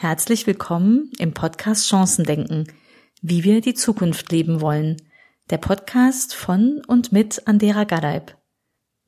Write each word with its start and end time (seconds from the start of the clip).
Herzlich 0.00 0.46
willkommen 0.46 1.10
im 1.18 1.34
Podcast 1.34 1.88
Chancendenken, 1.88 2.72
wie 3.20 3.42
wir 3.42 3.60
die 3.60 3.74
Zukunft 3.74 4.30
leben 4.30 4.60
wollen. 4.60 4.96
Der 5.50 5.58
Podcast 5.58 6.36
von 6.36 6.82
und 6.86 7.10
mit 7.10 7.48
Andera 7.48 7.82
Gadeib. 7.82 8.38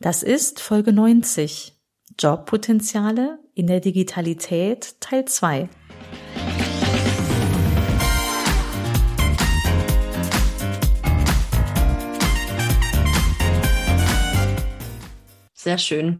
Das 0.01 0.25
ist 0.25 0.59
Folge 0.59 0.93
90. 0.93 1.79
Jobpotenziale 2.19 3.39
in 3.55 3.69
der 3.69 3.79
Digitalität 3.79 5.01
Teil 5.01 5.27
2. 5.27 5.69
Sehr 15.55 15.79
schön. 15.79 16.19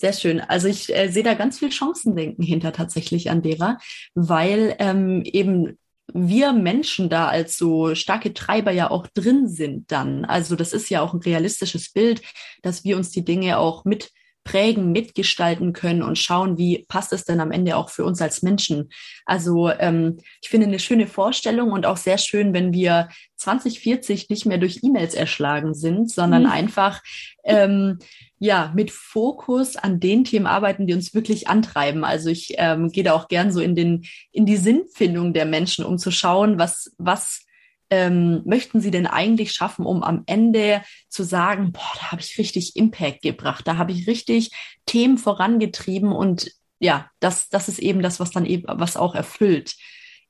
Sehr 0.00 0.12
schön. 0.12 0.40
Also 0.40 0.68
ich 0.68 0.94
äh, 0.94 1.08
sehe 1.08 1.24
da 1.24 1.34
ganz 1.34 1.58
viel 1.58 1.72
Chancendenken 1.72 2.44
hinter 2.44 2.72
tatsächlich 2.72 3.30
an 3.30 3.42
derer, 3.42 3.78
weil 4.14 4.76
ähm, 4.78 5.22
eben 5.24 5.76
wir 6.14 6.52
Menschen 6.52 7.08
da 7.10 7.26
als 7.26 7.58
so 7.58 7.96
starke 7.96 8.32
Treiber 8.32 8.70
ja 8.70 8.92
auch 8.92 9.08
drin 9.08 9.48
sind 9.48 9.90
dann. 9.90 10.24
Also 10.24 10.54
das 10.54 10.72
ist 10.72 10.88
ja 10.88 11.02
auch 11.02 11.14
ein 11.14 11.20
realistisches 11.20 11.92
Bild, 11.92 12.22
dass 12.62 12.84
wir 12.84 12.96
uns 12.96 13.10
die 13.10 13.24
Dinge 13.24 13.58
auch 13.58 13.84
mit 13.84 14.12
prägen, 14.44 14.92
mitgestalten 14.92 15.72
können 15.72 16.02
und 16.02 16.16
schauen, 16.16 16.56
wie 16.56 16.86
passt 16.88 17.12
es 17.12 17.24
denn 17.24 17.40
am 17.40 17.50
Ende 17.50 17.76
auch 17.76 17.90
für 17.90 18.04
uns 18.04 18.22
als 18.22 18.40
Menschen. 18.42 18.90
Also 19.26 19.68
ähm, 19.68 20.18
ich 20.40 20.48
finde 20.48 20.68
eine 20.68 20.78
schöne 20.78 21.08
Vorstellung 21.08 21.72
und 21.72 21.84
auch 21.84 21.98
sehr 21.98 22.18
schön, 22.18 22.54
wenn 22.54 22.72
wir 22.72 23.08
2040 23.36 24.30
nicht 24.30 24.46
mehr 24.46 24.58
durch 24.58 24.80
E-Mails 24.82 25.14
erschlagen 25.14 25.74
sind, 25.74 26.10
sondern 26.10 26.44
mhm. 26.44 26.50
einfach 26.50 27.02
ähm, 27.44 27.98
ja, 28.38 28.72
mit 28.74 28.90
Fokus 28.90 29.76
an 29.76 30.00
den 30.00 30.24
Themen 30.24 30.46
arbeiten, 30.46 30.86
die 30.86 30.94
uns 30.94 31.14
wirklich 31.14 31.48
antreiben. 31.48 32.04
Also 32.04 32.30
ich 32.30 32.54
ähm, 32.58 32.90
gehe 32.90 33.04
da 33.04 33.14
auch 33.14 33.28
gern 33.28 33.50
so 33.50 33.60
in 33.60 33.74
den, 33.74 34.04
in 34.30 34.46
die 34.46 34.56
Sinnfindung 34.56 35.32
der 35.32 35.44
Menschen, 35.44 35.84
um 35.84 35.98
zu 35.98 36.10
schauen, 36.10 36.58
was, 36.58 36.94
was 36.98 37.44
ähm, 37.90 38.42
möchten 38.44 38.80
sie 38.80 38.90
denn 38.90 39.06
eigentlich 39.06 39.52
schaffen, 39.52 39.86
um 39.86 40.02
am 40.02 40.22
Ende 40.26 40.82
zu 41.08 41.24
sagen, 41.24 41.72
boah, 41.72 41.92
da 41.94 42.12
habe 42.12 42.20
ich 42.20 42.38
richtig 42.38 42.76
Impact 42.76 43.22
gebracht, 43.22 43.66
da 43.66 43.76
habe 43.76 43.92
ich 43.92 44.06
richtig 44.06 44.50
Themen 44.86 45.18
vorangetrieben 45.18 46.12
und 46.12 46.52
ja, 46.80 47.10
das, 47.18 47.48
das 47.48 47.68
ist 47.68 47.80
eben 47.80 48.02
das, 48.02 48.20
was 48.20 48.30
dann 48.30 48.46
eben, 48.46 48.64
was 48.68 48.96
auch 48.96 49.14
erfüllt. 49.14 49.74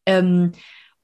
Ähm, 0.06 0.52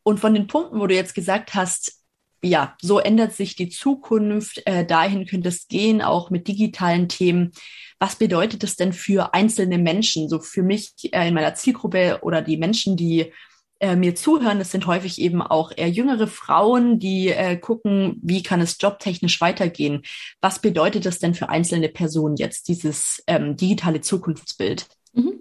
und 0.03 0.21
von 0.21 0.33
den 0.33 0.47
Punkten, 0.47 0.81
wo 0.81 0.87
du 0.87 0.95
jetzt 0.95 1.15
gesagt 1.15 1.55
hast, 1.55 2.04
ja, 2.45 2.77
so 2.81 2.99
ändert 2.99 3.35
sich 3.35 3.57
die 3.57 3.69
Zukunft. 3.69 4.63
Äh, 4.67 4.85
dahin 4.85 5.27
könnte 5.27 5.49
es 5.49 5.69
gehen, 5.69 6.03
auch 6.03 6.31
mit 6.31 6.49
digitalen 6.49 7.09
Themen. 7.09 7.53
Was 7.99 8.17
bedeutet 8.17 8.63
das 8.63 8.77
denn 8.77 8.93
für 8.93 9.35
einzelne 9.35 9.79
Menschen? 9.79 10.29
So 10.29 10.41
für 10.41 10.63
mich 10.63 10.93
äh, 11.13 11.29
in 11.29 11.35
meiner 11.35 11.55
Zielgruppe 11.55 12.21
oder 12.23 12.43
die 12.43 12.57
Menschen, 12.57 12.97
die 12.97 13.33
äh, 13.81 13.97
mir 13.97 14.15
zuhören, 14.15 14.59
das 14.59 14.71
sind 14.71 14.87
häufig 14.87 15.21
eben 15.21 15.43
auch 15.43 15.73
eher 15.77 15.89
jüngere 15.89 16.27
Frauen, 16.27 16.99
die 16.99 17.29
äh, 17.29 17.57
gucken, 17.57 18.21
wie 18.23 18.43
kann 18.43 18.61
es 18.61 18.77
jobtechnisch 18.81 19.41
weitergehen. 19.41 20.03
Was 20.41 20.61
bedeutet 20.61 21.07
das 21.07 21.19
denn 21.19 21.35
für 21.35 21.49
einzelne 21.49 21.89
Personen 21.89 22.37
jetzt, 22.37 22.69
dieses 22.69 23.23
ähm, 23.27 23.57
digitale 23.57 24.01
Zukunftsbild? 24.01 24.87
Mhm 25.13 25.41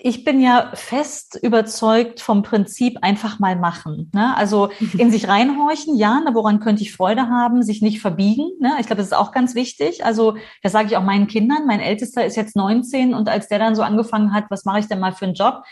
ich 0.00 0.24
bin 0.24 0.40
ja 0.40 0.70
fest 0.74 1.38
überzeugt 1.42 2.20
vom 2.20 2.42
Prinzip 2.42 2.98
einfach 3.02 3.38
mal 3.38 3.56
machen. 3.56 4.10
Ne? 4.14 4.36
Also 4.36 4.70
mhm. 4.78 5.00
in 5.00 5.10
sich 5.10 5.28
reinhorchen, 5.28 5.96
ja, 5.96 6.20
ne, 6.20 6.30
woran 6.34 6.60
könnte 6.60 6.82
ich 6.82 6.92
Freude 6.92 7.28
haben, 7.28 7.62
sich 7.62 7.82
nicht 7.82 8.00
verbiegen. 8.00 8.50
Ne? 8.60 8.76
Ich 8.80 8.86
glaube, 8.86 8.98
das 8.98 9.06
ist 9.06 9.16
auch 9.16 9.32
ganz 9.32 9.54
wichtig. 9.54 10.04
Also 10.04 10.36
das 10.62 10.72
sage 10.72 10.88
ich 10.88 10.96
auch 10.96 11.02
meinen 11.02 11.26
Kindern. 11.26 11.66
Mein 11.66 11.80
Ältester 11.80 12.24
ist 12.24 12.36
jetzt 12.36 12.56
19 12.56 13.14
und 13.14 13.28
als 13.28 13.48
der 13.48 13.58
dann 13.58 13.74
so 13.74 13.82
angefangen 13.82 14.32
hat, 14.32 14.44
was 14.50 14.64
mache 14.64 14.80
ich 14.80 14.88
denn 14.88 15.00
mal 15.00 15.12
für 15.12 15.26
einen 15.26 15.34
Job, 15.34 15.62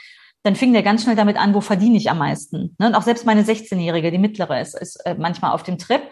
dann 0.42 0.56
fing 0.56 0.72
der 0.72 0.82
ganz 0.82 1.02
schnell 1.02 1.16
damit 1.16 1.36
an, 1.36 1.54
wo 1.54 1.60
verdiene 1.60 1.96
ich 1.96 2.10
am 2.10 2.18
meisten. 2.18 2.76
Ne? 2.78 2.88
Und 2.88 2.94
auch 2.94 3.02
selbst 3.02 3.24
meine 3.26 3.42
16-Jährige, 3.42 4.10
die 4.10 4.18
mittlere, 4.18 4.60
ist, 4.60 4.78
ist 4.78 4.96
äh, 5.06 5.14
manchmal 5.18 5.52
auf 5.52 5.62
dem 5.62 5.78
Trip. 5.78 6.02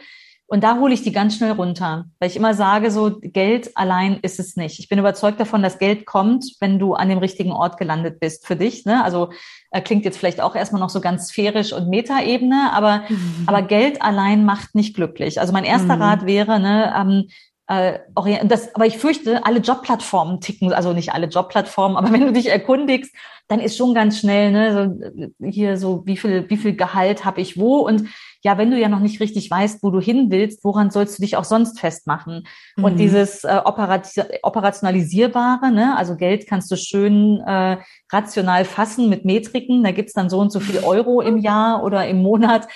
Und 0.53 0.63
da 0.63 0.77
hole 0.79 0.93
ich 0.93 1.01
die 1.01 1.13
ganz 1.13 1.35
schnell 1.35 1.53
runter, 1.53 2.05
weil 2.19 2.29
ich 2.29 2.37
immer 2.37 2.53
sage, 2.53 2.91
so 2.91 3.19
Geld 3.23 3.75
allein 3.75 4.19
ist 4.21 4.39
es 4.39 4.55
nicht. 4.55 4.81
Ich 4.81 4.89
bin 4.91 4.99
überzeugt 4.99 5.41
davon, 5.41 5.63
dass 5.63 5.79
Geld 5.79 6.05
kommt, 6.05 6.45
wenn 6.61 6.79
du 6.79 6.93
an 6.93 7.09
dem 7.09 7.17
richtigen 7.17 7.53
Ort 7.53 7.79
gelandet 7.79 8.21
bist 8.21 8.47
für 8.47 8.55
dich. 8.55 8.85
Ne? 8.85 9.03
Also 9.03 9.31
äh, 9.71 9.81
klingt 9.81 10.05
jetzt 10.05 10.19
vielleicht 10.19 10.43
auch 10.43 10.55
erstmal 10.55 10.83
noch 10.83 10.91
so 10.91 11.01
ganz 11.01 11.29
sphärisch 11.29 11.73
und 11.73 11.89
Metaebene, 11.89 12.71
aber, 12.75 13.05
mhm. 13.09 13.45
aber 13.47 13.63
Geld 13.63 14.03
allein 14.03 14.45
macht 14.45 14.75
nicht 14.75 14.95
glücklich. 14.95 15.41
Also 15.41 15.55
mein 15.55 15.65
erster 15.65 15.97
mhm. 15.97 16.03
Rat 16.03 16.27
wäre, 16.27 16.61
ne, 16.61 16.93
ähm, 17.01 17.29
äh, 17.73 18.01
das, 18.47 18.75
aber 18.75 18.87
ich 18.87 18.99
fürchte, 18.99 19.47
alle 19.47 19.61
Jobplattformen 19.61 20.41
ticken, 20.41 20.73
also 20.73 20.93
nicht 20.93 21.15
alle 21.15 21.27
Jobplattformen, 21.27 21.97
aber 21.97 22.13
wenn 22.13 22.21
du 22.21 22.33
dich 22.33 22.51
erkundigst, 22.51 23.15
dann 23.49 23.61
ist 23.61 23.77
schon 23.77 23.95
ganz 23.95 24.19
schnell, 24.19 24.53
ne, 24.53 24.73
so, 24.73 25.47
hier 25.47 25.77
so, 25.77 26.07
wie 26.07 26.17
viel, 26.17 26.49
wie 26.49 26.57
viel 26.57 26.77
Gehalt 26.77 27.25
habe 27.25 27.41
ich 27.41 27.59
wo? 27.59 27.79
Und 27.79 28.09
ja, 28.43 28.59
wenn 28.59 28.71
du 28.71 28.79
ja 28.79 28.89
noch 28.89 29.01
nicht 29.01 29.21
richtig 29.21 29.51
weißt, 29.51 29.83
wo 29.83 29.91
du 29.91 30.01
hin 30.01 30.31
willst, 30.31 30.65
woran 30.65 30.91
sollst 30.91 31.19
du 31.19 31.23
dich 31.23 31.37
auch 31.37 31.45
sonst 31.45 31.81
festmachen? 31.81 32.47
Mhm. 32.77 32.85
Und 32.85 32.99
dieses 32.99 33.45
äh, 33.45 33.61
operationalisierbare, 33.65 35.71
ne, 35.71 35.97
also 35.97 36.17
Geld 36.17 36.47
kannst 36.47 36.71
du 36.71 36.77
schön 36.77 37.41
äh, 37.41 37.79
rational 38.11 38.65
fassen 38.65 39.09
mit 39.09 39.25
Metriken, 39.25 39.83
da 39.83 39.93
gibt's 39.93 40.13
dann 40.13 40.31
so 40.31 40.39
und 40.39 40.51
so 40.51 40.61
viel 40.61 40.81
Euro 40.85 41.21
im 41.21 41.39
Jahr 41.39 41.83
oder 41.83 42.07
im 42.07 42.23
Monat. 42.23 42.69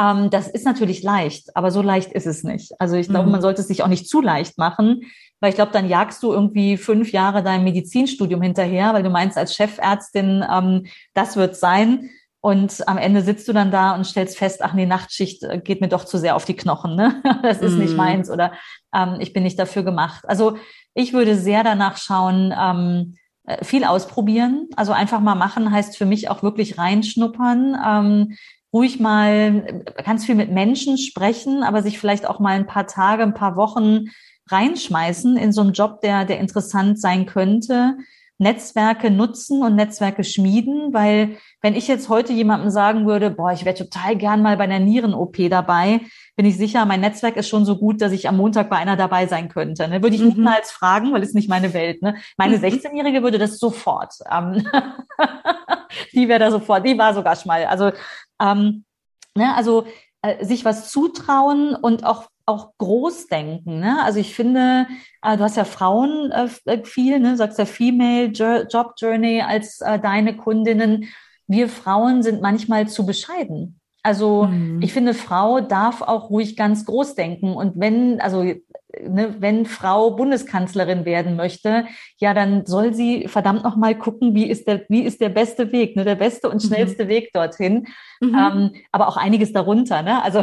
Ähm, 0.00 0.30
das 0.30 0.48
ist 0.48 0.64
natürlich 0.64 1.02
leicht, 1.02 1.56
aber 1.56 1.70
so 1.70 1.82
leicht 1.82 2.12
ist 2.12 2.26
es 2.26 2.44
nicht. 2.44 2.72
Also 2.78 2.96
ich 2.96 3.08
glaube, 3.08 3.26
mhm. 3.26 3.32
man 3.32 3.42
sollte 3.42 3.62
es 3.62 3.68
sich 3.68 3.82
auch 3.82 3.88
nicht 3.88 4.08
zu 4.08 4.20
leicht 4.20 4.58
machen, 4.58 5.02
weil 5.40 5.50
ich 5.50 5.56
glaube, 5.56 5.72
dann 5.72 5.88
jagst 5.88 6.22
du 6.22 6.32
irgendwie 6.32 6.76
fünf 6.76 7.12
Jahre 7.12 7.42
dein 7.42 7.64
Medizinstudium 7.64 8.42
hinterher, 8.42 8.94
weil 8.94 9.02
du 9.02 9.10
meinst 9.10 9.36
als 9.36 9.54
Chefärztin, 9.54 10.44
ähm, 10.50 10.86
das 11.14 11.36
wird 11.36 11.56
sein. 11.56 12.10
Und 12.44 12.88
am 12.88 12.98
Ende 12.98 13.22
sitzt 13.22 13.46
du 13.46 13.52
dann 13.52 13.70
da 13.70 13.94
und 13.94 14.04
stellst 14.04 14.36
fest, 14.36 14.62
ach 14.62 14.72
nee, 14.72 14.86
Nachtschicht 14.86 15.44
äh, 15.44 15.60
geht 15.60 15.80
mir 15.80 15.88
doch 15.88 16.04
zu 16.04 16.18
sehr 16.18 16.34
auf 16.34 16.44
die 16.44 16.56
Knochen. 16.56 16.96
Ne? 16.96 17.22
Das 17.42 17.60
ist 17.60 17.74
mm. 17.74 17.78
nicht 17.78 17.90
mhm. 17.90 17.96
meins 17.96 18.30
oder 18.30 18.52
ähm, 18.92 19.18
ich 19.20 19.32
bin 19.32 19.44
nicht 19.44 19.58
dafür 19.58 19.84
gemacht. 19.84 20.24
Also 20.26 20.56
ich 20.94 21.12
würde 21.12 21.36
sehr 21.36 21.62
danach 21.62 21.96
schauen, 21.98 22.52
ähm, 22.58 23.14
äh, 23.44 23.64
viel 23.64 23.84
ausprobieren. 23.84 24.68
Also 24.76 24.92
einfach 24.92 25.20
mal 25.20 25.34
machen 25.34 25.70
heißt 25.70 25.96
für 25.96 26.06
mich 26.06 26.30
auch 26.30 26.42
wirklich 26.42 26.78
reinschnuppern. 26.78 27.76
Ähm, 27.84 28.36
ruhig 28.72 29.00
mal 29.00 29.84
ganz 30.04 30.24
viel 30.24 30.34
mit 30.34 30.50
Menschen 30.50 30.98
sprechen, 30.98 31.62
aber 31.62 31.82
sich 31.82 31.98
vielleicht 31.98 32.26
auch 32.26 32.40
mal 32.40 32.54
ein 32.54 32.66
paar 32.66 32.86
Tage, 32.86 33.22
ein 33.22 33.34
paar 33.34 33.56
Wochen 33.56 34.06
reinschmeißen 34.50 35.36
in 35.36 35.52
so 35.52 35.60
einen 35.60 35.72
Job, 35.72 36.00
der, 36.00 36.24
der 36.24 36.40
interessant 36.40 37.00
sein 37.00 37.26
könnte. 37.26 37.96
Netzwerke 38.38 39.10
nutzen 39.10 39.62
und 39.62 39.76
Netzwerke 39.76 40.24
schmieden, 40.24 40.92
weil 40.92 41.36
wenn 41.60 41.76
ich 41.76 41.86
jetzt 41.86 42.08
heute 42.08 42.32
jemandem 42.32 42.70
sagen 42.70 43.06
würde, 43.06 43.30
boah, 43.30 43.52
ich 43.52 43.64
wäre 43.64 43.76
total 43.76 44.16
gern 44.16 44.42
mal 44.42 44.56
bei 44.56 44.64
einer 44.64 44.80
Nieren-OP 44.80 45.48
dabei, 45.48 46.00
bin 46.34 46.46
ich 46.46 46.56
sicher, 46.56 46.84
mein 46.84 47.00
Netzwerk 47.00 47.36
ist 47.36 47.48
schon 47.48 47.64
so 47.64 47.76
gut, 47.76 48.00
dass 48.00 48.10
ich 48.10 48.28
am 48.28 48.36
Montag 48.36 48.68
bei 48.68 48.76
einer 48.76 48.96
dabei 48.96 49.26
sein 49.28 49.48
könnte. 49.48 49.86
Ne? 49.86 50.02
Würde 50.02 50.16
ich 50.16 50.22
mhm. 50.22 50.30
niemals 50.30 50.72
fragen, 50.72 51.12
weil 51.12 51.22
es 51.22 51.34
nicht 51.34 51.48
meine 51.48 51.72
Welt. 51.72 52.02
Ne? 52.02 52.16
Meine 52.36 52.58
mhm. 52.58 52.64
16-Jährige 52.64 53.22
würde 53.22 53.38
das 53.38 53.58
sofort. 53.58 54.14
Ähm, 54.30 54.66
die 56.12 56.28
wäre 56.28 56.40
da 56.40 56.50
sofort, 56.50 56.84
die 56.84 56.98
war 56.98 57.14
sogar 57.14 57.36
schmal. 57.36 57.66
Also, 57.66 57.92
ähm, 58.42 58.84
ne, 59.36 59.54
also 59.54 59.86
äh, 60.22 60.44
sich 60.44 60.64
was 60.64 60.90
zutrauen 60.90 61.74
und 61.74 62.04
auch 62.04 62.28
auch 62.44 62.72
groß 62.78 63.28
denken. 63.28 63.80
Ne? 63.80 64.02
Also 64.02 64.18
ich 64.18 64.34
finde, 64.34 64.86
äh, 65.22 65.36
du 65.36 65.44
hast 65.44 65.56
ja 65.56 65.64
Frauen 65.64 66.32
äh, 66.32 66.48
äh 66.66 66.84
viel, 66.84 67.20
ne? 67.20 67.36
sagst 67.36 67.58
ja 67.58 67.66
Female 67.66 68.26
Job 68.26 68.94
Journey 68.96 69.42
als 69.42 69.80
äh, 69.80 69.98
deine 69.98 70.36
Kundinnen. 70.36 71.08
Wir 71.46 71.68
Frauen 71.68 72.22
sind 72.22 72.42
manchmal 72.42 72.88
zu 72.88 73.06
bescheiden. 73.06 73.80
Also 74.02 74.44
mhm. 74.44 74.82
ich 74.82 74.92
finde, 74.92 75.14
Frau 75.14 75.60
darf 75.60 76.02
auch 76.02 76.30
ruhig 76.30 76.56
ganz 76.56 76.84
groß 76.84 77.14
denken. 77.14 77.54
Und 77.54 77.78
wenn, 77.78 78.20
also 78.20 78.44
ne, 79.00 79.36
wenn 79.38 79.66
Frau 79.66 80.10
Bundeskanzlerin 80.10 81.04
werden 81.04 81.36
möchte, 81.36 81.86
ja, 82.18 82.34
dann 82.34 82.66
soll 82.66 82.94
sie 82.94 83.28
verdammt 83.28 83.64
noch 83.64 83.76
mal 83.76 83.96
gucken, 83.96 84.34
wie 84.34 84.48
ist 84.48 84.66
der, 84.66 84.84
wie 84.88 85.02
ist 85.02 85.20
der 85.20 85.28
beste 85.28 85.72
Weg, 85.72 85.96
ne, 85.96 86.04
der 86.04 86.16
beste 86.16 86.48
und 86.48 86.62
mhm. 86.62 86.68
schnellste 86.68 87.04
mhm. 87.04 87.08
Weg 87.08 87.32
dorthin. 87.32 87.86
Mhm. 88.20 88.34
Ähm, 88.34 88.70
aber 88.92 89.08
auch 89.08 89.16
einiges 89.16 89.52
darunter, 89.52 90.02
ne? 90.02 90.22
Also 90.22 90.42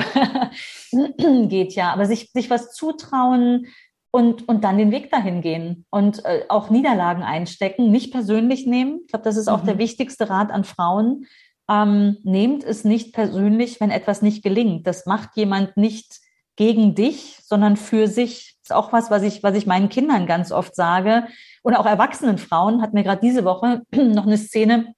geht 1.47 1.73
ja. 1.73 1.93
Aber 1.93 2.05
sich, 2.05 2.31
sich 2.31 2.49
was 2.49 2.73
zutrauen, 2.73 3.67
und, 4.11 4.47
und 4.47 4.63
dann 4.63 4.77
den 4.77 4.91
Weg 4.91 5.11
dahin 5.11 5.41
gehen 5.41 5.85
und 5.91 6.25
äh, 6.25 6.45
auch 6.49 6.69
Niederlagen 6.69 7.21
einstecken, 7.21 7.91
nicht 7.91 8.11
persönlich 8.11 8.65
nehmen. 8.65 9.01
Ich 9.03 9.11
glaube, 9.11 9.23
das 9.23 9.37
ist 9.37 9.47
auch 9.47 9.61
mhm. 9.61 9.67
der 9.67 9.77
wichtigste 9.77 10.29
Rat 10.29 10.51
an 10.51 10.63
Frauen, 10.63 11.27
ähm, 11.69 12.17
nehmt 12.23 12.63
es 12.63 12.83
nicht 12.83 13.13
persönlich, 13.13 13.79
wenn 13.79 13.91
etwas 13.91 14.21
nicht 14.21 14.43
gelingt. 14.43 14.87
Das 14.87 15.05
macht 15.05 15.29
jemand 15.35 15.77
nicht 15.77 16.19
gegen 16.59 16.93
dich, 16.93 17.39
sondern 17.45 17.77
für 17.77 18.07
sich. 18.07 18.57
Das 18.61 18.71
ist 18.71 18.75
auch 18.75 18.91
was, 18.91 19.09
was 19.09 19.23
ich, 19.23 19.43
was 19.43 19.55
ich 19.55 19.65
meinen 19.65 19.87
Kindern 19.87 20.27
ganz 20.27 20.51
oft 20.51 20.75
sage. 20.75 21.23
Und 21.63 21.73
auch 21.73 21.85
erwachsenen 21.85 22.37
Frauen 22.37 22.81
hat 22.81 22.93
mir 22.93 23.03
gerade 23.03 23.21
diese 23.21 23.45
Woche 23.45 23.83
noch 23.91 24.27
eine 24.27 24.37
Szene 24.37 24.93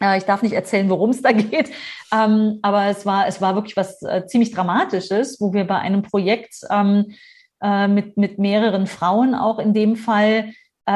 äh, 0.00 0.18
ich 0.18 0.24
darf 0.24 0.42
nicht 0.42 0.52
erzählen, 0.52 0.90
worum 0.90 1.10
es 1.10 1.22
da 1.22 1.32
geht, 1.32 1.70
ähm, 2.12 2.58
aber 2.60 2.84
es 2.84 3.04
war, 3.06 3.26
es 3.26 3.40
war 3.40 3.54
wirklich 3.54 3.76
was 3.76 4.00
äh, 4.02 4.26
ziemlich 4.26 4.52
Dramatisches, 4.52 5.40
wo 5.40 5.52
wir 5.54 5.64
bei 5.64 5.78
einem 5.78 6.02
Projekt 6.02 6.60
ähm, 6.70 7.14
äh, 7.62 7.88
mit, 7.88 8.16
mit 8.18 8.38
mehreren 8.38 8.86
Frauen 8.86 9.34
auch 9.34 9.58
in 9.58 9.74
dem 9.74 9.96
Fall 9.96 10.52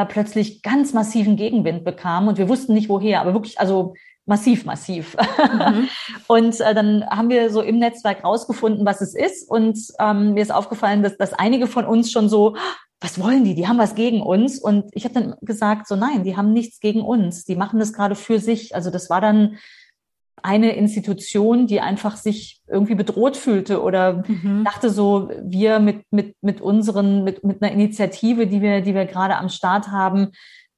plötzlich 0.08 0.62
ganz 0.62 0.94
massiven 0.94 1.36
Gegenwind 1.36 1.84
bekamen 1.84 2.30
und 2.30 2.38
wir 2.38 2.48
wussten 2.48 2.72
nicht 2.72 2.88
woher, 2.88 3.20
aber 3.20 3.34
wirklich, 3.34 3.60
also 3.60 3.92
massiv, 4.26 4.64
massiv. 4.64 5.16
Mhm. 5.16 5.88
und 6.28 6.60
äh, 6.60 6.74
dann 6.74 7.04
haben 7.08 7.28
wir 7.28 7.50
so 7.50 7.60
im 7.60 7.78
Netzwerk 7.78 8.24
rausgefunden, 8.24 8.86
was 8.86 9.00
es 9.00 9.14
ist. 9.14 9.48
Und 9.48 9.78
ähm, 9.98 10.34
mir 10.34 10.42
ist 10.42 10.52
aufgefallen, 10.52 11.02
dass, 11.02 11.16
dass 11.16 11.32
einige 11.32 11.66
von 11.66 11.84
uns 11.84 12.10
schon 12.10 12.28
so, 12.28 12.56
was 13.00 13.20
wollen 13.20 13.44
die? 13.44 13.54
Die 13.54 13.66
haben 13.66 13.78
was 13.78 13.94
gegen 13.94 14.22
uns. 14.22 14.58
Und 14.58 14.90
ich 14.92 15.04
habe 15.04 15.14
dann 15.14 15.34
gesagt, 15.40 15.88
so 15.88 15.96
nein, 15.96 16.22
die 16.24 16.36
haben 16.36 16.52
nichts 16.52 16.78
gegen 16.80 17.02
uns. 17.02 17.44
Die 17.44 17.56
machen 17.56 17.80
das 17.80 17.92
gerade 17.92 18.14
für 18.14 18.38
sich. 18.38 18.74
Also 18.74 18.90
das 18.90 19.10
war 19.10 19.20
dann 19.20 19.58
eine 20.42 20.74
Institution, 20.74 21.66
die 21.66 21.80
einfach 21.80 22.16
sich 22.16 22.60
irgendwie 22.66 22.94
bedroht 22.94 23.36
fühlte 23.36 23.82
oder 23.82 24.24
mhm. 24.26 24.64
dachte 24.64 24.90
so, 24.90 25.30
wir 25.40 25.78
mit, 25.78 26.04
mit, 26.10 26.34
mit 26.40 26.60
unseren, 26.60 27.22
mit, 27.22 27.44
mit 27.44 27.62
einer 27.62 27.72
Initiative, 27.72 28.46
die 28.46 28.60
wir, 28.60 28.80
die 28.80 28.94
wir 28.94 29.04
gerade 29.06 29.36
am 29.36 29.48
Start 29.48 29.88
haben, 29.88 30.32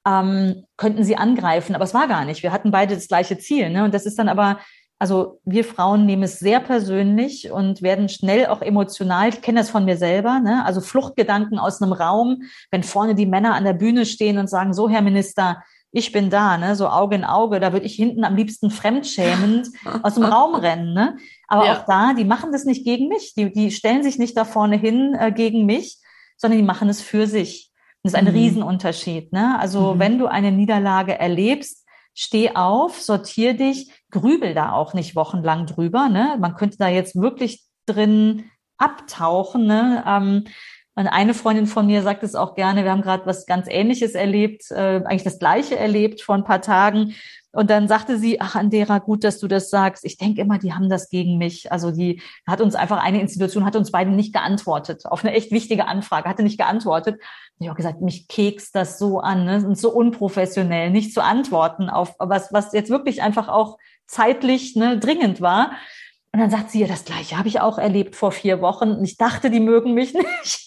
ähm, 0.06 0.64
könnten 0.76 1.04
sie 1.04 1.16
angreifen. 1.16 1.74
Aber 1.74 1.84
es 1.84 1.94
war 1.94 2.08
gar 2.08 2.24
nicht. 2.24 2.42
Wir 2.42 2.52
hatten 2.52 2.70
beide 2.70 2.94
das 2.94 3.08
gleiche 3.08 3.38
Ziel. 3.38 3.70
Ne? 3.70 3.84
Und 3.84 3.94
das 3.94 4.06
ist 4.06 4.18
dann 4.18 4.28
aber, 4.28 4.58
also 4.98 5.40
wir 5.44 5.64
Frauen 5.64 6.06
nehmen 6.06 6.22
es 6.22 6.38
sehr 6.38 6.60
persönlich 6.60 7.50
und 7.50 7.82
werden 7.82 8.08
schnell 8.08 8.46
auch 8.46 8.62
emotional. 8.62 9.28
Ich 9.28 9.42
kenne 9.42 9.60
das 9.60 9.70
von 9.70 9.84
mir 9.84 9.96
selber. 9.96 10.40
Ne? 10.40 10.64
Also 10.64 10.80
Fluchtgedanken 10.80 11.58
aus 11.58 11.80
einem 11.80 11.92
Raum, 11.92 12.42
wenn 12.70 12.82
vorne 12.82 13.14
die 13.14 13.26
Männer 13.26 13.54
an 13.54 13.64
der 13.64 13.72
Bühne 13.72 14.06
stehen 14.06 14.38
und 14.38 14.48
sagen, 14.48 14.74
so 14.74 14.88
Herr 14.88 15.02
Minister, 15.02 15.62
ich 15.96 16.10
bin 16.10 16.28
da, 16.28 16.58
ne, 16.58 16.74
so 16.74 16.88
Auge 16.88 17.14
in 17.14 17.24
Auge, 17.24 17.60
da 17.60 17.72
würde 17.72 17.86
ich 17.86 17.94
hinten 17.94 18.24
am 18.24 18.34
liebsten 18.34 18.70
fremdschämend 18.70 19.68
aus 20.02 20.14
dem 20.14 20.24
Raum 20.24 20.56
rennen, 20.56 20.92
ne? 20.92 21.16
Aber 21.46 21.66
ja. 21.66 21.78
auch 21.78 21.86
da, 21.86 22.14
die 22.14 22.24
machen 22.24 22.50
das 22.50 22.64
nicht 22.64 22.84
gegen 22.84 23.06
mich, 23.06 23.34
die, 23.34 23.52
die 23.52 23.70
stellen 23.70 24.02
sich 24.02 24.18
nicht 24.18 24.36
da 24.36 24.44
vorne 24.44 24.76
hin 24.76 25.16
äh, 25.16 25.30
gegen 25.30 25.66
mich, 25.66 25.98
sondern 26.36 26.58
die 26.58 26.64
machen 26.64 26.88
es 26.88 27.00
für 27.00 27.28
sich. 27.28 27.70
Das 28.04 28.12
ist 28.12 28.18
ein 28.18 28.26
mhm. 28.26 28.30
Riesenunterschied, 28.32 29.32
ne? 29.32 29.58
Also 29.58 29.94
mhm. 29.94 29.98
wenn 29.98 30.18
du 30.18 30.26
eine 30.26 30.52
Niederlage 30.52 31.18
erlebst, 31.18 31.86
steh 32.12 32.54
auf, 32.54 33.00
sortier 33.00 33.54
dich, 33.54 33.90
grübel 34.10 34.54
da 34.54 34.72
auch 34.72 34.92
nicht 34.92 35.16
wochenlang 35.16 35.66
drüber, 35.66 36.10
ne? 36.10 36.36
Man 36.38 36.54
könnte 36.54 36.76
da 36.78 36.88
jetzt 36.88 37.16
wirklich 37.16 37.64
drin 37.86 38.44
abtauchen, 38.76 39.66
ne? 39.66 40.04
Ähm, 40.06 40.44
und 40.96 41.08
eine 41.08 41.32
Freundin 41.32 41.66
von 41.66 41.86
mir 41.86 42.02
sagt 42.02 42.22
es 42.22 42.34
auch 42.34 42.54
gerne, 42.54 42.84
wir 42.84 42.92
haben 42.92 43.02
gerade 43.02 43.26
was 43.26 43.46
ganz 43.46 43.66
Ähnliches 43.68 44.12
erlebt, 44.12 44.70
äh, 44.70 45.02
eigentlich 45.04 45.24
das 45.24 45.38
Gleiche 45.38 45.76
erlebt 45.76 46.20
vor 46.20 46.34
ein 46.34 46.44
paar 46.44 46.60
Tagen. 46.60 47.14
Und 47.54 47.70
dann 47.70 47.86
sagte 47.86 48.18
sie, 48.18 48.40
ach, 48.40 48.56
Andera, 48.56 48.98
gut, 48.98 49.22
dass 49.22 49.38
du 49.38 49.46
das 49.46 49.70
sagst. 49.70 50.04
Ich 50.04 50.18
denke 50.18 50.40
immer, 50.40 50.58
die 50.58 50.72
haben 50.72 50.88
das 50.88 51.08
gegen 51.08 51.38
mich. 51.38 51.70
Also 51.70 51.92
die 51.92 52.20
hat 52.46 52.60
uns 52.60 52.74
einfach, 52.74 53.02
eine 53.02 53.20
Institution 53.20 53.64
hat 53.64 53.76
uns 53.76 53.92
beiden 53.92 54.16
nicht 54.16 54.32
geantwortet 54.32 55.06
auf 55.06 55.24
eine 55.24 55.34
echt 55.34 55.52
wichtige 55.52 55.86
Anfrage, 55.86 56.28
hatte 56.28 56.42
nicht 56.42 56.58
geantwortet. 56.58 57.20
Ich 57.60 57.68
habe 57.68 57.76
gesagt, 57.76 58.00
mich 58.00 58.26
kekst 58.26 58.74
das 58.74 58.98
so 58.98 59.20
an, 59.20 59.44
ne? 59.44 59.64
und 59.64 59.78
so 59.78 59.90
unprofessionell, 59.90 60.90
nicht 60.90 61.14
zu 61.14 61.22
antworten 61.22 61.88
auf 61.88 62.16
was, 62.18 62.52
was 62.52 62.72
jetzt 62.72 62.90
wirklich 62.90 63.22
einfach 63.22 63.48
auch 63.48 63.78
zeitlich 64.06 64.74
ne, 64.74 64.98
dringend 64.98 65.40
war. 65.40 65.72
Und 66.32 66.40
dann 66.40 66.50
sagt 66.50 66.72
sie 66.72 66.80
ja, 66.80 66.88
das 66.88 67.04
Gleiche 67.04 67.38
habe 67.38 67.46
ich 67.46 67.60
auch 67.60 67.78
erlebt 67.78 68.16
vor 68.16 68.32
vier 68.32 68.60
Wochen. 68.60 68.90
Und 68.90 69.04
ich 69.04 69.16
dachte, 69.16 69.50
die 69.50 69.60
mögen 69.60 69.94
mich 69.94 70.12
nicht. 70.14 70.64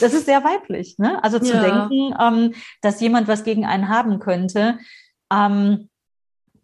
das 0.00 0.14
ist 0.14 0.24
sehr 0.24 0.42
weiblich, 0.42 0.96
ne? 0.96 1.22
Also 1.22 1.38
zu 1.38 1.52
ja. 1.52 1.60
denken, 1.60 2.14
ähm, 2.18 2.54
dass 2.80 3.02
jemand 3.02 3.28
was 3.28 3.44
gegen 3.44 3.66
einen 3.66 3.90
haben 3.90 4.18
könnte. 4.18 4.78
Ähm, 5.30 5.90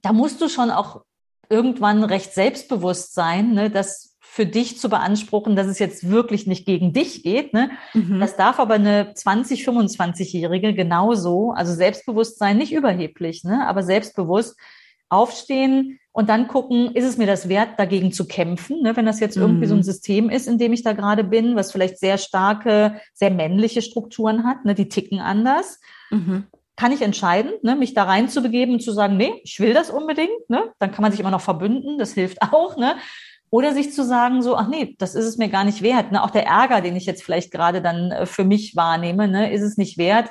da 0.02 0.12
musst 0.12 0.40
du 0.40 0.48
schon 0.48 0.70
auch 0.70 1.02
irgendwann 1.48 2.04
recht 2.04 2.32
selbstbewusst 2.32 3.14
sein, 3.14 3.52
ne? 3.52 3.70
das 3.70 4.16
für 4.20 4.46
dich 4.46 4.78
zu 4.78 4.88
beanspruchen, 4.88 5.56
dass 5.56 5.66
es 5.66 5.78
jetzt 5.78 6.08
wirklich 6.08 6.46
nicht 6.46 6.64
gegen 6.64 6.94
dich 6.94 7.22
geht. 7.22 7.52
Ne? 7.52 7.70
Mhm. 7.92 8.18
Das 8.18 8.36
darf 8.36 8.58
aber 8.58 8.74
eine 8.74 9.12
20, 9.14 9.66
25-Jährige 9.66 10.74
genauso, 10.74 11.52
also 11.52 11.74
Selbstbewusstsein, 11.74 12.56
nicht 12.56 12.72
überheblich, 12.72 13.44
ne? 13.44 13.66
aber 13.68 13.82
selbstbewusst 13.82 14.56
aufstehen, 15.10 15.98
und 16.12 16.28
dann 16.28 16.46
gucken, 16.46 16.94
ist 16.94 17.06
es 17.06 17.16
mir 17.16 17.26
das 17.26 17.48
wert, 17.48 17.78
dagegen 17.78 18.12
zu 18.12 18.26
kämpfen, 18.26 18.82
ne? 18.82 18.94
wenn 18.96 19.06
das 19.06 19.18
jetzt 19.18 19.36
irgendwie 19.36 19.66
so 19.66 19.74
ein 19.74 19.78
mhm. 19.78 19.84
System 19.84 20.28
ist, 20.28 20.46
in 20.46 20.58
dem 20.58 20.74
ich 20.74 20.82
da 20.82 20.92
gerade 20.92 21.24
bin, 21.24 21.56
was 21.56 21.72
vielleicht 21.72 21.98
sehr 21.98 22.18
starke, 22.18 23.00
sehr 23.14 23.30
männliche 23.30 23.80
Strukturen 23.80 24.44
hat, 24.44 24.64
ne? 24.66 24.74
die 24.74 24.88
ticken 24.88 25.20
anders. 25.20 25.80
Mhm. 26.10 26.44
Kann 26.82 26.90
ich 26.90 27.00
entscheiden, 27.00 27.52
ne? 27.62 27.76
mich 27.76 27.94
da 27.94 28.02
reinzubegeben 28.02 28.74
und 28.74 28.80
zu 28.80 28.90
sagen, 28.90 29.16
nee, 29.16 29.40
ich 29.44 29.60
will 29.60 29.72
das 29.72 29.88
unbedingt. 29.88 30.50
Ne? 30.50 30.64
Dann 30.80 30.90
kann 30.90 31.02
man 31.02 31.12
sich 31.12 31.20
immer 31.20 31.30
noch 31.30 31.40
verbünden, 31.40 31.96
das 31.96 32.12
hilft 32.12 32.42
auch. 32.52 32.76
Ne? 32.76 32.96
Oder 33.50 33.72
sich 33.72 33.92
zu 33.92 34.04
sagen, 34.04 34.42
so, 34.42 34.56
ach 34.56 34.66
nee, 34.66 34.96
das 34.98 35.14
ist 35.14 35.26
es 35.26 35.38
mir 35.38 35.48
gar 35.48 35.62
nicht 35.62 35.82
wert. 35.82 36.10
Ne? 36.10 36.20
Auch 36.20 36.30
der 36.30 36.44
Ärger, 36.44 36.80
den 36.80 36.96
ich 36.96 37.06
jetzt 37.06 37.22
vielleicht 37.22 37.52
gerade 37.52 37.82
dann 37.82 38.10
äh, 38.10 38.26
für 38.26 38.42
mich 38.42 38.74
wahrnehme, 38.74 39.28
ne? 39.28 39.52
ist 39.52 39.62
es 39.62 39.76
nicht 39.76 39.96
wert. 39.96 40.30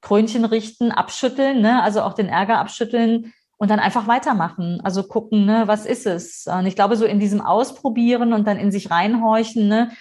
Krönchen 0.00 0.44
richten, 0.44 0.90
abschütteln, 0.90 1.60
ne? 1.60 1.84
also 1.84 2.02
auch 2.02 2.14
den 2.14 2.28
Ärger 2.28 2.58
abschütteln 2.58 3.32
und 3.56 3.70
dann 3.70 3.78
einfach 3.78 4.08
weitermachen. 4.08 4.80
Also 4.82 5.04
gucken, 5.04 5.46
ne, 5.46 5.68
was 5.68 5.86
ist 5.86 6.04
es? 6.04 6.48
Und 6.48 6.66
ich 6.66 6.74
glaube, 6.74 6.96
so 6.96 7.04
in 7.04 7.20
diesem 7.20 7.40
Ausprobieren 7.40 8.32
und 8.32 8.44
dann 8.48 8.56
in 8.56 8.72
sich 8.72 8.90
reinhorchen, 8.90 9.68
ne, 9.68 9.92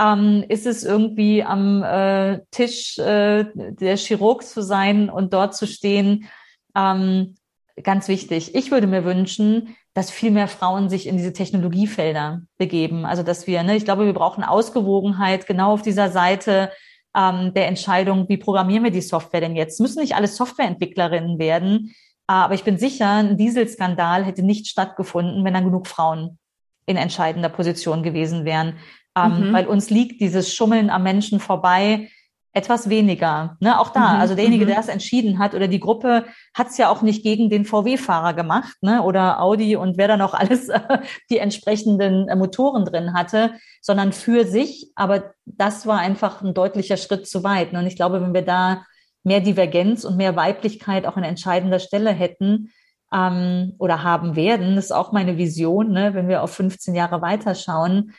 ähm, 0.00 0.44
ist 0.48 0.66
es 0.66 0.84
irgendwie 0.84 1.42
am 1.42 1.82
äh, 1.82 2.40
Tisch 2.50 2.98
äh, 2.98 3.46
der 3.54 3.96
Chirurg 3.96 4.44
zu 4.44 4.62
sein 4.62 5.10
und 5.10 5.32
dort 5.32 5.54
zu 5.54 5.66
stehen, 5.66 6.28
ähm, 6.76 7.34
ganz 7.82 8.08
wichtig. 8.08 8.54
Ich 8.54 8.70
würde 8.70 8.86
mir 8.86 9.04
wünschen, 9.04 9.76
dass 9.94 10.10
viel 10.10 10.30
mehr 10.30 10.48
Frauen 10.48 10.88
sich 10.88 11.06
in 11.06 11.16
diese 11.16 11.32
Technologiefelder 11.32 12.42
begeben. 12.56 13.04
Also 13.04 13.22
dass 13.22 13.46
wir, 13.46 13.62
ne, 13.62 13.76
ich 13.76 13.84
glaube, 13.84 14.06
wir 14.06 14.12
brauchen 14.12 14.44
Ausgewogenheit 14.44 15.46
genau 15.46 15.72
auf 15.72 15.82
dieser 15.82 16.10
Seite 16.10 16.70
ähm, 17.16 17.52
der 17.54 17.66
Entscheidung, 17.66 18.28
wie 18.28 18.36
programmieren 18.36 18.84
wir 18.84 18.90
die 18.92 19.00
Software 19.00 19.40
denn 19.40 19.56
jetzt? 19.56 19.80
Müssen 19.80 20.00
nicht 20.00 20.14
alle 20.14 20.28
Softwareentwicklerinnen 20.28 21.38
werden, 21.38 21.94
aber 22.28 22.54
ich 22.54 22.62
bin 22.62 22.78
sicher, 22.78 23.10
ein 23.10 23.38
Dieselskandal 23.38 24.24
hätte 24.24 24.42
nicht 24.42 24.68
stattgefunden, 24.68 25.44
wenn 25.44 25.54
dann 25.54 25.64
genug 25.64 25.86
Frauen 25.86 26.38
in 26.86 26.96
entscheidender 26.96 27.48
Position 27.48 28.02
gewesen 28.02 28.44
wären. 28.44 28.76
Ähm, 29.26 29.48
mhm. 29.48 29.52
Weil 29.52 29.66
uns 29.66 29.90
liegt 29.90 30.20
dieses 30.20 30.54
Schummeln 30.54 30.90
am 30.90 31.02
Menschen 31.02 31.40
vorbei 31.40 32.08
etwas 32.52 32.88
weniger. 32.88 33.56
Ne? 33.60 33.78
Auch 33.78 33.90
da, 33.90 34.14
mhm. 34.14 34.20
also 34.20 34.34
derjenige, 34.34 34.64
mhm. 34.64 34.68
der 34.68 34.76
das 34.78 34.88
entschieden 34.88 35.38
hat 35.38 35.54
oder 35.54 35.68
die 35.68 35.80
Gruppe 35.80 36.24
hat 36.54 36.68
es 36.68 36.78
ja 36.78 36.90
auch 36.90 37.02
nicht 37.02 37.22
gegen 37.22 37.50
den 37.50 37.64
VW-Fahrer 37.64 38.34
gemacht 38.34 38.76
ne? 38.80 39.02
oder 39.02 39.40
Audi 39.40 39.76
und 39.76 39.96
wer 39.96 40.08
da 40.08 40.16
noch 40.16 40.34
alles 40.34 40.68
äh, 40.68 40.80
die 41.30 41.38
entsprechenden 41.38 42.28
äh, 42.28 42.36
Motoren 42.36 42.84
drin 42.84 43.14
hatte, 43.14 43.52
sondern 43.80 44.12
für 44.12 44.44
sich. 44.44 44.90
Aber 44.96 45.34
das 45.44 45.86
war 45.86 45.98
einfach 45.98 46.42
ein 46.42 46.54
deutlicher 46.54 46.96
Schritt 46.96 47.28
zu 47.28 47.44
weit. 47.44 47.72
Ne? 47.72 47.80
Und 47.80 47.86
ich 47.86 47.96
glaube, 47.96 48.20
wenn 48.20 48.34
wir 48.34 48.42
da 48.42 48.82
mehr 49.24 49.40
Divergenz 49.40 50.04
und 50.04 50.16
mehr 50.16 50.36
Weiblichkeit 50.36 51.06
auch 51.06 51.16
an 51.16 51.24
entscheidender 51.24 51.78
Stelle 51.78 52.10
hätten 52.10 52.70
ähm, 53.12 53.74
oder 53.78 54.02
haben 54.02 54.36
werden, 54.36 54.74
das 54.74 54.86
ist 54.86 54.92
auch 54.92 55.12
meine 55.12 55.36
Vision, 55.36 55.92
ne, 55.92 56.14
wenn 56.14 56.28
wir 56.28 56.42
auf 56.42 56.52
15 56.54 56.94
Jahre 56.94 57.20
weiterschauen, 57.20 58.12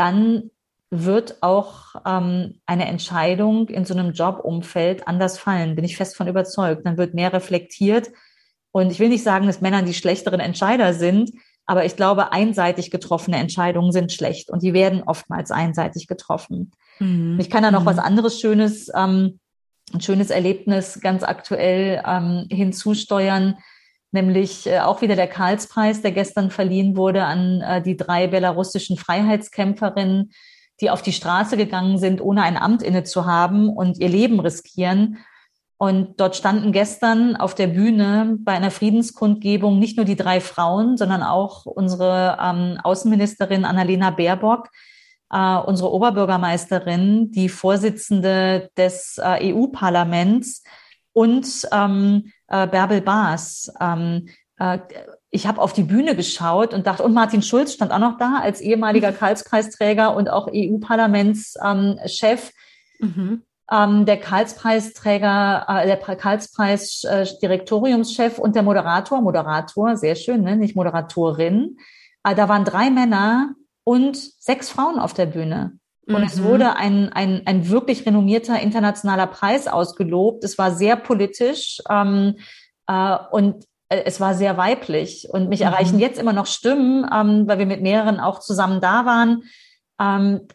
dann 0.00 0.50
wird 0.90 1.42
auch 1.42 1.94
ähm, 2.06 2.60
eine 2.64 2.88
Entscheidung 2.88 3.68
in 3.68 3.84
so 3.84 3.92
einem 3.94 4.12
Jobumfeld 4.12 5.06
anders 5.06 5.38
fallen, 5.38 5.76
bin 5.76 5.84
ich 5.84 5.98
fest 5.98 6.16
von 6.16 6.26
überzeugt. 6.26 6.86
Dann 6.86 6.96
wird 6.96 7.14
mehr 7.14 7.32
reflektiert. 7.34 8.08
Und 8.72 8.90
ich 8.90 8.98
will 8.98 9.10
nicht 9.10 9.22
sagen, 9.22 9.46
dass 9.46 9.60
Männer 9.60 9.82
die 9.82 9.94
schlechteren 9.94 10.40
Entscheider 10.40 10.94
sind, 10.94 11.30
aber 11.66 11.84
ich 11.84 11.96
glaube, 11.96 12.32
einseitig 12.32 12.90
getroffene 12.90 13.36
Entscheidungen 13.36 13.92
sind 13.92 14.10
schlecht 14.10 14.50
und 14.50 14.62
die 14.62 14.72
werden 14.72 15.02
oftmals 15.04 15.50
einseitig 15.50 16.06
getroffen. 16.06 16.72
Mhm. 16.98 17.38
Ich 17.38 17.50
kann 17.50 17.62
da 17.62 17.70
noch 17.70 17.82
mhm. 17.82 17.86
was 17.86 17.98
anderes 17.98 18.40
Schönes 18.40 18.88
ähm, 18.94 19.38
ein 19.92 20.00
schönes 20.00 20.30
Erlebnis 20.30 21.00
ganz 21.00 21.24
aktuell 21.24 22.02
ähm, 22.06 22.46
hinzusteuern, 22.50 23.58
nämlich 24.12 24.66
äh, 24.66 24.80
auch 24.80 25.02
wieder 25.02 25.16
der 25.16 25.28
Karlspreis, 25.28 26.02
der 26.02 26.12
gestern 26.12 26.50
verliehen 26.50 26.96
wurde 26.96 27.24
an 27.24 27.60
äh, 27.60 27.82
die 27.82 27.96
drei 27.96 28.26
belarussischen 28.26 28.96
Freiheitskämpferinnen, 28.96 30.32
die 30.80 30.90
auf 30.90 31.02
die 31.02 31.12
Straße 31.12 31.56
gegangen 31.56 31.98
sind, 31.98 32.20
ohne 32.20 32.42
ein 32.42 32.56
Amt 32.56 32.82
inne 32.82 33.04
zu 33.04 33.26
haben 33.26 33.68
und 33.68 33.98
ihr 33.98 34.08
Leben 34.08 34.40
riskieren. 34.40 35.18
Und 35.76 36.20
dort 36.20 36.36
standen 36.36 36.72
gestern 36.72 37.36
auf 37.36 37.54
der 37.54 37.68
Bühne 37.68 38.36
bei 38.40 38.52
einer 38.52 38.70
Friedenskundgebung 38.70 39.78
nicht 39.78 39.96
nur 39.96 40.04
die 40.04 40.16
drei 40.16 40.40
Frauen, 40.40 40.98
sondern 40.98 41.22
auch 41.22 41.64
unsere 41.64 42.36
ähm, 42.38 42.78
Außenministerin 42.82 43.64
Annalena 43.64 44.10
Baerbock, 44.10 44.68
äh, 45.30 45.56
unsere 45.56 45.90
Oberbürgermeisterin, 45.90 47.30
die 47.30 47.48
Vorsitzende 47.48 48.68
des 48.76 49.18
äh, 49.22 49.54
EU-Parlaments 49.54 50.64
und 51.12 51.46
ähm, 51.72 52.30
äh, 52.50 52.66
Bärbel 52.66 53.00
Baas. 53.00 53.72
Ähm, 53.80 54.28
äh, 54.58 54.80
ich 55.30 55.46
habe 55.46 55.58
auf 55.60 55.72
die 55.72 55.84
Bühne 55.84 56.14
geschaut 56.14 56.74
und 56.74 56.86
dachte, 56.86 57.02
und 57.02 57.14
Martin 57.14 57.40
Schulz 57.42 57.72
stand 57.72 57.90
auch 57.92 57.98
noch 57.98 58.18
da 58.18 58.40
als 58.42 58.60
ehemaliger 58.60 59.12
Karlspreisträger 59.12 60.14
und 60.14 60.28
auch 60.28 60.48
EU-Parlamentschef. 60.52 62.52
Mhm. 62.98 63.44
Ähm, 63.72 64.04
der 64.04 64.18
Karlspreisträger, 64.18 65.64
äh, 65.68 65.86
der 65.86 65.96
Karlspreis-Direktoriumschef 65.96 68.38
und 68.38 68.54
der 68.56 68.64
Moderator, 68.64 69.22
Moderator, 69.22 69.96
sehr 69.96 70.16
schön, 70.16 70.42
ne? 70.42 70.56
nicht 70.56 70.76
Moderatorin. 70.76 71.78
Äh, 72.24 72.34
da 72.34 72.48
waren 72.48 72.64
drei 72.64 72.90
Männer, 72.90 73.54
und 73.90 74.16
sechs 74.16 74.70
Frauen 74.70 74.98
auf 74.98 75.14
der 75.14 75.26
Bühne. 75.26 75.78
Und 76.14 76.22
mhm. 76.22 76.26
es 76.26 76.42
wurde 76.42 76.76
ein, 76.76 77.12
ein, 77.12 77.42
ein 77.46 77.68
wirklich 77.68 78.06
renommierter 78.06 78.60
internationaler 78.60 79.26
Preis 79.26 79.68
ausgelobt. 79.68 80.44
Es 80.44 80.58
war 80.58 80.72
sehr 80.72 80.96
politisch. 80.96 81.80
Ähm, 81.88 82.36
äh, 82.86 83.16
und 83.30 83.64
äh, 83.88 84.02
es 84.04 84.20
war 84.20 84.34
sehr 84.34 84.56
weiblich. 84.56 85.28
Und 85.30 85.48
mich 85.48 85.60
mhm. 85.60 85.66
erreichen 85.66 85.98
jetzt 85.98 86.18
immer 86.18 86.32
noch 86.32 86.46
Stimmen, 86.46 87.08
ähm, 87.12 87.46
weil 87.46 87.58
wir 87.58 87.66
mit 87.66 87.82
mehreren 87.82 88.20
auch 88.20 88.40
zusammen 88.40 88.80
da 88.80 89.06
waren, 89.06 89.44
ähm, 90.00 90.46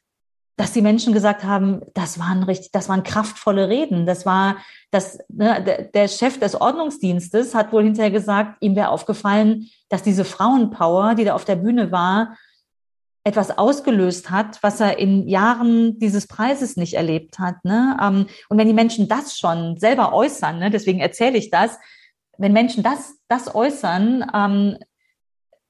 dass 0.57 0.71
die 0.71 0.81
Menschen 0.81 1.11
gesagt 1.13 1.43
haben, 1.43 1.81
das 1.93 2.17
waren 2.17 2.43
richtig, 2.43 2.71
das 2.71 2.87
waren 2.87 3.03
kraftvolle 3.03 3.67
Reden. 3.67 4.05
Das 4.05 4.25
war, 4.25 4.57
das, 4.89 5.19
ne, 5.27 5.89
der 5.93 6.07
Chef 6.07 6.39
des 6.39 6.55
Ordnungsdienstes 6.55 7.53
hat 7.53 7.73
wohl 7.73 7.83
hinterher 7.83 8.11
gesagt, 8.11 8.57
ihm 8.61 8.75
wäre 8.75 8.89
aufgefallen, 8.89 9.69
dass 9.89 10.01
diese 10.01 10.23
Frauenpower, 10.23 11.15
die 11.15 11.25
da 11.25 11.35
auf 11.35 11.43
der 11.43 11.57
Bühne 11.57 11.91
war, 11.91 12.37
etwas 13.25 13.57
ausgelöst 13.57 14.29
hat, 14.29 14.61
was 14.61 14.79
er 14.79 14.99
in 14.99 15.27
Jahren 15.27 15.97
dieses 15.97 16.27
Preises 16.27 16.77
nicht 16.77 16.93
erlebt 16.93 17.39
hat. 17.39 17.65
Ne? 17.65 17.97
Ähm, 18.01 18.27
und 18.49 18.57
wenn 18.57 18.67
die 18.67 18.73
Menschen 18.73 19.07
das 19.07 19.37
schon 19.37 19.77
selber 19.77 20.13
äußern, 20.13 20.59
ne, 20.59 20.69
deswegen 20.69 20.99
erzähle 20.99 21.37
ich 21.37 21.49
das, 21.49 21.77
wenn 22.37 22.53
Menschen 22.53 22.83
das, 22.83 23.17
das 23.27 23.53
äußern, 23.53 24.25
ähm, 24.33 24.77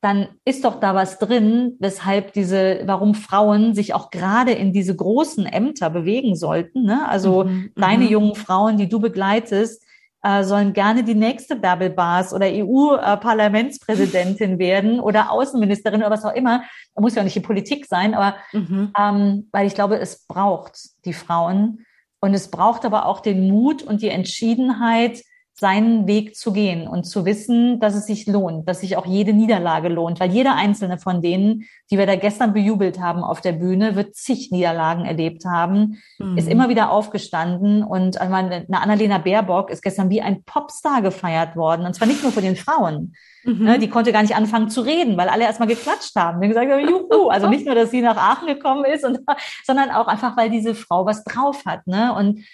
dann 0.01 0.27
ist 0.43 0.65
doch 0.65 0.81
da 0.81 0.93
was 0.93 1.17
drin, 1.17 1.77
weshalb 1.79 2.33
diese, 2.33 2.81
warum 2.85 3.15
Frauen 3.15 3.73
sich 3.73 3.93
auch 3.93 4.11
gerade 4.11 4.51
in 4.51 4.73
diese 4.73 4.95
großen 4.95 5.45
Ämter 5.45 5.89
bewegen 5.89 6.35
sollten. 6.35 6.83
Ne? 6.83 7.07
Also 7.07 7.45
mhm, 7.45 7.71
deine 7.75 8.03
mhm. 8.03 8.11
jungen 8.11 8.35
Frauen, 8.35 8.77
die 8.77 8.89
du 8.89 8.99
begleitest, 8.99 9.84
äh, 10.25 10.43
sollen 10.43 10.73
gerne 10.73 11.03
die 11.03 11.13
nächste 11.13 11.55
Bärbel 11.55 11.91
Bars 11.91 12.33
oder 12.33 12.47
EU-Parlamentspräsidentin 12.47 14.57
werden 14.65 14.99
oder 14.99 15.31
Außenministerin 15.31 16.01
oder 16.01 16.09
was 16.09 16.25
auch 16.25 16.33
immer. 16.33 16.63
Da 16.95 17.01
muss 17.01 17.13
ja 17.13 17.21
auch 17.21 17.25
nicht 17.25 17.35
die 17.35 17.41
Politik 17.41 17.85
sein, 17.85 18.15
aber 18.15 18.35
mhm. 18.51 18.91
ähm, 18.99 19.47
weil 19.51 19.67
ich 19.67 19.75
glaube, 19.75 19.99
es 19.99 20.25
braucht 20.25 20.79
die 21.05 21.13
Frauen 21.13 21.85
und 22.21 22.33
es 22.33 22.49
braucht 22.49 22.85
aber 22.85 23.05
auch 23.05 23.19
den 23.19 23.47
Mut 23.47 23.83
und 23.83 24.01
die 24.01 24.09
Entschiedenheit, 24.09 25.21
seinen 25.57 26.05
Weg 26.05 26.35
zu 26.35 26.51
gehen 26.51 26.85
und 26.85 27.05
zu 27.05 27.23
wissen, 27.23 27.79
dass 27.79 27.95
es 27.95 28.05
sich 28.05 28.27
lohnt, 28.27 28.67
dass 28.67 28.81
sich 28.81 28.97
auch 28.97 29.05
jede 29.05 29.31
Niederlage 29.31 29.87
lohnt, 29.87 30.19
weil 30.19 30.31
jeder 30.31 30.55
einzelne 30.55 30.97
von 30.97 31.21
denen, 31.21 31.63
die 31.89 31.97
wir 31.97 32.05
da 32.05 32.17
gestern 32.17 32.51
bejubelt 32.51 32.99
haben 32.99 33.23
auf 33.23 33.39
der 33.39 33.53
Bühne, 33.53 33.95
wird 33.95 34.15
zig 34.15 34.51
Niederlagen 34.51 35.05
erlebt 35.05 35.45
haben, 35.45 36.01
mhm. 36.19 36.37
ist 36.37 36.49
immer 36.49 36.67
wieder 36.67 36.91
aufgestanden 36.91 37.83
und 37.83 38.19
eine 38.19 38.65
Annalena 38.69 39.17
Baerbock 39.17 39.69
ist 39.69 39.81
gestern 39.81 40.09
wie 40.09 40.21
ein 40.21 40.43
Popstar 40.43 41.01
gefeiert 41.01 41.55
worden 41.55 41.85
und 41.85 41.93
zwar 41.93 42.07
nicht 42.07 42.21
nur 42.21 42.33
von 42.33 42.43
den 42.43 42.57
Frauen. 42.57 43.13
Mhm. 43.45 43.63
Ne, 43.63 43.79
die 43.79 43.89
konnte 43.89 44.11
gar 44.11 44.23
nicht 44.23 44.35
anfangen 44.35 44.69
zu 44.69 44.81
reden, 44.81 45.15
weil 45.15 45.29
alle 45.29 45.45
erstmal 45.45 45.69
geklatscht 45.69 46.15
haben. 46.17 46.41
Die 46.41 46.49
gesagt 46.49 46.69
haben, 46.69 46.81
juhu. 46.81 47.29
Also 47.35 47.47
nicht 47.49 47.65
nur, 47.65 47.75
dass 47.75 47.91
sie 47.91 48.01
nach 48.01 48.17
Aachen 48.17 48.47
gekommen 48.47 48.85
ist, 48.85 49.05
und, 49.05 49.19
sondern 49.65 49.89
auch 49.91 50.07
einfach, 50.07 50.35
weil 50.35 50.49
diese 50.49 50.75
Frau 50.75 51.05
was 51.05 51.23
drauf 51.23 51.63
hat. 51.65 51.85
Ne? 51.87 52.13
Und 52.13 52.45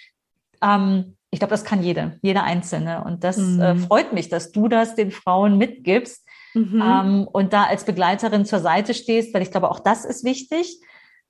ähm, 0.62 1.16
ich 1.32 1.38
glaube, 1.38 1.50
das 1.50 1.64
kann 1.64 1.82
jede, 1.82 2.18
jede 2.22 2.42
Einzelne. 2.42 3.02
Und 3.04 3.24
das 3.24 3.38
mhm. 3.38 3.60
äh, 3.60 3.74
freut 3.74 4.12
mich, 4.12 4.28
dass 4.28 4.52
du 4.52 4.68
das 4.68 4.94
den 4.94 5.10
Frauen 5.10 5.56
mitgibst 5.56 6.28
mhm. 6.52 6.82
ähm, 6.84 7.28
und 7.32 7.54
da 7.54 7.64
als 7.64 7.84
Begleiterin 7.84 8.44
zur 8.44 8.60
Seite 8.60 8.92
stehst, 8.92 9.32
weil 9.32 9.42
ich 9.42 9.50
glaube, 9.50 9.70
auch 9.70 9.80
das 9.80 10.04
ist 10.04 10.24
wichtig, 10.24 10.78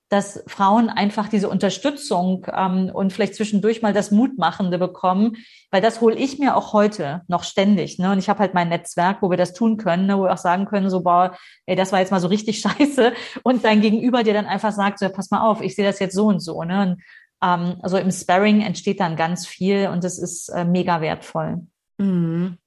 dass 0.09 0.43
Frauen 0.45 0.89
einfach 0.89 1.27
diese 1.29 1.49
Unterstützung 1.49 2.45
ähm, 2.53 2.91
und 2.93 3.13
vielleicht 3.13 3.33
zwischendurch 3.33 3.81
mal 3.81 3.93
das 3.93 4.11
Mutmachende 4.11 4.77
bekommen, 4.77 5.37
weil 5.71 5.81
das 5.81 6.01
hole 6.01 6.15
ich 6.15 6.37
mir 6.37 6.55
auch 6.55 6.73
heute 6.73 7.21
noch 7.27 7.43
ständig. 7.43 7.97
Ne? 7.97 8.11
Und 8.11 8.19
ich 8.19 8.29
habe 8.29 8.39
halt 8.39 8.53
mein 8.53 8.69
Netzwerk, 8.69 9.21
wo 9.21 9.31
wir 9.31 9.37
das 9.37 9.53
tun 9.53 9.77
können, 9.77 10.05
ne? 10.05 10.19
wo 10.19 10.23
wir 10.23 10.33
auch 10.33 10.37
sagen 10.37 10.65
können, 10.65 10.89
so, 10.89 11.01
boah, 11.01 11.35
ey, 11.65 11.75
das 11.75 11.93
war 11.93 11.99
jetzt 11.99 12.11
mal 12.11 12.19
so 12.19 12.27
richtig 12.27 12.59
scheiße. 12.61 13.13
Und 13.41 13.63
dein 13.63 13.81
Gegenüber 13.81 14.21
dir 14.21 14.33
dann 14.33 14.45
einfach 14.45 14.73
sagt, 14.73 14.99
so, 14.99 15.07
pass 15.09 15.31
mal 15.31 15.49
auf, 15.49 15.61
ich 15.61 15.75
sehe 15.75 15.85
das 15.85 15.99
jetzt 15.99 16.13
so 16.13 16.27
und 16.27 16.41
so. 16.41 16.61
Ne? 16.63 16.81
Und 16.81 17.01
ähm, 17.43 17.77
also 17.81 17.97
im 17.97 18.11
Sparring 18.11 18.61
entsteht 18.61 18.99
dann 18.99 19.15
ganz 19.15 19.45
viel 19.45 19.89
und 19.89 20.03
das 20.03 20.17
ist 20.17 20.49
äh, 20.49 20.65
mega 20.65 21.01
wertvoll. 21.01 21.67
Mhm. 21.97 22.57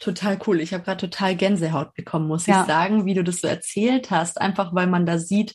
Total 0.00 0.38
cool. 0.46 0.60
Ich 0.60 0.74
habe 0.74 0.82
gerade 0.82 1.08
total 1.08 1.36
Gänsehaut 1.36 1.94
bekommen, 1.94 2.26
muss 2.26 2.46
ja. 2.46 2.60
ich 2.60 2.66
sagen, 2.66 3.06
wie 3.06 3.14
du 3.14 3.22
das 3.22 3.40
so 3.40 3.48
erzählt 3.48 4.10
hast, 4.10 4.40
einfach 4.40 4.74
weil 4.74 4.86
man 4.86 5.06
da 5.06 5.18
sieht, 5.18 5.54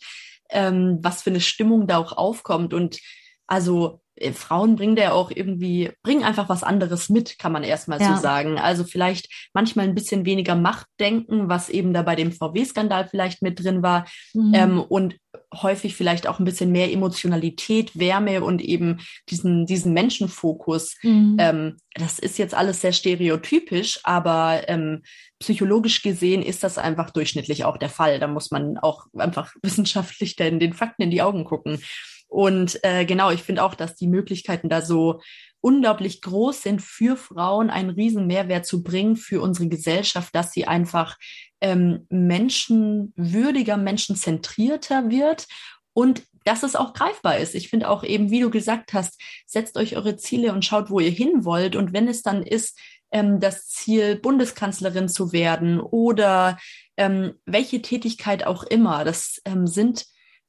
ähm, 0.49 0.99
was 1.01 1.21
für 1.21 1.29
eine 1.29 1.41
Stimmung 1.41 1.87
da 1.87 1.97
auch 1.97 2.13
aufkommt. 2.13 2.73
Und 2.73 2.99
also 3.47 4.01
äh, 4.19 4.33
Frauen 4.33 4.75
bringen 4.75 4.95
da 4.95 5.03
ja 5.03 5.11
auch 5.13 5.31
irgendwie, 5.31 5.91
bringen 6.03 6.23
einfach 6.23 6.49
was 6.49 6.63
anderes 6.63 7.09
mit, 7.09 7.39
kann 7.39 7.51
man 7.51 7.63
erstmal 7.63 8.01
ja. 8.01 8.15
so 8.15 8.21
sagen. 8.21 8.57
Also 8.57 8.83
vielleicht 8.83 9.29
manchmal 9.53 9.87
ein 9.87 9.95
bisschen 9.95 10.25
weniger 10.25 10.55
Machtdenken, 10.55 11.49
was 11.49 11.69
eben 11.69 11.93
da 11.93 12.01
bei 12.01 12.15
dem 12.15 12.31
VW-Skandal 12.31 13.07
vielleicht 13.07 13.41
mit 13.41 13.63
drin 13.63 13.81
war. 13.83 14.05
Mhm. 14.33 14.53
Ähm, 14.53 14.81
und 14.81 15.15
häufig 15.53 15.95
vielleicht 15.95 16.27
auch 16.27 16.39
ein 16.39 16.45
bisschen 16.45 16.71
mehr 16.71 16.91
Emotionalität, 16.91 17.97
Wärme 17.97 18.43
und 18.43 18.61
eben 18.61 18.99
diesen, 19.29 19.65
diesen 19.65 19.93
Menschenfokus. 19.93 20.95
Mhm. 21.01 21.37
Ähm, 21.39 21.77
das 21.93 22.19
ist 22.19 22.37
jetzt 22.37 22.53
alles 22.53 22.81
sehr 22.81 22.93
stereotypisch, 22.93 23.99
aber 24.03 24.61
ähm, 24.67 25.01
psychologisch 25.39 26.01
gesehen 26.01 26.43
ist 26.43 26.63
das 26.63 26.77
einfach 26.77 27.09
durchschnittlich 27.09 27.65
auch 27.65 27.77
der 27.77 27.89
Fall. 27.89 28.19
Da 28.19 28.27
muss 28.27 28.51
man 28.51 28.77
auch 28.77 29.07
einfach 29.17 29.53
wissenschaftlich 29.63 30.35
den, 30.35 30.59
den 30.59 30.73
Fakten 30.73 31.03
in 31.03 31.11
die 31.11 31.21
Augen 31.21 31.45
gucken. 31.45 31.81
Und 32.29 32.79
äh, 32.83 33.05
genau, 33.05 33.31
ich 33.31 33.43
finde 33.43 33.63
auch, 33.63 33.73
dass 33.75 33.95
die 33.95 34.07
Möglichkeiten 34.07 34.69
da 34.69 34.81
so 34.81 35.19
unglaublich 35.61 36.21
groß 36.21 36.61
sind 36.61 36.81
für 36.81 37.17
Frauen, 37.17 37.69
einen 37.69 37.89
riesen 37.89 38.27
Mehrwert 38.27 38.65
zu 38.65 38.83
bringen 38.83 39.17
für 39.17 39.41
unsere 39.41 39.67
Gesellschaft, 39.67 40.33
dass 40.33 40.53
sie 40.53 40.65
einfach 40.65 41.17
ähm, 41.59 42.05
menschenwürdiger, 42.09 43.75
menschenzentrierter 43.75 45.09
wird 45.09 45.47
und 45.93 46.23
dass 46.45 46.63
es 46.63 46.75
auch 46.75 46.93
greifbar 46.93 47.37
ist. 47.37 47.55
Ich 47.55 47.69
finde 47.69 47.89
auch 47.89 48.03
eben, 48.03 48.31
wie 48.31 48.39
du 48.39 48.49
gesagt 48.49 48.93
hast, 48.93 49.19
setzt 49.45 49.75
euch 49.75 49.97
eure 49.97 50.15
Ziele 50.15 50.53
und 50.53 50.63
schaut, 50.63 50.89
wo 50.89 50.99
ihr 50.99 51.11
hin 51.11 51.43
wollt. 51.43 51.75
Und 51.75 51.91
wenn 51.91 52.07
es 52.07 52.21
dann 52.21 52.43
ist, 52.43 52.79
ähm, 53.11 53.39
das 53.39 53.67
Ziel, 53.67 54.15
Bundeskanzlerin 54.15 55.09
zu 55.09 55.33
werden 55.33 55.79
oder 55.79 56.57
ähm, 56.95 57.33
welche 57.45 57.81
Tätigkeit 57.81 58.45
auch 58.45 58.63
immer, 58.63 59.03
das 59.03 59.41
ähm, 59.45 59.67
sind 59.67 60.05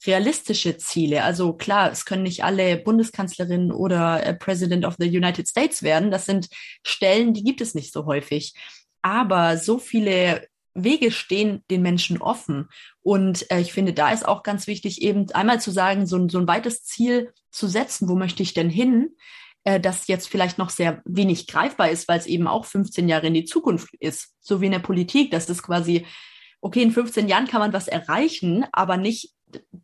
realistische 0.07 0.77
Ziele. 0.79 1.25
Also 1.25 1.53
klar, 1.53 1.91
es 1.91 2.05
können 2.05 2.23
nicht 2.23 2.45
alle 2.45 2.77
Bundeskanzlerin 2.77 3.71
oder 3.73 4.25
äh, 4.25 4.35
President 4.35 4.85
of 4.85 4.97
the 4.99 5.09
United 5.09 5.49
States 5.49 5.83
werden. 5.83 6.11
Das 6.11 6.27
sind 6.27 6.49
Stellen, 6.85 7.35
die 7.35 7.45
gibt 7.45 7.61
es 7.61 7.75
nicht 7.75 7.93
so 7.93 8.07
häufig. 8.07 8.55
Aber 9.03 9.57
so 9.57 9.79
viele 9.79 10.47
Wege 10.75 11.11
stehen 11.11 11.65
den 11.71 11.83
Menschen 11.83 12.19
offen. 12.19 12.69
Und 13.03 13.51
äh, 13.51 13.61
ich 13.61 13.73
finde, 13.73 13.93
da 13.93 14.11
ist 14.11 14.27
auch 14.27 14.43
ganz 14.43 14.67
wichtig, 14.67 15.03
eben 15.03 15.31
einmal 15.33 15.61
zu 15.61 15.71
sagen, 15.71 16.07
so 16.07 16.17
ein, 16.17 16.29
so 16.29 16.39
ein 16.39 16.49
weites 16.49 16.85
Ziel 16.85 17.33
zu 17.51 17.67
setzen, 17.67 18.09
wo 18.09 18.15
möchte 18.15 18.43
ich 18.43 18.55
denn 18.55 18.71
hin, 18.71 19.17
äh, 19.65 19.81
das 19.81 20.07
jetzt 20.07 20.29
vielleicht 20.29 20.59
noch 20.59 20.71
sehr 20.71 21.03
wenig 21.05 21.47
greifbar 21.47 21.91
ist, 21.91 22.09
weil 22.09 22.19
es 22.19 22.27
eben 22.27 22.47
auch 22.47 22.65
15 22.65 23.09
Jahre 23.09 23.27
in 23.27 23.35
die 23.35 23.45
Zukunft 23.45 23.95
ist. 23.99 24.35
So 24.41 24.61
wie 24.61 24.67
in 24.67 24.73
der 24.73 24.79
Politik, 24.79 25.31
das 25.31 25.51
ist 25.51 25.63
quasi, 25.63 26.07
okay, 26.61 26.83
in 26.83 26.93
15 26.93 27.29
Jahren 27.29 27.49
kann 27.49 27.61
man 27.61 27.73
was 27.73 27.89
erreichen, 27.89 28.65
aber 28.73 28.97
nicht 28.97 29.35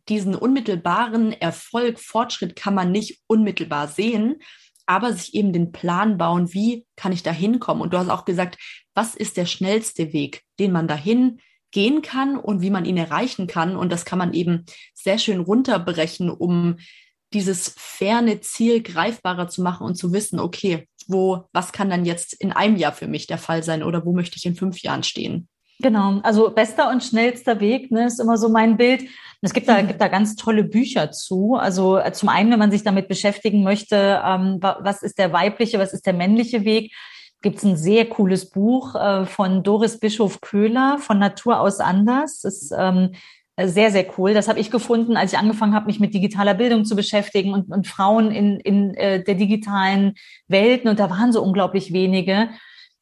diesen 0.09 0.35
unmittelbaren 0.35 1.33
Erfolg, 1.33 1.99
Fortschritt 1.99 2.55
kann 2.55 2.73
man 2.73 2.91
nicht 2.91 3.21
unmittelbar 3.27 3.87
sehen, 3.87 4.37
aber 4.85 5.13
sich 5.13 5.33
eben 5.33 5.51
den 5.51 5.71
Plan 5.71 6.17
bauen, 6.17 6.53
wie 6.53 6.85
kann 6.95 7.11
ich 7.11 7.23
da 7.23 7.31
hinkommen? 7.31 7.81
Und 7.83 7.93
du 7.93 7.97
hast 7.97 8.09
auch 8.09 8.25
gesagt, 8.25 8.57
was 8.93 9.15
ist 9.15 9.37
der 9.37 9.45
schnellste 9.45 10.13
Weg, 10.13 10.43
den 10.59 10.71
man 10.71 10.87
dahin 10.87 11.39
gehen 11.71 12.01
kann 12.01 12.37
und 12.37 12.61
wie 12.61 12.69
man 12.69 12.85
ihn 12.85 12.97
erreichen 12.97 13.47
kann. 13.47 13.75
Und 13.75 13.91
das 13.91 14.05
kann 14.05 14.17
man 14.17 14.33
eben 14.33 14.65
sehr 14.93 15.19
schön 15.19 15.41
runterbrechen, 15.41 16.29
um 16.29 16.77
dieses 17.33 17.75
ferne 17.77 18.39
Ziel 18.39 18.81
greifbarer 18.81 19.49
zu 19.49 19.61
machen 19.61 19.85
und 19.85 19.95
zu 19.95 20.13
wissen, 20.13 20.39
okay, 20.39 20.87
wo, 21.07 21.45
was 21.51 21.73
kann 21.73 21.89
dann 21.89 22.05
jetzt 22.05 22.33
in 22.33 22.51
einem 22.51 22.77
Jahr 22.77 22.93
für 22.93 23.07
mich 23.07 23.27
der 23.27 23.37
Fall 23.37 23.63
sein 23.63 23.83
oder 23.83 24.05
wo 24.05 24.13
möchte 24.13 24.37
ich 24.37 24.45
in 24.45 24.55
fünf 24.55 24.81
Jahren 24.81 25.03
stehen? 25.03 25.49
Genau, 25.79 26.19
also 26.23 26.49
bester 26.49 26.89
und 26.89 27.03
schnellster 27.03 27.59
Weg 27.59 27.91
ne, 27.91 28.07
ist 28.07 28.19
immer 28.19 28.37
so 28.37 28.49
mein 28.49 28.77
Bild. 28.77 29.03
Es 29.41 29.53
gibt 29.53 29.67
da, 29.67 29.81
mhm. 29.81 29.87
gibt 29.87 30.01
da 30.01 30.07
ganz 30.07 30.35
tolle 30.35 30.63
Bücher 30.63 31.11
zu. 31.11 31.55
Also 31.55 31.97
äh, 31.97 32.11
zum 32.13 32.29
einen, 32.29 32.51
wenn 32.51 32.59
man 32.59 32.71
sich 32.71 32.83
damit 32.83 33.07
beschäftigen 33.07 33.63
möchte, 33.63 34.21
ähm, 34.25 34.57
was 34.61 35.03
ist 35.03 35.19
der 35.19 35.31
weibliche, 35.33 35.77
was 35.77 35.93
ist 35.93 36.07
der 36.07 36.13
männliche 36.13 36.65
Weg, 36.65 36.93
gibt 37.43 37.57
es 37.57 37.63
ein 37.63 37.77
sehr 37.77 38.05
cooles 38.05 38.49
Buch 38.49 38.95
äh, 38.95 39.25
von 39.25 39.61
Doris 39.61 39.99
Bischof 39.99 40.41
Köhler 40.41 40.97
von 40.99 41.19
Natur 41.19 41.59
aus 41.59 41.79
anders. 41.79 42.41
Das 42.41 42.63
ist 42.63 42.73
ähm, 42.75 43.11
sehr, 43.61 43.91
sehr 43.91 44.05
cool. 44.17 44.33
Das 44.33 44.47
habe 44.47 44.59
ich 44.59 44.71
gefunden, 44.71 45.17
als 45.17 45.33
ich 45.33 45.39
angefangen 45.39 45.75
habe, 45.75 45.87
mich 45.87 45.99
mit 45.99 46.13
digitaler 46.13 46.55
Bildung 46.55 46.85
zu 46.85 46.95
beschäftigen 46.95 47.53
und, 47.53 47.71
und 47.71 47.87
Frauen 47.87 48.31
in, 48.31 48.59
in 48.59 48.95
äh, 48.95 49.23
der 49.23 49.35
digitalen 49.35 50.13
Welten. 50.47 50.89
Und 50.89 50.99
da 50.99 51.09
waren 51.09 51.31
so 51.31 51.43
unglaublich 51.43 51.93
wenige. 51.93 52.49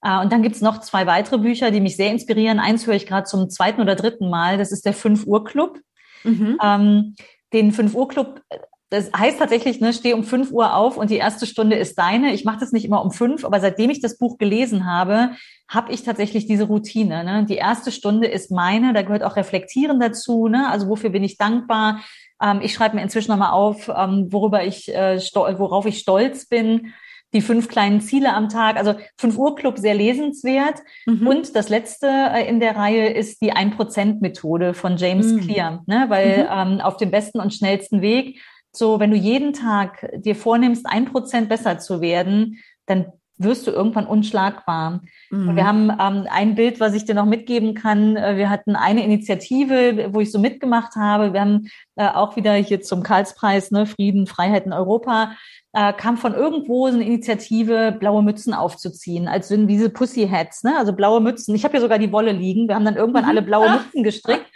Äh, 0.05 0.21
und 0.21 0.31
dann 0.31 0.43
gibt's 0.43 0.61
noch 0.61 0.79
zwei 0.81 1.07
weitere 1.07 1.39
Bücher, 1.39 1.71
die 1.71 1.81
mich 1.81 1.97
sehr 1.97 2.11
inspirieren. 2.11 2.59
Eins 2.59 2.85
höre 2.85 2.93
ich 2.93 3.07
gerade 3.07 3.25
zum 3.25 3.49
zweiten 3.49 3.81
oder 3.81 3.95
dritten 3.95 4.29
Mal. 4.29 4.57
Das 4.57 4.71
ist 4.71 4.85
der 4.85 4.93
Fünf 4.93 5.25
Uhr 5.25 5.43
Club. 5.43 5.79
Mhm. 6.23 6.57
Ähm, 6.63 7.15
den 7.53 7.71
Fünf 7.71 7.95
Uhr 7.95 8.07
Club, 8.07 8.41
das 8.89 9.11
heißt 9.17 9.39
tatsächlich, 9.39 9.81
ne, 9.81 9.93
steh 9.93 10.13
um 10.13 10.23
fünf 10.23 10.51
Uhr 10.51 10.75
auf 10.75 10.97
und 10.97 11.09
die 11.09 11.17
erste 11.17 11.47
Stunde 11.47 11.75
ist 11.75 11.97
deine. 11.97 12.33
Ich 12.33 12.45
mache 12.45 12.59
das 12.59 12.71
nicht 12.71 12.85
immer 12.85 13.03
um 13.03 13.11
fünf, 13.11 13.43
aber 13.43 13.59
seitdem 13.59 13.89
ich 13.89 13.99
das 13.99 14.17
Buch 14.17 14.37
gelesen 14.37 14.85
habe, 14.85 15.31
habe 15.67 15.91
ich 15.91 16.03
tatsächlich 16.03 16.45
diese 16.45 16.65
Routine. 16.65 17.23
Ne? 17.23 17.45
Die 17.45 17.55
erste 17.55 17.91
Stunde 17.91 18.27
ist 18.27 18.51
meine, 18.51 18.93
da 18.93 19.01
gehört 19.01 19.23
auch 19.23 19.37
Reflektieren 19.37 19.99
dazu. 19.99 20.47
Ne? 20.47 20.69
Also 20.69 20.87
wofür 20.87 21.09
bin 21.09 21.23
ich 21.23 21.37
dankbar? 21.37 22.01
Ähm, 22.41 22.59
ich 22.61 22.73
schreibe 22.73 22.95
mir 22.95 23.01
inzwischen 23.01 23.31
nochmal 23.31 23.51
auf, 23.51 23.89
ähm, 23.89 24.27
worüber 24.31 24.63
ich, 24.63 24.93
äh, 24.93 25.19
worauf 25.33 25.85
ich 25.87 25.99
stolz 25.99 26.45
bin 26.45 26.93
die 27.35 27.41
fünf 27.41 27.67
kleinen 27.67 28.01
Ziele 28.01 28.33
am 28.33 28.49
Tag. 28.49 28.77
Also 28.77 28.95
5 29.17 29.37
Uhr 29.37 29.55
Club 29.55 29.77
sehr 29.77 29.93
lesenswert. 29.93 30.79
Mhm. 31.05 31.27
Und 31.27 31.55
das 31.55 31.69
letzte 31.69 32.07
äh, 32.07 32.47
in 32.49 32.59
der 32.59 32.75
Reihe 32.75 33.09
ist 33.09 33.41
die 33.41 33.53
1%-Methode 33.53 34.73
von 34.73 34.97
James 34.97 35.31
mhm. 35.31 35.41
Clear, 35.41 35.83
ne? 35.85 36.05
weil 36.07 36.43
mhm. 36.43 36.73
ähm, 36.73 36.81
auf 36.81 36.97
dem 36.97 37.11
besten 37.11 37.39
und 37.39 37.53
schnellsten 37.53 38.01
Weg, 38.01 38.41
so 38.71 38.99
wenn 38.99 39.11
du 39.11 39.17
jeden 39.17 39.53
Tag 39.53 40.09
dir 40.15 40.35
vornimmst, 40.35 40.85
ein 40.85 41.05
Prozent 41.05 41.49
besser 41.49 41.77
zu 41.77 42.01
werden, 42.01 42.59
dann 42.87 43.11
wirst 43.37 43.67
du 43.67 43.71
irgendwann 43.71 44.07
unschlagbar. 44.07 45.01
Mhm. 45.29 45.49
Und 45.49 45.55
wir 45.55 45.67
haben 45.67 45.89
ähm, 45.89 46.27
ein 46.29 46.55
Bild, 46.55 46.79
was 46.79 46.93
ich 46.93 47.05
dir 47.05 47.15
noch 47.15 47.25
mitgeben 47.25 47.73
kann. 47.73 48.15
Äh, 48.15 48.37
wir 48.37 48.49
hatten 48.49 48.75
eine 48.75 49.03
Initiative, 49.03 50.09
wo 50.13 50.19
ich 50.19 50.31
so 50.31 50.39
mitgemacht 50.39 50.95
habe. 50.95 51.33
Wir 51.33 51.41
haben 51.41 51.67
äh, 51.95 52.07
auch 52.07 52.35
wieder 52.35 52.53
hier 52.53 52.81
zum 52.81 53.03
Karlspreis, 53.03 53.71
ne, 53.71 53.85
Frieden, 53.85 54.27
Freiheit 54.27 54.65
in 54.65 54.73
Europa, 54.73 55.35
äh, 55.73 55.91
kam 55.93 56.17
von 56.17 56.33
irgendwo 56.33 56.87
so 56.87 56.95
eine 56.95 57.05
Initiative, 57.05 57.95
blaue 57.99 58.23
Mützen 58.23 58.53
aufzuziehen, 58.53 59.27
als 59.27 59.49
sind 59.49 59.67
diese 59.67 59.89
Pussy 59.89 60.27
Hats, 60.27 60.63
ne? 60.63 60.77
also 60.77 60.93
blaue 60.93 61.19
Mützen. 61.19 61.53
Ich 61.53 61.63
habe 61.63 61.73
hier 61.73 61.81
sogar 61.81 61.99
die 61.99 62.11
Wolle 62.11 62.31
liegen. 62.31 62.67
Wir 62.67 62.75
haben 62.75 62.85
dann 62.85 62.95
irgendwann 62.95 63.23
mhm. 63.23 63.29
alle 63.29 63.41
blaue 63.41 63.69
Mützen 63.71 64.03
gestrickt. 64.03 64.49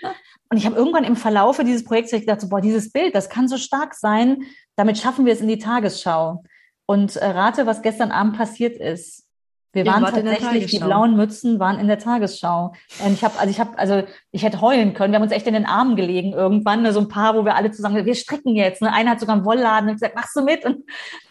Und 0.52 0.58
ich 0.58 0.66
habe 0.66 0.76
irgendwann 0.76 1.04
im 1.04 1.16
Verlaufe 1.16 1.64
dieses 1.64 1.84
Projekts 1.84 2.12
gedacht, 2.12 2.42
so, 2.42 2.50
boah, 2.50 2.62
dieses 2.62 2.92
Bild, 2.92 3.14
das 3.14 3.30
kann 3.30 3.48
so 3.48 3.58
stark 3.58 3.94
sein. 3.94 4.44
Damit 4.76 4.98
schaffen 4.98 5.26
wir 5.26 5.34
es 5.34 5.42
in 5.42 5.48
die 5.48 5.60
Tagesschau. 5.60 6.44
Und 6.90 7.18
äh, 7.18 7.26
rate, 7.28 7.68
was 7.68 7.84
gestern 7.84 8.12
Abend 8.12 8.36
passiert 8.36 8.76
ist. 8.76 9.28
Wir 9.74 9.86
waren 9.86 10.04
tatsächlich, 10.04 10.72
die 10.72 10.80
blauen 10.80 11.16
Mützen 11.16 11.60
waren 11.60 11.80
in 11.80 11.88
der 11.88 12.00
Tagesschau. 12.00 12.74
Und 13.06 13.14
ich 13.14 13.24
habe, 13.24 13.38
also 13.38 13.52
ich 13.52 13.60
habe, 13.60 13.78
also 13.78 14.02
ich 14.32 14.42
hätte 14.42 14.60
heulen 14.60 14.96
können. 14.96 15.14
Wir 15.14 15.18
haben 15.18 15.24
uns 15.24 15.32
echt 15.32 15.46
in 15.46 15.54
den 15.54 15.68
Armen 15.68 15.96
gelegen 15.96 16.34
irgendwann, 16.34 16.82
ne, 16.82 16.92
so 16.92 17.00
ein 17.00 17.08
paar, 17.08 17.36
wo 17.36 17.46
wir 17.46 17.56
alle 17.56 17.70
zusammen, 17.70 18.04
wir 18.04 18.16
stricken 18.16 18.56
jetzt. 18.56 18.82
Ne? 18.82 18.92
Einer 18.92 19.12
hat 19.12 19.20
sogar 19.20 19.36
einen 19.36 19.46
Wollladen 19.46 19.88
und 19.88 19.98
gesagt, 19.98 20.16
machst 20.16 20.36
du 20.36 20.42
mit? 20.42 20.66
Und, 20.66 20.78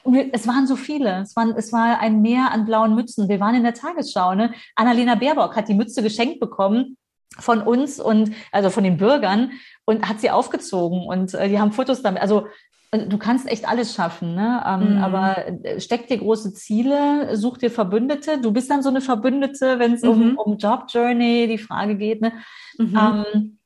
und 0.04 0.14
wir, 0.14 0.28
es 0.32 0.46
waren 0.46 0.68
so 0.68 0.76
viele. 0.76 1.22
Es, 1.22 1.34
waren, 1.34 1.56
es 1.56 1.72
war 1.72 1.98
ein 1.98 2.22
Meer 2.22 2.52
an 2.52 2.64
blauen 2.64 2.94
Mützen. 2.94 3.28
Wir 3.28 3.40
waren 3.40 3.56
in 3.56 3.64
der 3.64 3.74
Tagesschau. 3.74 4.36
Ne? 4.36 4.54
Annalena 4.76 5.16
Baerbock 5.16 5.56
hat 5.56 5.68
die 5.68 5.74
Mütze 5.74 6.04
geschenkt 6.04 6.38
bekommen 6.38 6.96
von 7.36 7.62
uns 7.62 7.98
und 7.98 8.32
also 8.52 8.70
von 8.70 8.84
den 8.84 8.96
Bürgern 8.96 9.50
und 9.84 10.08
hat 10.08 10.20
sie 10.20 10.30
aufgezogen 10.30 11.06
und 11.06 11.34
äh, 11.34 11.48
die 11.48 11.58
haben 11.58 11.72
Fotos 11.72 12.02
damit. 12.02 12.22
Also 12.22 12.46
du 12.90 13.18
kannst 13.18 13.46
echt 13.46 13.68
alles 13.68 13.94
schaffen, 13.94 14.34
ne? 14.34 14.62
Ähm, 14.66 14.96
mhm. 14.96 15.02
Aber 15.02 15.46
äh, 15.64 15.80
steck 15.80 16.06
dir 16.06 16.18
große 16.18 16.54
Ziele, 16.54 17.36
such 17.36 17.58
dir 17.58 17.70
Verbündete. 17.70 18.40
Du 18.40 18.52
bist 18.52 18.70
dann 18.70 18.82
so 18.82 18.88
eine 18.88 19.00
Verbündete, 19.00 19.78
wenn 19.78 19.94
es 19.94 20.02
mhm. 20.02 20.08
um, 20.08 20.38
um 20.38 20.56
Job 20.56 20.84
Journey 20.88 21.46
die 21.48 21.58
Frage 21.58 21.96
geht, 21.96 22.22
ne? 22.22 22.32
Mhm. 22.78 22.98
Ähm, 22.98 23.58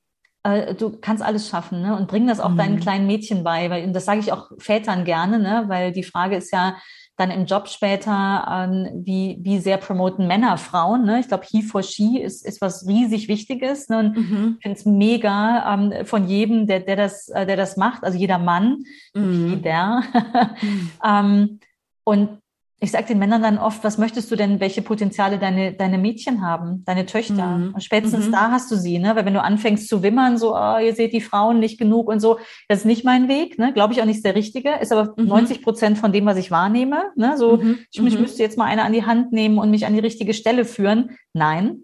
äh, 0.43 0.75
du 0.75 0.99
kannst 1.01 1.23
alles 1.23 1.49
schaffen, 1.49 1.83
ne? 1.83 1.97
Und 1.97 2.09
bring 2.09 2.27
das 2.27 2.41
auch 2.41 2.57
deinen 2.57 2.77
mhm. 2.77 2.81
kleinen 2.81 3.07
Mädchen 3.07 3.45
bei, 3.45 3.71
weil 3.71 3.85
und 3.85 3.93
das 3.93 4.07
sage 4.07 4.21
ich 4.21 4.33
auch 4.33 4.51
Vätern 4.59 5.05
gerne, 5.05 5.39
ne? 5.39 5.65
Weil 5.69 5.93
die 5.93 6.03
Frage 6.03 6.37
ist 6.37 6.53
ja, 6.53 6.77
dann 7.17 7.31
im 7.31 7.45
Job 7.45 7.69
später, 7.69 8.47
ähm, 8.51 9.03
wie, 9.05 9.39
wie 9.43 9.59
sehr 9.59 9.77
promoten 9.77 10.27
Männer 10.27 10.57
Frauen. 10.57 11.05
Ne? 11.05 11.21
Ich 11.21 11.29
glaube, 11.29 11.45
he 11.49 11.63
for 11.63 11.83
she 11.83 12.19
ist, 12.19 12.45
ist 12.45 12.61
was 12.61 12.87
riesig 12.87 13.29
Wichtiges. 13.29 13.89
Ne? 13.89 13.99
Und 13.99 14.17
mhm. 14.17 14.57
ich 14.59 14.63
finde 14.63 14.79
es 14.79 14.87
mega 14.87 15.75
ähm, 15.75 16.07
von 16.07 16.27
jedem, 16.27 16.67
der, 16.67 16.81
der, 16.81 16.97
das, 16.97 17.29
äh, 17.29 17.45
der 17.47 17.57
das 17.57 17.77
macht, 17.77 18.03
also 18.03 18.19
jeder 18.19 18.39
Mann, 18.39 18.85
mhm. 19.15 19.49
jeder. 19.51 20.03
mhm. 20.63 20.91
ähm, 21.05 21.61
und 22.05 22.42
ich 22.83 22.91
sage 22.91 23.07
den 23.07 23.21
Männern 23.21 23.41
dann 23.41 23.59
oft, 23.59 23.85
was 23.85 23.97
möchtest 23.97 24.29
du 24.33 24.37
denn, 24.37 24.59
welche 24.59 24.83
Potenziale 24.83 25.39
deine, 25.39 25.73
deine 25.73 25.99
Mädchen 25.99 26.43
haben, 26.43 26.83
deine 26.85 27.07
Töchter? 27.07 27.47
Mhm. 27.47 27.75
Und 27.75 27.85
spätestens 27.85 28.27
mhm. 28.27 28.33
da 28.33 28.51
hast 28.51 28.73
du 28.73 28.77
sie, 28.77 28.99
ne? 28.99 29.15
Weil 29.15 29.25
wenn 29.25 29.35
du 29.35 29.41
anfängst 29.41 29.89
zu 29.89 30.03
wimmern, 30.03 30.37
so, 30.37 30.57
oh, 30.57 30.79
ihr 30.79 30.93
seht 30.93 31.13
die 31.13 31.21
Frauen 31.21 31.61
nicht 31.61 31.79
genug 31.79 32.09
und 32.09 32.19
so, 32.19 32.41
das 32.67 32.81
ist 32.81 32.85
nicht 32.85 33.05
mein 33.05 33.29
Weg, 33.29 33.57
ne? 33.57 33.73
Glaube 33.73 33.93
ich 33.93 34.03
auch 34.03 34.05
nicht 34.05 34.25
der 34.25 34.35
richtige, 34.35 34.75
ist 34.81 34.91
aber 34.91 35.15
mhm. 35.17 35.29
90 35.29 35.63
Prozent 35.63 35.97
von 35.97 36.13
dem, 36.13 36.27
was 36.27 36.37
ich 36.37 36.51
wahrnehme. 36.51 37.05
Ne? 37.15 37.39
So, 37.39 37.59
mhm. 37.59 37.79
ich, 37.93 38.03
ich 38.03 38.15
mhm. 38.15 38.21
müsste 38.21 38.43
jetzt 38.43 38.59
mal 38.59 38.65
eine 38.65 38.83
an 38.83 38.93
die 38.93 39.07
Hand 39.07 39.33
nehmen 39.33 39.59
und 39.59 39.71
mich 39.71 39.87
an 39.87 39.95
die 39.95 40.01
richtige 40.01 40.35
Stelle 40.35 40.65
führen. 40.65 41.17
Nein. 41.33 41.83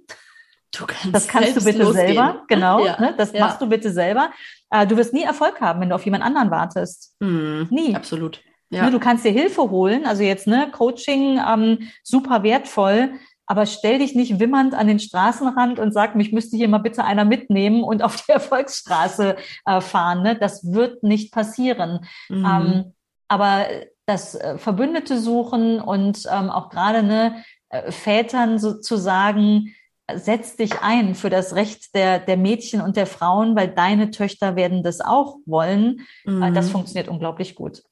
Du 0.77 0.85
kannst 0.85 1.15
das 1.15 1.29
kannst 1.29 1.57
du 1.57 1.65
bitte 1.65 1.85
losgehen. 1.85 2.09
selber, 2.09 2.43
genau. 2.49 2.85
Ja. 2.85 3.01
Ne? 3.01 3.15
Das 3.17 3.33
ja. 3.33 3.41
machst 3.41 3.61
du 3.61 3.69
bitte 3.69 3.93
selber. 3.93 4.31
Äh, 4.71 4.85
du 4.85 4.97
wirst 4.97 5.15
nie 5.15 5.23
Erfolg 5.23 5.61
haben, 5.61 5.81
wenn 5.81 5.91
du 5.91 5.95
auf 5.95 6.05
jemand 6.05 6.25
anderen 6.25 6.51
wartest. 6.51 7.15
Mhm. 7.21 7.69
Nie. 7.71 7.95
Absolut. 7.95 8.43
Ja. 8.71 8.85
Ne, 8.85 8.91
du 8.91 8.99
kannst 8.99 9.25
dir 9.25 9.33
Hilfe 9.33 9.71
holen, 9.71 10.05
also 10.05 10.23
jetzt 10.23 10.47
ne 10.47 10.71
Coaching 10.71 11.41
ähm, 11.47 11.89
super 12.03 12.43
wertvoll, 12.43 13.13
aber 13.47 13.65
stell 13.65 13.99
dich 13.99 14.15
nicht 14.15 14.39
wimmernd 14.39 14.75
an 14.75 14.89
den 14.89 14.99
Straßenrand 14.99 15.79
und 15.79 15.93
sag, 15.93 16.15
mich 16.15 16.33
müsste 16.33 16.59
hier 16.59 16.69
mal 16.69 16.79
bitte 16.79 17.05
einer 17.05 17.25
mitnehmen 17.25 17.83
und 17.83 18.03
auf 18.03 18.17
die 18.17 18.33
Erfolgsstraße 18.33 19.37
äh, 19.65 19.81
fahren. 19.81 20.23
Ne? 20.23 20.37
Das 20.37 20.71
wird 20.71 21.03
nicht 21.03 21.33
passieren. 21.33 22.07
Mhm. 22.29 22.45
Ähm, 22.45 22.95
aber 23.27 23.67
das 24.05 24.35
äh, 24.35 24.59
Verbündete 24.59 25.19
suchen 25.19 25.81
und 25.81 26.27
ähm, 26.31 26.51
auch 26.51 26.69
gerade 26.69 27.03
ne, 27.03 27.43
äh, 27.71 27.91
Vätern 27.91 28.59
so 28.59 28.81
zu 28.81 28.97
sagen, 28.97 29.75
setz 30.15 30.57
dich 30.57 30.81
ein 30.81 31.15
für 31.15 31.31
das 31.31 31.55
Recht 31.55 31.95
der, 31.95 32.19
der 32.19 32.37
Mädchen 32.37 32.81
und 32.81 32.97
der 32.97 33.07
Frauen, 33.07 33.57
weil 33.57 33.69
deine 33.69 34.11
Töchter 34.11 34.57
werden 34.57 34.83
das 34.83 35.01
auch 35.01 35.37
wollen. 35.45 36.07
Äh, 36.27 36.31
mhm. 36.31 36.55
Das 36.55 36.71
funktioniert 36.71 37.09
unglaublich 37.09 37.55
gut. 37.55 37.83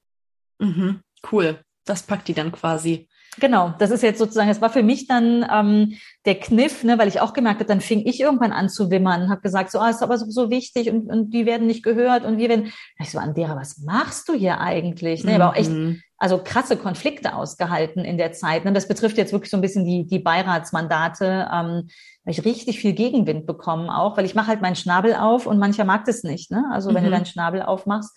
Mhm, 0.59 1.01
cool. 1.31 1.61
Das 1.85 2.03
packt 2.03 2.29
die 2.29 2.35
dann 2.35 2.53
quasi. 2.53 3.09
Genau, 3.38 3.75
das 3.79 3.90
ist 3.90 4.03
jetzt 4.03 4.19
sozusagen, 4.19 4.49
das 4.49 4.62
war 4.62 4.71
für 4.71 4.83
mich 4.83 5.07
dann 5.07 5.47
ähm, 5.53 5.99
der 6.25 6.37
Kniff, 6.37 6.85
ne, 6.85 6.99
weil 6.99 7.09
ich 7.09 7.21
auch 7.21 7.35
gemerkt 7.35 7.61
habe, 7.61 7.69
dann 7.69 7.83
fing 7.83 8.03
ich 8.07 8.21
irgendwann 8.21 8.53
an 8.53 8.71
zu 8.71 8.90
wimmern, 8.90 9.29
habe 9.29 9.42
gesagt, 9.42 9.71
so, 9.71 9.79
ah, 9.79 9.90
ist 9.90 10.03
aber 10.03 10.16
so, 10.16 10.31
so 10.31 10.51
wichtig 10.51 10.90
und, 10.90 11.11
und 11.11 11.35
die 11.35 11.45
werden 11.45 11.66
nicht 11.66 11.83
gehört 11.83 12.25
und 12.25 12.38
wir 12.38 12.49
werden, 12.49 12.73
ich 12.99 13.11
so, 13.11 13.19
Andera, 13.19 13.55
was 13.55 13.79
machst 13.79 14.29
du 14.29 14.33
hier 14.33 14.59
eigentlich? 14.61 15.23
Ne, 15.23 15.35
mhm. 15.35 15.40
aber 15.40 15.51
auch 15.51 15.57
echt, 15.57 15.71
mhm. 15.71 16.01
also 16.16 16.40
krasse 16.42 16.79
Konflikte 16.79 17.35
ausgehalten 17.35 18.07
in 18.07 18.16
der 18.16 18.33
Zeit. 18.33 18.64
Ne? 18.64 18.73
Das 18.73 18.88
betrifft 18.88 19.19
jetzt 19.19 19.33
wirklich 19.35 19.51
so 19.51 19.59
ein 19.59 19.62
bisschen 19.62 19.85
die, 19.85 20.07
die 20.07 20.19
Beiratsmandate, 20.19 21.49
ähm, 21.53 21.88
weil 22.25 22.33
ich 22.33 22.45
richtig 22.45 22.81
viel 22.81 22.95
Gegenwind 22.95 23.47
bekommen 23.47 23.90
auch, 23.90 24.16
weil 24.16 24.25
ich 24.25 24.35
mache 24.35 24.49
halt 24.49 24.62
meinen 24.62 24.77
Schnabel 24.77 25.14
auf 25.14 25.47
und 25.47 25.59
mancher 25.59 25.85
mag 25.85 26.07
das 26.07 26.23
nicht. 26.23 26.51
Ne? 26.51 26.64
Also 26.73 26.95
wenn 26.95 27.03
mhm. 27.03 27.07
du 27.07 27.11
deinen 27.11 27.27
Schnabel 27.27 27.61
aufmachst, 27.61 28.16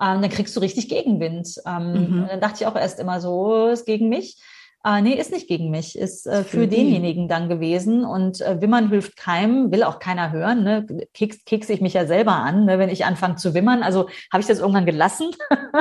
ähm, 0.00 0.22
dann 0.22 0.30
kriegst 0.30 0.56
du 0.56 0.60
richtig 0.60 0.88
Gegenwind. 0.88 1.60
Ähm, 1.66 1.92
mhm. 1.92 2.26
Dann 2.28 2.40
dachte 2.40 2.62
ich 2.62 2.66
auch 2.66 2.76
erst 2.76 3.00
immer 3.00 3.20
so, 3.20 3.66
ist 3.68 3.86
gegen 3.86 4.08
mich. 4.08 4.40
Äh, 4.84 5.02
nee, 5.02 5.14
ist 5.14 5.32
nicht 5.32 5.48
gegen 5.48 5.70
mich, 5.70 5.98
ist 5.98 6.26
äh, 6.26 6.44
für, 6.44 6.60
für 6.60 6.68
denjenigen 6.68 7.26
dann 7.26 7.48
gewesen. 7.48 8.04
Und 8.04 8.40
äh, 8.40 8.60
Wimmern 8.60 8.88
hilft 8.90 9.16
keinem, 9.16 9.72
will 9.72 9.82
auch 9.82 9.98
keiner 9.98 10.30
hören. 10.30 10.62
Ne? 10.62 10.86
Keks, 11.14 11.44
kekse 11.44 11.72
ich 11.72 11.80
mich 11.80 11.94
ja 11.94 12.06
selber 12.06 12.34
an, 12.34 12.64
ne? 12.64 12.78
wenn 12.78 12.88
ich 12.88 13.04
anfange 13.04 13.36
zu 13.36 13.54
wimmern. 13.54 13.82
Also 13.82 14.08
habe 14.32 14.40
ich 14.40 14.46
das 14.46 14.60
irgendwann 14.60 14.86
gelassen 14.86 15.30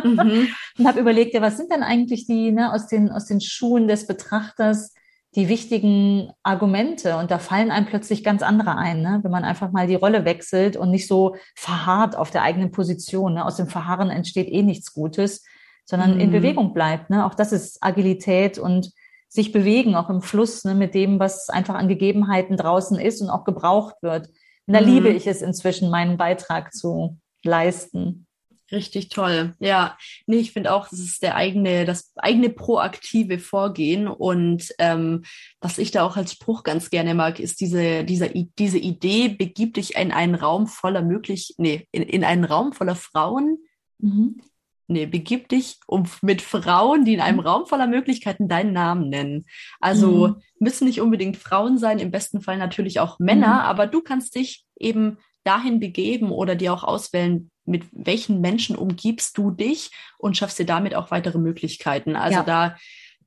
mhm. 0.04 0.48
und 0.80 0.88
habe 0.88 1.00
überlegt, 1.00 1.36
ja, 1.36 1.42
was 1.42 1.58
sind 1.58 1.72
denn 1.72 1.84
eigentlich 1.84 2.26
die 2.26 2.52
ne, 2.52 2.74
aus, 2.74 2.88
den, 2.88 3.12
aus 3.12 3.26
den 3.26 3.40
Schuhen 3.40 3.88
des 3.88 4.08
Betrachters, 4.08 4.94
die 5.38 5.50
wichtigen 5.50 6.32
Argumente 6.42 7.16
und 7.18 7.30
da 7.30 7.38
fallen 7.38 7.70
einem 7.70 7.86
plötzlich 7.86 8.24
ganz 8.24 8.42
andere 8.42 8.76
ein, 8.76 9.04
ne? 9.04 9.20
wenn 9.22 9.32
man 9.32 9.44
einfach 9.44 9.72
mal 9.72 9.86
die 9.86 9.96
Rolle 9.96 10.26
wechselt 10.26 10.76
und 10.76 10.90
nicht 10.90 11.08
so 11.08 11.36
verharrt 11.56 12.16
auf 12.16 12.32
der 12.32 12.42
eigenen 12.42 12.72
Position. 12.72 13.36
Ne? 13.36 13.46
Aus 13.46 13.58
dem 13.58 13.68
Verharren 13.68 14.10
entsteht 14.10 14.48
eh 14.50 14.64
nichts 14.64 14.94
Gutes, 14.94 15.46
sondern 15.86 16.16
mhm. 16.16 16.22
in 16.22 16.32
Bewegung 16.32 16.74
bleibt. 16.74 17.12
Ne? 17.12 17.24
Auch 17.24 17.36
das 17.36 17.52
ist 17.52 17.78
Agilität 17.82 18.58
und 18.58 18.92
sich 19.30 19.52
bewegen, 19.52 19.96
auch 19.96 20.10
im 20.10 20.24
Fluss 20.24 20.64
ne? 20.64 20.74
mit 20.74 20.96
dem, 20.96 21.20
was 21.20 21.50
einfach 21.50 21.76
an 21.76 21.88
Gegebenheiten 21.88 22.58
draußen 22.58 23.00
ist 23.00 23.22
und 23.22 23.30
auch 23.30 23.44
gebraucht 23.44 23.96
wird. 24.02 24.30
Und 24.66 24.74
da 24.74 24.82
mhm. 24.82 24.88
liebe 24.88 25.10
ich 25.10 25.28
es 25.28 25.44
inzwischen, 25.44 25.92
meinen 25.92 26.18
Beitrag 26.18 26.74
zu 26.74 27.20
leisten. 27.44 28.27
Richtig 28.72 29.10
toll. 29.10 29.54
Ja, 29.60 29.98
nee, 30.26 30.38
ich 30.38 30.52
finde 30.52 30.74
auch, 30.74 30.90
das 30.90 31.00
ist 31.00 31.24
der 31.24 31.36
eigene, 31.36 31.86
das 31.86 32.12
eigene 32.18 32.50
proaktive 32.50 33.40
Vorgehen. 33.40 34.08
Und 34.08 34.74
ähm, 34.78 35.24
was 35.62 35.78
ich 35.78 35.92
da 35.92 36.04
auch 36.04 36.18
als 36.18 36.34
Spruch 36.34 36.64
ganz 36.64 36.90
gerne 36.90 37.14
mag, 37.14 37.40
ist 37.40 37.62
diese, 37.62 38.04
diese, 38.04 38.30
diese 38.30 38.78
Idee, 38.78 39.30
begib 39.30 39.76
dich 39.76 39.96
in 39.96 40.12
einen 40.12 40.36
Raum 40.36 40.68
voller 40.68 41.02
möglich, 41.02 41.56
nee, 41.58 41.88
in, 41.92 42.04
in 42.04 42.26
einen 42.26 42.44
Raum 42.44 42.74
voller 42.74 42.96
Frauen. 42.96 43.58
Mhm. 44.00 44.42
Nee, 44.90 45.06
begib 45.06 45.50
dich 45.50 45.80
um, 45.88 46.04
mit 46.22 46.42
Frauen, 46.42 47.06
die 47.06 47.14
in 47.14 47.22
einem 47.22 47.40
mhm. 47.40 47.48
Raum 47.48 47.66
voller 47.68 47.88
Möglichkeiten 47.88 48.50
deinen 48.50 48.74
Namen 48.74 49.10
nennen. 49.10 49.46
Also 49.80 50.28
mhm. 50.28 50.36
müssen 50.60 50.88
nicht 50.88 51.00
unbedingt 51.00 51.38
Frauen 51.38 51.78
sein, 51.78 52.00
im 52.00 52.12
besten 52.12 52.42
Fall 52.42 52.58
natürlich 52.58 53.00
auch 53.00 53.20
Männer, 53.20 53.48
mhm. 53.48 53.62
aber 53.62 53.88
du 53.88 54.02
kannst 54.02 54.36
dich 54.36 54.66
eben 54.78 55.18
dahin 55.46 55.80
begeben 55.80 56.32
oder 56.32 56.56
dir 56.56 56.74
auch 56.74 56.84
auswählen, 56.84 57.50
mit 57.68 57.86
welchen 57.92 58.42
Menschen 58.42 58.76
umgibst 58.76 59.38
du 59.38 59.52
dich 59.52 59.92
und 60.18 60.38
schaffst 60.38 60.58
dir 60.60 60.66
damit 60.66 60.96
auch 60.96 61.12
weitere 61.12 61.38
Möglichkeiten. 61.38 62.16
Also 62.16 62.40
ja. 62.40 62.44
da 62.44 62.78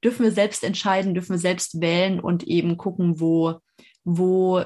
dürfen 0.02 0.24
wir 0.24 0.32
selbst 0.32 0.64
entscheiden, 0.64 1.14
dürfen 1.14 1.34
wir 1.34 1.38
selbst 1.38 1.80
wählen 1.80 2.20
und 2.20 2.44
eben 2.44 2.76
gucken, 2.76 3.20
wo, 3.20 3.56
wo 4.04 4.64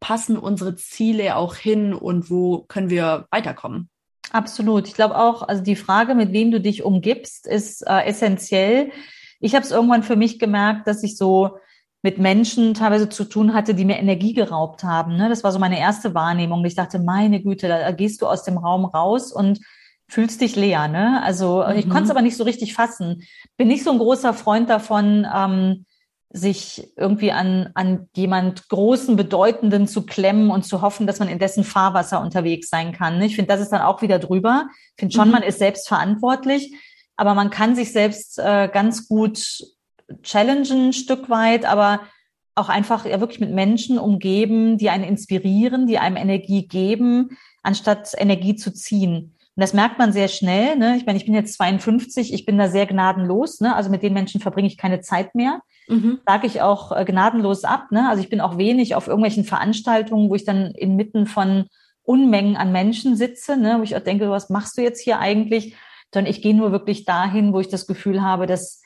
passen 0.00 0.38
unsere 0.38 0.76
Ziele 0.76 1.36
auch 1.36 1.56
hin 1.56 1.92
und 1.92 2.30
wo 2.30 2.64
können 2.68 2.90
wir 2.90 3.26
weiterkommen. 3.30 3.90
Absolut. 4.30 4.86
Ich 4.86 4.94
glaube 4.94 5.16
auch, 5.16 5.42
also 5.42 5.62
die 5.62 5.76
Frage, 5.76 6.14
mit 6.14 6.32
wem 6.32 6.50
du 6.50 6.60
dich 6.60 6.82
umgibst, 6.82 7.46
ist 7.46 7.86
äh, 7.86 8.04
essentiell. 8.04 8.92
Ich 9.40 9.54
habe 9.54 9.64
es 9.64 9.70
irgendwann 9.70 10.02
für 10.02 10.16
mich 10.16 10.38
gemerkt, 10.38 10.86
dass 10.86 11.02
ich 11.02 11.16
so 11.16 11.58
mit 12.02 12.18
Menschen 12.18 12.74
teilweise 12.74 13.08
zu 13.08 13.24
tun 13.24 13.54
hatte, 13.54 13.74
die 13.74 13.84
mir 13.84 13.98
Energie 13.98 14.32
geraubt 14.32 14.84
haben. 14.84 15.16
Ne? 15.16 15.28
Das 15.28 15.42
war 15.42 15.52
so 15.52 15.58
meine 15.58 15.80
erste 15.80 16.14
Wahrnehmung. 16.14 16.64
Ich 16.64 16.76
dachte, 16.76 16.98
meine 16.98 17.42
Güte, 17.42 17.68
da 17.68 17.90
gehst 17.90 18.22
du 18.22 18.26
aus 18.26 18.44
dem 18.44 18.56
Raum 18.56 18.84
raus 18.84 19.32
und 19.32 19.60
fühlst 20.08 20.40
dich 20.40 20.56
leer, 20.56 20.88
ne? 20.88 21.22
Also 21.22 21.64
mhm. 21.68 21.76
ich 21.76 21.88
konnte 21.88 22.04
es 22.04 22.10
aber 22.10 22.22
nicht 22.22 22.36
so 22.36 22.44
richtig 22.44 22.74
fassen. 22.74 23.24
Bin 23.56 23.68
nicht 23.68 23.84
so 23.84 23.90
ein 23.90 23.98
großer 23.98 24.32
Freund 24.32 24.70
davon, 24.70 25.26
ähm, 25.32 25.84
sich 26.30 26.92
irgendwie 26.96 27.32
an, 27.32 27.70
an 27.74 28.08
jemand 28.14 28.68
Großen, 28.68 29.16
Bedeutenden 29.16 29.86
zu 29.86 30.04
klemmen 30.04 30.50
und 30.50 30.64
zu 30.64 30.82
hoffen, 30.82 31.06
dass 31.06 31.20
man 31.20 31.28
in 31.28 31.38
dessen 31.38 31.64
Fahrwasser 31.64 32.20
unterwegs 32.20 32.68
sein 32.68 32.92
kann. 32.92 33.18
Ne? 33.18 33.26
Ich 33.26 33.36
finde, 33.36 33.48
das 33.48 33.60
ist 33.60 33.70
dann 33.70 33.80
auch 33.80 34.02
wieder 34.02 34.18
drüber. 34.18 34.68
Ich 34.96 35.00
finde 35.00 35.14
schon, 35.14 35.28
mhm. 35.28 35.32
man 35.32 35.42
ist 35.42 35.58
selbst 35.58 35.88
verantwortlich, 35.88 36.74
aber 37.16 37.34
man 37.34 37.50
kann 37.50 37.74
sich 37.74 37.92
selbst 37.92 38.38
äh, 38.38 38.68
ganz 38.72 39.08
gut 39.08 39.42
challengen, 40.22 40.88
ein 40.88 40.92
Stück 40.92 41.28
weit, 41.28 41.64
aber 41.64 42.00
auch 42.54 42.68
einfach 42.68 43.06
ja 43.06 43.20
wirklich 43.20 43.40
mit 43.40 43.52
Menschen 43.52 43.98
umgeben, 43.98 44.78
die 44.78 44.90
einen 44.90 45.04
inspirieren, 45.04 45.86
die 45.86 45.98
einem 45.98 46.16
Energie 46.16 46.66
geben, 46.66 47.36
anstatt 47.62 48.12
Energie 48.16 48.56
zu 48.56 48.72
ziehen. 48.72 49.34
Und 49.58 49.62
das 49.62 49.74
merkt 49.74 49.98
man 49.98 50.12
sehr 50.12 50.28
schnell. 50.28 50.76
Ne? 50.76 50.96
Ich 50.96 51.06
meine, 51.06 51.18
ich 51.18 51.24
bin 51.24 51.34
jetzt 51.34 51.54
52, 51.54 52.32
ich 52.32 52.46
bin 52.46 52.58
da 52.58 52.68
sehr 52.68 52.86
gnadenlos. 52.86 53.60
Ne? 53.60 53.74
Also 53.74 53.90
mit 53.90 54.02
den 54.02 54.12
Menschen 54.12 54.40
verbringe 54.40 54.68
ich 54.68 54.76
keine 54.76 55.00
Zeit 55.00 55.34
mehr. 55.34 55.60
Mhm. 55.88 56.20
Sage 56.26 56.46
ich 56.46 56.62
auch 56.62 56.92
äh, 56.92 57.04
gnadenlos 57.04 57.64
ab. 57.64 57.90
Ne? 57.90 58.08
Also 58.08 58.22
ich 58.22 58.28
bin 58.28 58.40
auch 58.40 58.58
wenig 58.58 58.94
auf 58.94 59.08
irgendwelchen 59.08 59.44
Veranstaltungen, 59.44 60.30
wo 60.30 60.34
ich 60.34 60.44
dann 60.44 60.72
inmitten 60.72 61.26
von 61.26 61.66
Unmengen 62.04 62.56
an 62.56 62.72
Menschen 62.72 63.16
sitze, 63.16 63.56
ne? 63.56 63.78
wo 63.78 63.82
ich 63.82 63.96
auch 63.96 64.00
denke, 64.00 64.30
was 64.30 64.48
machst 64.48 64.78
du 64.78 64.82
jetzt 64.82 65.00
hier 65.00 65.18
eigentlich? 65.18 65.74
Sondern 66.14 66.30
ich 66.30 66.40
gehe 66.40 66.54
nur 66.54 66.72
wirklich 66.72 67.04
dahin, 67.04 67.52
wo 67.52 67.60
ich 67.60 67.68
das 67.68 67.86
Gefühl 67.86 68.22
habe, 68.22 68.46
dass 68.46 68.80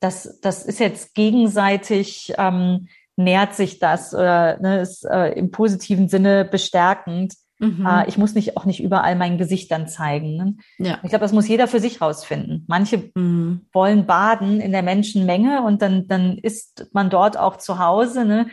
das, 0.00 0.40
das 0.40 0.64
ist 0.64 0.80
jetzt 0.80 1.14
gegenseitig, 1.14 2.32
ähm, 2.38 2.88
nährt 3.16 3.54
sich 3.54 3.78
das 3.78 4.14
oder 4.14 4.60
ne, 4.60 4.80
ist 4.80 5.04
äh, 5.04 5.32
im 5.32 5.50
positiven 5.50 6.08
Sinne 6.08 6.44
bestärkend. 6.44 7.34
Mhm. 7.58 7.84
Äh, 7.84 8.08
ich 8.08 8.16
muss 8.16 8.34
nicht 8.34 8.56
auch 8.56 8.64
nicht 8.64 8.80
überall 8.80 9.16
mein 9.16 9.38
Gesicht 9.38 9.70
dann 9.72 9.88
zeigen. 9.88 10.36
Ne? 10.36 10.56
Ja. 10.78 11.00
Ich 11.02 11.08
glaube, 11.08 11.24
das 11.24 11.32
muss 11.32 11.48
jeder 11.48 11.66
für 11.66 11.80
sich 11.80 12.00
rausfinden. 12.00 12.64
Manche 12.68 13.10
mhm. 13.14 13.66
wollen 13.72 14.06
baden 14.06 14.60
in 14.60 14.70
der 14.70 14.82
Menschenmenge 14.82 15.62
und 15.62 15.82
dann, 15.82 16.06
dann 16.06 16.38
ist 16.38 16.88
man 16.92 17.10
dort 17.10 17.36
auch 17.36 17.56
zu 17.56 17.80
Hause. 17.80 18.24
Ne? 18.24 18.48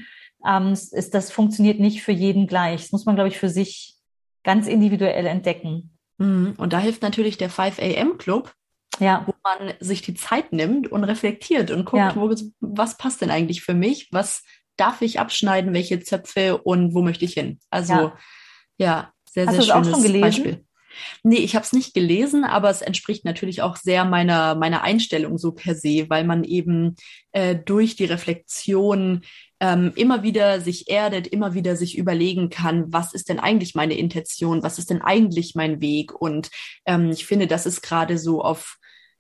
Ähm, 0.46 0.74
ist, 0.74 1.14
das 1.14 1.32
funktioniert 1.32 1.80
nicht 1.80 2.02
für 2.02 2.12
jeden 2.12 2.48
gleich. 2.48 2.82
Das 2.82 2.92
muss 2.92 3.06
man, 3.06 3.16
glaube 3.16 3.30
ich, 3.30 3.38
für 3.38 3.50
sich 3.50 3.96
ganz 4.44 4.68
individuell 4.68 5.28
entdecken. 5.28 5.96
Mhm. 6.18 6.56
Und 6.58 6.74
da 6.74 6.80
hilft 6.80 7.04
natürlich 7.04 7.38
der 7.38 7.52
5 7.52 7.80
AM 7.80 8.18
Club, 8.18 8.54
ja. 9.00 9.26
wo 9.26 9.34
man 9.44 9.74
sich 9.80 10.02
die 10.02 10.14
Zeit 10.14 10.54
nimmt 10.54 10.92
und 10.92 11.04
reflektiert 11.04 11.72
und 11.72 11.86
guckt, 11.86 12.00
ja. 12.00 12.16
wo, 12.16 12.34
was 12.60 12.98
passt 12.98 13.22
denn 13.22 13.32
eigentlich 13.32 13.62
für 13.62 13.74
mich? 13.74 14.10
Was 14.12 14.44
darf 14.78 15.02
ich 15.02 15.20
abschneiden? 15.20 15.74
Welche 15.74 16.00
Zöpfe 16.00 16.58
und 16.58 16.94
wo 16.94 17.02
möchte 17.02 17.26
ich 17.26 17.34
hin? 17.34 17.60
Also 17.70 17.94
ja 17.94 18.18
ja, 18.78 19.12
sehr, 19.30 19.48
Hast 19.48 19.56
sehr 19.56 19.64
schönes 19.64 19.88
auch 19.88 19.92
schon 19.92 20.04
gelesen? 20.04 20.22
Beispiel. 20.22 20.66
Nee, 21.24 21.40
ich 21.40 21.56
habe 21.56 21.66
es 21.66 21.74
nicht 21.74 21.94
gelesen, 21.94 22.46
aber 22.46 22.70
es 22.70 22.82
entspricht 22.82 23.26
natürlich 23.26 23.62
auch 23.62 23.76
sehr 23.76 24.06
meiner, 24.06 24.56
meiner 24.56 24.82
Einstellung 24.82 25.38
so 25.38 25.52
per 25.52 25.76
se, 25.76 26.06
weil 26.10 26.24
man 26.24 26.46
eben 26.46 26.96
äh, 27.34 27.54
durch 27.54 27.98
die 27.98 28.06
Reflexion 28.06 29.22
ähm, 29.60 29.92
immer 29.96 30.24
wieder 30.24 30.62
sich 30.62 30.90
erdet, 30.90 31.28
immer 31.28 31.54
wieder 31.54 31.76
sich 31.76 31.98
überlegen 31.98 32.50
kann, 32.50 32.86
was 32.94 33.14
ist 33.14 33.28
denn 33.28 33.40
eigentlich 33.40 33.76
meine 33.76 33.98
Intention, 33.98 34.64
was 34.64 34.80
ist 34.80 34.90
denn 34.90 35.02
eigentlich 35.02 35.54
mein 35.54 35.82
Weg? 35.82 36.14
Und 36.14 36.50
ähm, 36.86 37.12
ich 37.12 37.26
finde, 37.26 37.48
das 37.48 37.66
ist 37.66 37.82
gerade 37.82 38.18
so 38.18 38.42
auf, 38.42 38.78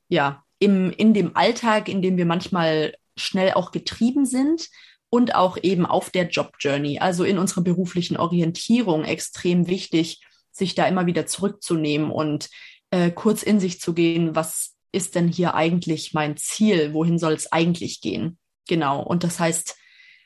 ja, 0.07 0.43
im, 0.59 0.91
in 0.91 1.13
dem 1.13 1.35
Alltag, 1.35 1.89
in 1.89 2.01
dem 2.01 2.17
wir 2.17 2.25
manchmal 2.25 2.95
schnell 3.15 3.53
auch 3.53 3.71
getrieben 3.71 4.25
sind, 4.25 4.69
und 5.15 5.33
auch 5.33 5.57
eben 5.61 5.85
auf 5.85 6.09
der 6.09 6.27
Job-Journey, 6.27 6.99
also 6.99 7.23
in 7.23 7.37
unserer 7.37 7.61
beruflichen 7.61 8.17
Orientierung 8.17 9.05
extrem 9.05 9.67
wichtig, 9.67 10.19
sich 10.51 10.75
da 10.75 10.87
immer 10.87 11.05
wieder 11.05 11.25
zurückzunehmen 11.25 12.11
und 12.11 12.49
äh, 12.91 13.11
kurz 13.11 13.41
in 13.41 13.61
sich 13.61 13.79
zu 13.79 13.93
gehen, 13.93 14.35
was 14.35 14.75
ist 14.91 15.15
denn 15.15 15.29
hier 15.29 15.55
eigentlich 15.55 16.13
mein 16.13 16.35
Ziel, 16.35 16.93
wohin 16.93 17.17
soll 17.17 17.33
es 17.33 17.51
eigentlich 17.51 18.01
gehen? 18.01 18.37
Genau. 18.67 19.01
Und 19.01 19.23
das 19.23 19.39
heißt, 19.39 19.77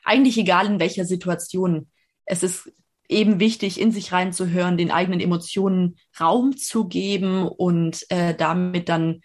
eigentlich 0.04 0.38
egal 0.38 0.66
in 0.66 0.80
welcher 0.80 1.04
Situation, 1.04 1.88
es 2.24 2.42
ist 2.42 2.72
eben 3.08 3.38
wichtig, 3.38 3.80
in 3.80 3.92
sich 3.92 4.12
reinzuhören, 4.12 4.76
den 4.76 4.90
eigenen 4.90 5.20
Emotionen 5.20 5.98
Raum 6.18 6.56
zu 6.56 6.88
geben 6.88 7.46
und 7.46 8.06
äh, 8.10 8.34
damit 8.34 8.88
dann 8.88 9.20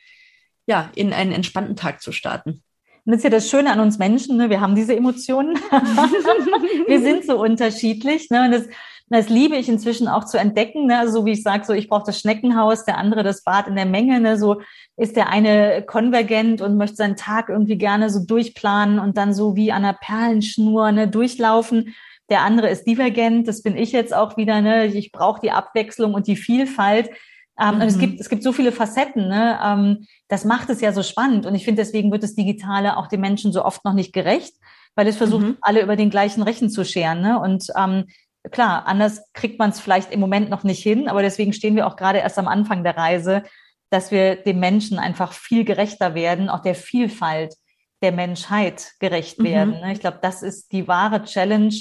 ja 0.67 0.89
in 0.95 1.13
einen 1.13 1.31
entspannten 1.31 1.75
Tag 1.75 2.01
zu 2.01 2.11
starten. 2.11 2.63
Und 3.05 3.11
das 3.11 3.17
ist 3.17 3.23
ja 3.23 3.29
das 3.29 3.49
Schöne 3.49 3.71
an 3.71 3.79
uns 3.79 3.99
Menschen, 3.99 4.37
ne? 4.37 4.49
wir 4.49 4.61
haben 4.61 4.73
diese 4.73 4.95
Emotionen. 4.95 5.55
wir 6.87 7.01
sind 7.01 7.23
so 7.23 7.39
unterschiedlich. 7.39 8.31
Ne? 8.31 8.45
Und 8.45 8.51
das, 8.51 8.63
das 9.09 9.29
liebe 9.29 9.55
ich 9.55 9.69
inzwischen 9.69 10.07
auch 10.07 10.25
zu 10.25 10.39
entdecken. 10.39 10.87
Ne? 10.87 10.97
Also 10.97 11.19
so 11.19 11.25
wie 11.25 11.33
ich 11.33 11.43
sage, 11.43 11.65
so 11.65 11.73
ich 11.73 11.87
brauche 11.87 12.07
das 12.07 12.19
Schneckenhaus, 12.19 12.83
der 12.83 12.97
andere 12.97 13.21
das 13.21 13.43
Bad 13.43 13.67
in 13.67 13.75
der 13.75 13.85
Menge. 13.85 14.19
Ne? 14.19 14.39
So 14.39 14.61
ist 14.97 15.15
der 15.15 15.29
eine 15.29 15.83
konvergent 15.85 16.61
und 16.61 16.77
möchte 16.77 16.95
seinen 16.95 17.15
Tag 17.15 17.49
irgendwie 17.49 17.77
gerne 17.77 18.09
so 18.09 18.25
durchplanen 18.25 18.97
und 18.97 19.17
dann 19.17 19.35
so 19.35 19.55
wie 19.55 19.71
an 19.71 19.85
einer 19.85 19.93
Perlenschnur 19.93 20.91
ne, 20.91 21.07
durchlaufen. 21.07 21.93
Der 22.31 22.41
andere 22.41 22.69
ist 22.69 22.85
divergent, 22.85 23.47
das 23.47 23.61
bin 23.61 23.77
ich 23.77 23.91
jetzt 23.91 24.15
auch 24.15 24.35
wieder. 24.35 24.61
Ne? 24.61 24.87
Ich 24.87 25.11
brauche 25.11 25.39
die 25.39 25.51
Abwechslung 25.51 26.15
und 26.15 26.25
die 26.25 26.35
Vielfalt. 26.35 27.11
Ähm, 27.59 27.75
mhm. 27.75 27.81
Und 27.81 27.87
es 27.87 27.95
mhm. 27.95 28.01
gibt, 28.01 28.19
es 28.19 28.29
gibt 28.29 28.43
so 28.43 28.51
viele 28.51 28.71
Facetten. 28.71 29.27
Ne? 29.27 29.59
Ähm, 29.63 30.07
das 30.27 30.45
macht 30.45 30.69
es 30.69 30.81
ja 30.81 30.91
so 30.91 31.03
spannend. 31.03 31.45
Und 31.45 31.55
ich 31.55 31.65
finde, 31.65 31.81
deswegen 31.81 32.11
wird 32.11 32.23
das 32.23 32.35
Digitale 32.35 32.97
auch 32.97 33.07
den 33.07 33.21
Menschen 33.21 33.51
so 33.51 33.63
oft 33.63 33.85
noch 33.85 33.93
nicht 33.93 34.13
gerecht, 34.13 34.53
weil 34.95 35.07
es 35.07 35.17
versucht, 35.17 35.43
mhm. 35.43 35.57
alle 35.61 35.81
über 35.81 35.95
den 35.95 36.09
gleichen 36.09 36.43
Rechen 36.43 36.69
zu 36.69 36.83
scheren. 36.83 37.21
Ne? 37.21 37.39
Und 37.39 37.67
ähm, 37.77 38.05
klar, 38.51 38.87
anders 38.87 39.21
kriegt 39.33 39.59
man 39.59 39.69
es 39.69 39.79
vielleicht 39.79 40.11
im 40.11 40.19
Moment 40.19 40.49
noch 40.49 40.63
nicht 40.63 40.83
hin, 40.83 41.07
aber 41.07 41.21
deswegen 41.21 41.53
stehen 41.53 41.75
wir 41.75 41.87
auch 41.87 41.95
gerade 41.95 42.19
erst 42.19 42.37
am 42.37 42.47
Anfang 42.47 42.83
der 42.83 42.97
Reise, 42.97 43.43
dass 43.89 44.11
wir 44.11 44.35
dem 44.35 44.59
Menschen 44.59 44.99
einfach 44.99 45.33
viel 45.33 45.63
gerechter 45.63 46.15
werden, 46.15 46.49
auch 46.49 46.61
der 46.61 46.75
Vielfalt 46.75 47.55
der 48.01 48.11
Menschheit 48.11 48.93
gerecht 48.99 49.39
mhm. 49.39 49.45
werden. 49.45 49.71
Ne? 49.79 49.93
Ich 49.93 49.99
glaube, 49.99 50.19
das 50.21 50.43
ist 50.43 50.71
die 50.71 50.87
wahre 50.87 51.23
Challenge 51.23 51.75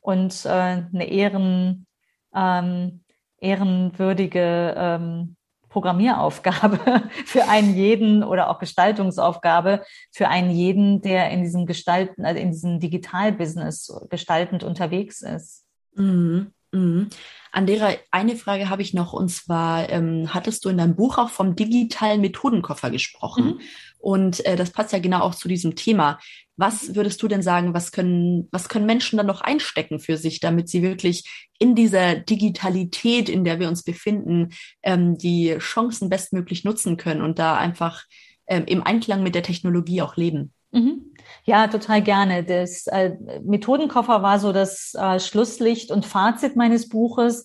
und 0.00 0.44
äh, 0.44 0.48
eine 0.48 1.08
Ehren, 1.08 1.86
ähm, 2.34 3.04
ehrenwürdige 3.42 4.74
ähm, 4.76 5.36
Programmieraufgabe 5.68 6.78
für 7.26 7.48
einen 7.48 7.74
jeden 7.74 8.22
oder 8.22 8.50
auch 8.50 8.58
Gestaltungsaufgabe 8.58 9.82
für 10.10 10.28
einen 10.28 10.50
jeden, 10.50 11.00
der 11.00 11.30
in 11.30 11.42
diesem 11.42 11.66
Gestalten, 11.66 12.24
also 12.24 12.40
in 12.40 12.52
diesem 12.52 12.78
Digitalbusiness 12.78 13.92
gestaltend 14.10 14.64
unterwegs 14.64 15.22
ist. 15.22 15.64
Mhm. 15.94 16.52
Mhm. 16.72 17.08
Andera, 17.52 17.90
eine 18.10 18.36
Frage 18.36 18.70
habe 18.70 18.80
ich 18.80 18.94
noch 18.94 19.12
und 19.12 19.28
zwar 19.28 19.90
ähm, 19.90 20.32
hattest 20.32 20.64
du 20.64 20.70
in 20.70 20.78
deinem 20.78 20.96
Buch 20.96 21.18
auch 21.18 21.28
vom 21.28 21.54
digitalen 21.54 22.22
Methodenkoffer 22.22 22.90
gesprochen 22.90 23.44
mhm. 23.44 23.60
und 23.98 24.44
äh, 24.46 24.56
das 24.56 24.70
passt 24.70 24.92
ja 24.92 24.98
genau 24.98 25.20
auch 25.20 25.34
zu 25.34 25.48
diesem 25.48 25.76
Thema. 25.76 26.18
Was 26.62 26.94
würdest 26.94 27.20
du 27.20 27.26
denn 27.26 27.42
sagen, 27.42 27.74
was 27.74 27.90
können, 27.90 28.46
was 28.52 28.68
können 28.68 28.86
Menschen 28.86 29.16
dann 29.16 29.26
noch 29.26 29.40
einstecken 29.40 29.98
für 29.98 30.16
sich, 30.16 30.38
damit 30.38 30.68
sie 30.68 30.80
wirklich 30.80 31.50
in 31.58 31.74
dieser 31.74 32.14
Digitalität, 32.14 33.28
in 33.28 33.42
der 33.42 33.58
wir 33.58 33.66
uns 33.66 33.82
befinden, 33.82 34.50
ähm, 34.84 35.18
die 35.18 35.56
Chancen 35.58 36.08
bestmöglich 36.08 36.62
nutzen 36.62 36.96
können 36.98 37.20
und 37.20 37.40
da 37.40 37.56
einfach 37.56 38.04
ähm, 38.46 38.62
im 38.66 38.86
Einklang 38.86 39.24
mit 39.24 39.34
der 39.34 39.42
Technologie 39.42 40.02
auch 40.02 40.14
leben? 40.14 40.52
Mhm. 40.70 41.12
Ja, 41.42 41.66
total 41.66 42.00
gerne. 42.00 42.44
Das 42.44 42.86
äh, 42.86 43.16
Methodenkoffer 43.42 44.22
war 44.22 44.38
so 44.38 44.52
das 44.52 44.94
äh, 44.94 45.18
Schlusslicht 45.18 45.90
und 45.90 46.06
Fazit 46.06 46.54
meines 46.54 46.88
Buches, 46.88 47.42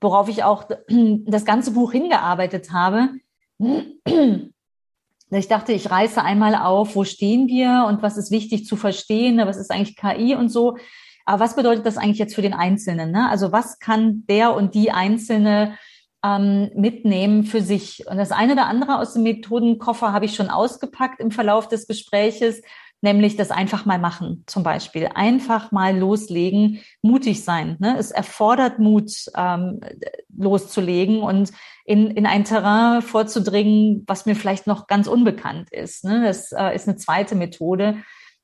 worauf 0.00 0.28
ich 0.28 0.42
auch 0.42 0.64
das 0.88 1.44
ganze 1.44 1.70
Buch 1.70 1.92
hingearbeitet 1.92 2.72
habe 2.72 3.10
ich 5.38 5.48
dachte, 5.48 5.72
ich 5.72 5.90
reiße 5.90 6.22
einmal 6.22 6.54
auf, 6.54 6.96
wo 6.96 7.04
stehen 7.04 7.46
wir 7.46 7.86
und 7.88 8.02
was 8.02 8.16
ist 8.16 8.30
wichtig 8.30 8.66
zu 8.66 8.76
verstehen, 8.76 9.36
ne, 9.36 9.46
was 9.46 9.56
ist 9.56 9.70
eigentlich 9.70 9.96
KI 9.96 10.34
und 10.34 10.48
so. 10.48 10.76
Aber 11.24 11.40
was 11.40 11.54
bedeutet 11.54 11.86
das 11.86 11.96
eigentlich 11.96 12.18
jetzt 12.18 12.34
für 12.34 12.42
den 12.42 12.54
Einzelnen? 12.54 13.12
Ne? 13.12 13.28
Also 13.28 13.52
was 13.52 13.78
kann 13.78 14.24
der 14.28 14.54
und 14.54 14.74
die 14.74 14.90
Einzelne 14.90 15.76
ähm, 16.24 16.70
mitnehmen 16.74 17.44
für 17.44 17.62
sich? 17.62 18.04
Und 18.08 18.16
das 18.16 18.32
eine 18.32 18.54
oder 18.54 18.66
andere 18.66 18.98
aus 18.98 19.12
dem 19.12 19.22
Methodenkoffer 19.22 20.12
habe 20.12 20.24
ich 20.24 20.34
schon 20.34 20.48
ausgepackt 20.48 21.20
im 21.20 21.30
Verlauf 21.30 21.68
des 21.68 21.86
Gespräches 21.86 22.62
nämlich 23.02 23.36
das 23.36 23.50
einfach 23.50 23.86
mal 23.86 23.98
machen, 23.98 24.44
zum 24.46 24.62
Beispiel. 24.62 25.08
Einfach 25.14 25.72
mal 25.72 25.96
loslegen, 25.96 26.80
mutig 27.02 27.44
sein. 27.44 27.76
Ne? 27.78 27.96
Es 27.98 28.10
erfordert 28.10 28.78
Mut, 28.78 29.10
ähm, 29.36 29.80
loszulegen 30.40 31.22
und 31.22 31.52
in, 31.84 32.10
in 32.10 32.26
ein 32.26 32.44
Terrain 32.44 33.02
vorzudringen, 33.02 34.04
was 34.06 34.26
mir 34.26 34.36
vielleicht 34.36 34.66
noch 34.66 34.86
ganz 34.86 35.06
unbekannt 35.06 35.72
ist. 35.72 36.04
Ne? 36.04 36.22
Das 36.24 36.52
äh, 36.52 36.74
ist 36.74 36.88
eine 36.88 36.96
zweite 36.96 37.34
Methode 37.34 37.96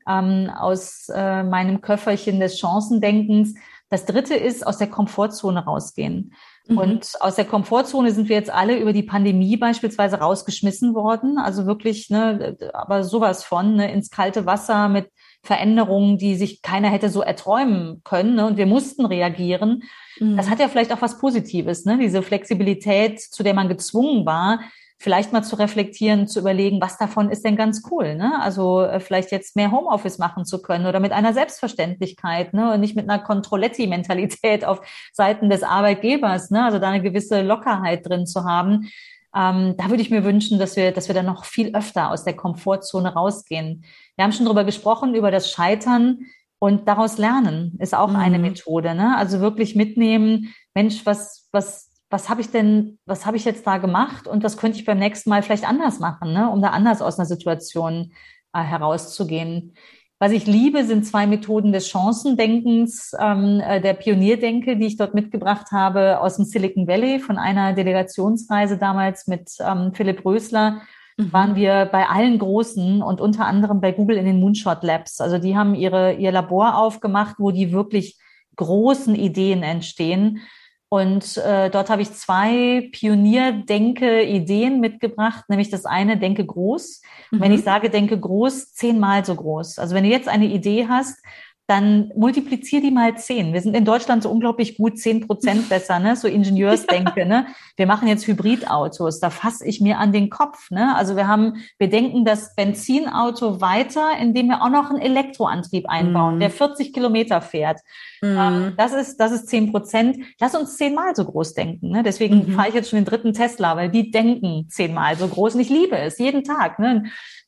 ähm, 0.09 0.51
aus 0.57 1.09
äh, 1.15 1.43
meinem 1.43 1.81
Köfferchen 1.81 2.41
des 2.41 2.59
Chancendenkens. 2.59 3.55
Das 3.89 4.05
dritte 4.05 4.35
ist 4.35 4.67
aus 4.67 4.79
der 4.79 4.89
Komfortzone 4.89 5.65
rausgehen. 5.65 6.33
Mhm. 6.67 6.79
Und 6.79 7.13
aus 7.21 7.37
der 7.37 7.45
Komfortzone 7.45 8.11
sind 8.11 8.29
wir 8.29 8.37
jetzt 8.37 8.51
alle 8.51 8.79
über 8.79 8.93
die 8.93 9.05
Pandemie 9.05 9.57
beispielsweise 9.57 10.19
rausgeschmissen 10.19 10.95
worden. 10.95 11.39
Also 11.39 11.67
wirklich, 11.67 12.11
ne, 12.11 12.57
aber 12.73 13.05
sowas 13.05 13.45
von, 13.45 13.77
ne, 13.77 13.93
ins 13.93 14.11
kalte 14.11 14.47
Wasser 14.47 14.89
mit 14.89 15.11
Veränderungen, 15.47 16.19
die 16.19 16.35
sich 16.35 16.61
keiner 16.63 16.91
hätte 16.91 17.09
so 17.09 17.23
erträumen 17.23 18.03
können. 18.05 18.35
Ne? 18.35 18.47
Und 18.47 18.57
wir 18.57 18.67
mussten 18.67 19.07
reagieren. 19.07 19.85
Mhm. 20.19 20.37
Das 20.37 20.51
hat 20.51 20.61
ja 20.61 20.69
vielleicht 20.69 20.93
auch 20.93 21.03
was 21.03 21.19
Positives, 21.19 21.85
ne? 21.85 21.99
diese 21.99 22.23
Flexibilität, 22.23 23.21
zu 23.21 23.43
der 23.43 23.55
man 23.55 23.69
gezwungen 23.69 24.27
war, 24.27 24.61
vielleicht 24.99 25.33
mal 25.33 25.43
zu 25.43 25.57
reflektieren, 25.57 26.27
zu 26.27 26.41
überlegen, 26.41 26.81
was 26.81 26.97
davon 26.97 27.31
ist 27.31 27.45
denn 27.45 27.57
ganz 27.57 27.83
cool. 27.91 28.15
Ne? 28.15 28.41
Also 28.41 28.83
äh, 28.83 28.99
vielleicht 28.99 29.31
jetzt 29.31 29.55
mehr 29.55 29.71
Homeoffice 29.71 30.19
machen 30.19 30.45
zu 30.45 30.63
können 30.63 30.87
oder 30.87 31.01
mit 31.01 31.13
einer 31.13 31.33
Selbstverständlichkeit 31.35 32.55
ne? 32.55 32.73
und 32.73 32.81
nicht 32.81 32.97
mit 32.97 33.09
einer 33.09 33.23
Controletti-Mentalität 33.23 34.65
auf 34.65 34.81
Seiten 35.13 35.51
des 35.51 35.63
Arbeitgebers. 35.63 36.51
Ne? 36.51 36.65
Also 36.65 36.79
da 36.79 36.89
eine 36.91 37.03
gewisse 37.03 37.43
Lockerheit 37.43 38.09
drin 38.09 38.27
zu 38.27 38.45
haben. 38.45 38.89
Ähm, 39.37 39.75
da 39.77 39.91
würde 39.91 40.03
ich 40.03 40.11
mir 40.11 40.25
wünschen, 40.25 40.59
dass 40.59 40.77
wir, 40.77 40.93
dass 40.93 41.09
wir 41.09 41.15
da 41.15 41.23
noch 41.23 41.45
viel 41.45 41.77
öfter 41.77 42.11
aus 42.11 42.25
der 42.25 42.35
Komfortzone 42.35 43.13
rausgehen. 43.13 43.85
Wir 44.17 44.25
haben 44.25 44.33
schon 44.33 44.47
drüber 44.47 44.65
gesprochen, 44.65 45.15
über 45.15 45.31
das 45.31 45.51
Scheitern 45.51 46.21
und 46.59 46.89
daraus 46.89 47.19
lernen 47.19 47.77
ist 47.81 47.95
auch 47.95 48.09
mhm. 48.09 48.17
eine 48.17 48.39
Methode. 48.39 48.95
Ne? 48.95 49.17
Also 49.17 49.41
wirklich 49.41 49.77
mitnehmen, 49.77 50.55
Mensch, 50.75 51.05
was, 51.05 51.49
was 51.53 51.87
was 52.11 52.29
habe 52.29 52.41
ich 52.41 52.51
denn, 52.51 52.99
was 53.05 53.27
habe 53.27 53.37
ich 53.37 53.45
jetzt 53.45 53.67
da 53.67 53.79
gemacht 53.79 54.29
und 54.29 54.45
was 54.45 54.57
könnte 54.57 54.79
ich 54.79 54.85
beim 54.85 54.99
nächsten 54.99 55.31
Mal 55.31 55.43
vielleicht 55.43 55.69
anders 55.69 55.99
machen, 55.99 56.33
ne, 56.33 56.51
um 56.51 56.63
da 56.63 56.71
anders 56.71 57.03
aus 57.03 57.19
einer 57.19 57.27
Situation 57.27 58.13
äh, 58.53 58.63
herauszugehen. 58.63 59.75
Was 60.19 60.33
ich 60.33 60.47
liebe, 60.47 60.85
sind 60.85 61.05
zwei 61.05 61.27
Methoden 61.27 61.73
des 61.73 61.89
Chancendenkens, 61.89 63.13
ähm, 63.21 63.61
äh, 63.61 63.83
der 63.83 63.93
Pionierdenke, 63.93 64.79
die 64.79 64.87
ich 64.87 64.97
dort 64.97 65.15
mitgebracht 65.15 65.73
habe 65.73 66.21
aus 66.21 66.37
dem 66.37 66.47
Silicon 66.47 66.89
Valley 66.89 67.21
von 67.21 67.37
einer 67.37 67.75
Delegationsreise 67.75 68.79
damals 68.79 69.27
mit 69.27 69.51
ähm, 69.61 69.93
Philipp 69.95 70.25
Rösler. 70.25 70.81
Mhm. 71.19 71.33
waren 71.33 71.57
wir 71.57 71.89
bei 71.91 72.09
allen 72.09 72.39
Großen 72.39 73.03
und 73.03 73.21
unter 73.21 73.47
anderem 73.47 73.81
bei 73.81 73.93
Google 73.93 74.19
in 74.19 74.27
den 74.27 74.39
Moonshot 74.39 74.83
Labs. 74.83 75.21
Also 75.21 75.39
die 75.39 75.57
haben 75.57 75.75
ihre, 75.75 76.13
ihr 76.15 76.31
Labor 76.31 76.77
aufgemacht, 76.77 77.37
wo 77.39 77.51
die 77.51 77.73
wirklich 77.73 78.19
großen 78.57 79.15
Ideen 79.15 79.63
entstehen. 79.63 80.41
Und 80.89 81.37
äh, 81.39 81.69
dort 81.69 81.91
habe 81.91 82.03
ich 82.03 82.13
zwei 82.13 82.89
Pionierdenke-Ideen 82.93 84.79
mitgebracht, 84.79 85.45
nämlich 85.49 85.69
das 85.69 85.85
eine, 85.85 86.17
denke 86.17 86.47
groß. 86.47 87.03
Mhm. 87.33 87.41
Wenn 87.41 87.53
ich 87.53 87.65
sage, 87.65 87.91
denke 87.91 88.19
groß, 88.19 88.73
zehnmal 88.73 89.25
so 89.25 89.35
groß. 89.35 89.81
Also 89.81 89.97
wenn 89.97 90.05
du 90.05 90.11
jetzt 90.11 90.29
eine 90.29 90.47
Idee 90.47 90.87
hast, 90.89 91.19
dann 91.67 92.13
multiplizier 92.15 92.81
die 92.81 92.93
mal 92.93 93.17
zehn. 93.17 93.53
Wir 93.53 93.61
sind 93.61 93.75
in 93.77 93.85
Deutschland 93.85 94.23
so 94.23 94.31
unglaublich 94.31 94.77
gut, 94.77 94.99
zehn 94.99 95.27
Prozent 95.27 95.69
besser, 95.69 95.99
ne? 95.99 96.15
So 96.15 96.29
Ingenieursdenke, 96.29 97.27
ne? 97.27 97.47
Wir 97.77 97.87
machen 97.87 98.07
jetzt 98.07 98.27
Hybridautos, 98.27 99.19
da 99.19 99.31
fasse 99.31 99.67
ich 99.67 99.81
mir 99.81 99.99
an 99.99 100.13
den 100.13 100.31
Kopf, 100.31 100.71
ne? 100.71 100.95
Also 100.95 101.17
wir 101.17 101.27
haben, 101.27 101.55
wir 101.79 101.91
denken 101.91 102.25
das 102.25 102.55
Benzinauto 102.55 103.61
weiter, 103.61 104.11
indem 104.21 104.49
wir 104.49 104.63
auch 104.63 104.71
noch 104.71 104.91
einen 104.91 105.01
Elektroantrieb 105.01 105.89
einbauen, 105.89 106.37
mm. 106.37 106.41
der 106.41 106.51
40 106.51 106.93
Kilometer 106.93 107.41
fährt. 107.41 107.81
Mm. 108.23 108.71
Das 108.77 108.93
ist, 108.93 109.17
das 109.19 109.33
ist 109.33 109.49
zehn 109.49 109.73
Prozent. 109.73 110.19
Lass 110.39 110.55
uns 110.55 110.77
zehnmal 110.77 111.17
so 111.17 111.25
groß 111.25 111.55
denken, 111.55 111.91
ne? 111.91 112.05
Deswegen 112.05 112.47
mhm. 112.47 112.53
fahre 112.53 112.69
ich 112.69 112.75
jetzt 112.75 112.91
schon 112.91 112.99
den 112.99 113.07
dritten 113.07 113.33
Tesla, 113.33 113.77
weil 113.77 113.91
die 113.91 114.13
denken 114.13 114.69
zehnmal 114.69 115.17
so 115.17 115.27
groß 115.27 115.57
und 115.57 115.61
ich 115.61 115.71
liebe 115.71 115.99
es 115.99 116.19
jeden 116.19 116.45
Tag, 116.45 116.79
ne? 116.79 117.05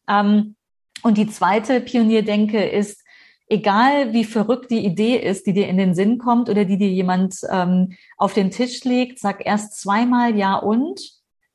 Ähm, 0.09 0.57
und 1.03 1.17
die 1.17 1.29
zweite 1.29 1.81
Pionierdenke 1.81 2.65
ist, 2.65 3.05
egal 3.49 4.13
wie 4.13 4.25
verrückt 4.25 4.71
die 4.71 4.85
Idee 4.85 5.17
ist, 5.17 5.47
die 5.47 5.53
dir 5.53 5.69
in 5.69 5.79
den 5.79 5.95
Sinn 5.95 6.19
kommt 6.19 6.49
oder 6.49 6.65
die 6.65 6.79
dir 6.79 6.91
jemand 6.91 7.37
ähm, 7.51 7.97
auf 8.17 8.35
den 8.35 8.51
Tisch 8.51 8.85
legt, 8.85 9.19
sag 9.19 9.45
erst 9.45 9.81
zweimal 9.81 10.37
ja 10.37 10.57
und 10.57 11.01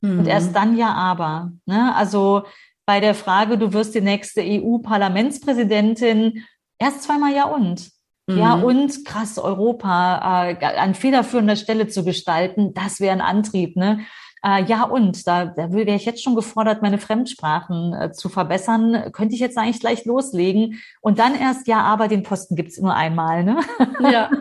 mhm. 0.02 0.20
und 0.20 0.28
erst 0.28 0.56
dann 0.56 0.78
ja 0.78 0.94
aber. 0.94 1.52
Ne? 1.66 1.96
Also 1.96 2.44
bei 2.86 3.00
der 3.00 3.16
Frage, 3.16 3.58
du 3.58 3.74
wirst 3.74 3.96
die 3.96 4.02
nächste 4.02 4.42
EU-Parlamentspräsidentin, 4.42 6.44
erst 6.78 7.04
zweimal 7.04 7.34
ja 7.34 7.46
und. 7.46 7.92
Mhm. 8.28 8.38
Ja, 8.38 8.54
und 8.54 9.06
krass, 9.06 9.38
Europa 9.38 10.50
äh, 10.50 10.66
an 10.66 10.96
federführender 10.96 11.56
Stelle 11.56 11.88
zu 11.88 12.06
gestalten, 12.06 12.74
das 12.74 13.00
wäre 13.00 13.14
ein 13.14 13.22
Antrieb, 13.22 13.76
ne? 13.76 14.00
Äh, 14.46 14.66
ja, 14.66 14.84
und 14.84 15.26
da, 15.26 15.46
da 15.46 15.72
wäre 15.72 15.96
ich 15.96 16.06
jetzt 16.06 16.22
schon 16.22 16.36
gefordert, 16.36 16.82
meine 16.82 16.98
Fremdsprachen 16.98 17.94
äh, 17.94 18.12
zu 18.12 18.28
verbessern. 18.28 19.12
Könnte 19.14 19.36
ich 19.36 19.40
jetzt 19.40 19.58
eigentlich 19.58 19.80
gleich 19.80 20.04
loslegen? 20.04 20.82
Und 21.00 21.20
dann 21.20 21.34
erst, 21.34 21.68
ja, 21.68 21.82
aber 21.82 22.10
den 22.10 22.24
Posten 22.24 22.56
gibt's 22.56 22.78
nur 22.80 22.94
einmal. 22.94 23.44
Ne? 23.44 23.60
Ja. 24.02 24.30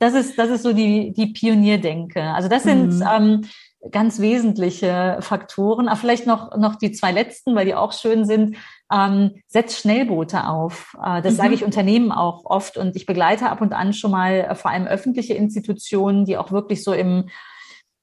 Das 0.00 0.14
ist, 0.14 0.38
das 0.38 0.48
ist 0.48 0.62
so 0.62 0.72
die, 0.72 1.12
die 1.12 1.26
Pionierdenke. 1.26 2.22
Also 2.22 2.48
das 2.48 2.62
sind 2.62 3.00
mhm. 3.00 3.08
ähm, 3.12 3.44
ganz 3.90 4.20
wesentliche 4.20 5.18
Faktoren. 5.20 5.88
Aber 5.88 5.96
vielleicht 5.96 6.24
noch, 6.24 6.56
noch 6.56 6.76
die 6.76 6.92
zwei 6.92 7.10
letzten, 7.10 7.56
weil 7.56 7.66
die 7.66 7.74
auch 7.74 7.92
schön 7.92 8.24
sind. 8.24 8.56
Ähm, 8.92 9.42
setz 9.48 9.76
Schnellboote 9.76 10.46
auf. 10.46 10.96
Äh, 11.04 11.20
das 11.20 11.32
mhm. 11.32 11.36
sage 11.36 11.54
ich 11.54 11.64
Unternehmen 11.64 12.12
auch 12.12 12.44
oft 12.44 12.76
und 12.76 12.94
ich 12.94 13.06
begleite 13.06 13.50
ab 13.50 13.60
und 13.60 13.72
an 13.72 13.92
schon 13.92 14.12
mal 14.12 14.34
äh, 14.34 14.54
vor 14.54 14.70
allem 14.70 14.86
öffentliche 14.86 15.34
Institutionen, 15.34 16.24
die 16.24 16.36
auch 16.36 16.52
wirklich 16.52 16.84
so 16.84 16.92
im 16.92 17.28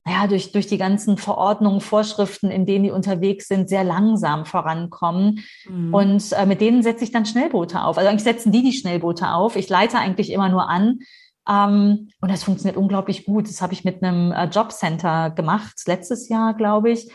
naja, 0.06 0.28
durch, 0.28 0.52
durch 0.52 0.68
die 0.68 0.78
ganzen 0.78 1.18
Verordnungen, 1.18 1.82
Vorschriften, 1.82 2.52
in 2.52 2.68
denen 2.68 2.84
die 2.84 2.92
unterwegs 2.92 3.48
sind, 3.48 3.70
sehr 3.70 3.84
langsam 3.84 4.46
vorankommen. 4.46 5.44
Mhm. 5.68 5.94
Und 5.94 6.32
äh, 6.32 6.46
mit 6.46 6.62
denen 6.62 6.84
setze 6.84 7.04
ich 7.04 7.12
dann 7.12 7.26
Schnellboote 7.26 7.84
auf. 7.84 7.98
Also 7.98 8.10
eigentlich 8.10 8.24
setzen 8.24 8.52
die 8.52 8.62
die 8.62 8.74
Schnellboote 8.74 9.32
auf. 9.32 9.56
Ich 9.56 9.68
leite 9.68 9.98
eigentlich 9.98 10.32
immer 10.32 10.48
nur 10.48 10.70
an. 10.70 11.00
Ähm, 11.50 12.10
und 12.22 12.32
das 12.32 12.44
funktioniert 12.44 12.78
unglaublich 12.78 13.26
gut. 13.26 13.50
Das 13.50 13.64
habe 13.64 13.74
ich 13.74 13.84
mit 13.84 14.04
einem 14.04 14.32
äh, 14.32 14.46
Jobcenter 14.46 15.32
gemacht, 15.32 15.82
letztes 15.88 16.30
Jahr, 16.30 16.54
glaube 16.54 16.92
ich. 16.92 17.10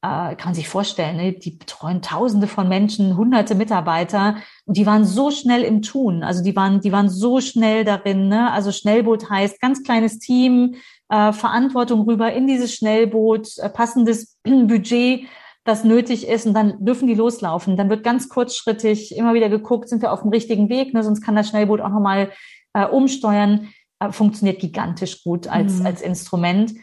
Äh, 0.00 0.36
kann 0.36 0.46
man 0.46 0.54
sich 0.54 0.68
vorstellen, 0.68 1.16
ne? 1.16 1.32
die 1.32 1.50
betreuen 1.50 2.02
Tausende 2.02 2.46
von 2.46 2.68
Menschen, 2.68 3.16
hunderte 3.16 3.56
Mitarbeiter 3.56 4.36
und 4.64 4.76
die 4.76 4.86
waren 4.86 5.04
so 5.04 5.32
schnell 5.32 5.62
im 5.64 5.82
Tun. 5.82 6.22
Also 6.22 6.44
die 6.44 6.54
waren, 6.54 6.80
die 6.80 6.92
waren 6.92 7.08
so 7.08 7.40
schnell 7.40 7.84
darin. 7.84 8.28
Ne? 8.28 8.52
Also 8.52 8.70
Schnellboot 8.70 9.28
heißt 9.28 9.60
ganz 9.60 9.82
kleines 9.82 10.20
Team, 10.20 10.76
äh, 11.08 11.32
Verantwortung 11.32 12.02
rüber 12.02 12.32
in 12.32 12.46
dieses 12.46 12.74
Schnellboot, 12.74 13.58
äh, 13.58 13.68
passendes 13.68 14.38
Budget, 14.44 15.26
das 15.64 15.84
nötig 15.84 16.26
ist 16.26 16.46
und 16.46 16.54
dann 16.54 16.84
dürfen 16.84 17.08
die 17.08 17.14
loslaufen. 17.14 17.76
Dann 17.76 17.90
wird 17.90 18.02
ganz 18.02 18.28
kurzschrittig 18.28 19.16
immer 19.16 19.34
wieder 19.34 19.48
geguckt, 19.48 19.88
sind 19.88 20.02
wir 20.02 20.12
auf 20.12 20.22
dem 20.22 20.30
richtigen 20.30 20.68
Weg, 20.68 20.94
ne? 20.94 21.02
sonst 21.02 21.20
kann 21.20 21.36
das 21.36 21.48
Schnellboot 21.48 21.80
auch 21.80 21.90
nochmal 21.90 22.30
äh, 22.72 22.86
umsteuern. 22.86 23.68
Äh, 24.00 24.12
funktioniert 24.12 24.60
gigantisch 24.60 25.24
gut 25.24 25.48
als, 25.48 25.80
mhm. 25.80 25.86
als 25.86 26.02
Instrument. 26.02 26.74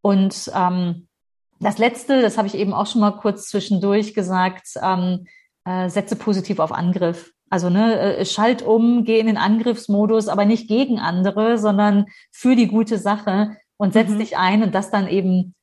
Und 0.00 0.50
ähm, 0.54 1.08
das 1.58 1.78
Letzte, 1.78 2.22
das 2.22 2.38
habe 2.38 2.48
ich 2.48 2.54
eben 2.54 2.72
auch 2.72 2.86
schon 2.86 3.00
mal 3.00 3.12
kurz 3.12 3.48
zwischendurch 3.48 4.14
gesagt, 4.14 4.68
ähm, 4.80 5.26
äh, 5.64 5.88
setze 5.88 6.16
positiv 6.16 6.58
auf 6.58 6.72
Angriff. 6.72 7.32
Also 7.50 7.68
ne, 7.68 8.16
äh, 8.16 8.24
schalt 8.24 8.62
um, 8.62 9.04
geh 9.04 9.18
in 9.18 9.26
den 9.26 9.36
Angriffsmodus, 9.36 10.28
aber 10.28 10.44
nicht 10.44 10.68
gegen 10.68 10.98
andere, 10.98 11.58
sondern 11.58 12.06
für 12.30 12.56
die 12.56 12.68
gute 12.68 12.98
Sache 12.98 13.56
und 13.82 13.92
setz 13.94 14.10
mhm. 14.10 14.20
dich 14.20 14.36
ein 14.36 14.62
und 14.62 14.76
das 14.76 14.92
dann 14.92 15.08
eben 15.08 15.56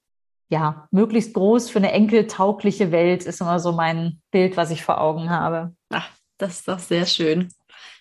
ja 0.49 0.89
möglichst 0.91 1.33
groß 1.33 1.69
für 1.69 1.79
eine 1.79 1.93
enkeltaugliche 1.93 2.91
Welt 2.91 3.23
ist 3.23 3.39
immer 3.39 3.61
so 3.61 3.71
mein 3.71 4.19
Bild, 4.29 4.57
was 4.57 4.71
ich 4.71 4.83
vor 4.83 4.99
Augen 4.99 5.29
habe. 5.29 5.73
Ach, 5.89 6.09
das 6.37 6.59
ist 6.59 6.67
doch 6.67 6.79
sehr 6.79 7.05
schön. 7.05 7.47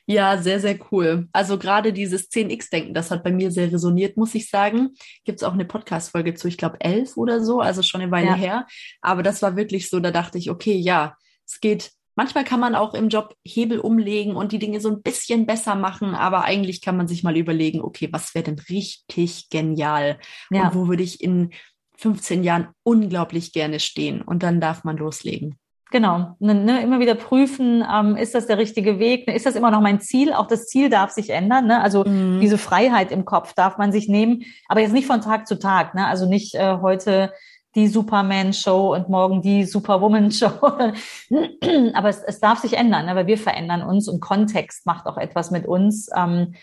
Ja, 0.06 0.36
sehr, 0.38 0.58
sehr 0.58 0.76
cool. 0.90 1.28
Also 1.32 1.56
gerade 1.56 1.92
dieses 1.92 2.32
10x-Denken, 2.32 2.94
das 2.94 3.12
hat 3.12 3.22
bei 3.22 3.30
mir 3.30 3.52
sehr 3.52 3.70
resoniert, 3.70 4.16
muss 4.16 4.34
ich 4.34 4.50
sagen. 4.50 4.96
Gibt 5.24 5.38
es 5.38 5.44
auch 5.44 5.52
eine 5.52 5.66
Podcast-Folge 5.66 6.34
zu, 6.34 6.48
ich 6.48 6.58
glaube, 6.58 6.80
elf 6.80 7.16
oder 7.16 7.40
so, 7.40 7.60
also 7.60 7.82
schon 7.82 8.00
eine 8.00 8.10
Weile 8.10 8.30
ja. 8.30 8.34
her. 8.34 8.66
Aber 9.00 9.22
das 9.22 9.40
war 9.40 9.54
wirklich 9.54 9.88
so, 9.88 10.00
da 10.00 10.10
dachte 10.10 10.36
ich, 10.38 10.50
okay, 10.50 10.74
ja, 10.74 11.14
es 11.46 11.60
geht 11.60 11.92
Manchmal 12.18 12.42
kann 12.42 12.58
man 12.58 12.74
auch 12.74 12.94
im 12.94 13.10
Job 13.10 13.36
Hebel 13.44 13.78
umlegen 13.78 14.34
und 14.34 14.50
die 14.50 14.58
Dinge 14.58 14.80
so 14.80 14.88
ein 14.88 15.02
bisschen 15.02 15.46
besser 15.46 15.76
machen, 15.76 16.16
aber 16.16 16.42
eigentlich 16.42 16.80
kann 16.80 16.96
man 16.96 17.06
sich 17.06 17.22
mal 17.22 17.36
überlegen, 17.36 17.80
okay, 17.80 18.08
was 18.10 18.34
wäre 18.34 18.42
denn 18.42 18.58
richtig 18.68 19.50
genial? 19.50 20.18
Ja. 20.50 20.64
Und 20.64 20.74
wo 20.74 20.88
würde 20.88 21.04
ich 21.04 21.20
in 21.20 21.50
15 21.96 22.42
Jahren 22.42 22.70
unglaublich 22.82 23.52
gerne 23.52 23.78
stehen? 23.78 24.20
Und 24.20 24.42
dann 24.42 24.60
darf 24.60 24.82
man 24.82 24.96
loslegen. 24.96 25.60
Genau, 25.92 26.34
ne, 26.40 26.56
ne, 26.56 26.82
immer 26.82 26.98
wieder 26.98 27.14
prüfen, 27.14 27.84
ähm, 27.88 28.16
ist 28.16 28.34
das 28.34 28.48
der 28.48 28.58
richtige 28.58 28.98
Weg? 28.98 29.28
Ne, 29.28 29.36
ist 29.36 29.46
das 29.46 29.54
immer 29.54 29.70
noch 29.70 29.80
mein 29.80 30.00
Ziel? 30.00 30.32
Auch 30.32 30.48
das 30.48 30.66
Ziel 30.66 30.90
darf 30.90 31.12
sich 31.12 31.30
ändern. 31.30 31.68
Ne? 31.68 31.80
Also 31.80 32.02
mhm. 32.02 32.40
diese 32.40 32.58
Freiheit 32.58 33.12
im 33.12 33.26
Kopf 33.26 33.54
darf 33.54 33.78
man 33.78 33.92
sich 33.92 34.08
nehmen, 34.08 34.42
aber 34.66 34.80
jetzt 34.80 34.92
nicht 34.92 35.06
von 35.06 35.20
Tag 35.20 35.46
zu 35.46 35.56
Tag. 35.56 35.94
Ne? 35.94 36.04
Also 36.04 36.28
nicht 36.28 36.56
äh, 36.56 36.78
heute 36.82 37.32
die 37.74 37.88
Superman-Show 37.88 38.94
und 38.94 39.08
morgen 39.08 39.42
die 39.42 39.64
Superwoman-Show. 39.64 40.60
Aber 41.94 42.08
es, 42.08 42.22
es, 42.22 42.40
darf 42.40 42.60
sich 42.60 42.76
ändern, 42.76 43.06
ne? 43.06 43.14
weil 43.14 43.26
wir 43.26 43.38
verändern 43.38 43.82
uns 43.82 44.08
und 44.08 44.20
Kontext 44.20 44.86
macht 44.86 45.06
auch 45.06 45.16
etwas 45.16 45.50
mit 45.50 45.66
uns. 45.66 46.08
Ähm, 46.16 46.54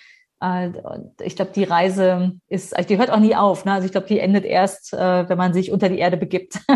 äh, 0.41 0.69
ich 1.21 1.35
glaube, 1.35 1.51
die 1.53 1.63
Reise 1.63 2.33
ist, 2.47 2.75
die 2.89 2.97
hört 2.97 3.11
auch 3.11 3.19
nie 3.19 3.35
auf. 3.35 3.65
Ne? 3.65 3.73
Also 3.73 3.85
ich 3.85 3.91
glaube, 3.91 4.07
die 4.07 4.19
endet 4.19 4.45
erst, 4.45 4.93
äh, 4.93 5.29
wenn 5.29 5.37
man 5.37 5.53
sich 5.53 5.71
unter 5.71 5.89
die 5.89 5.99
Erde 5.99 6.17
begibt. 6.17 6.59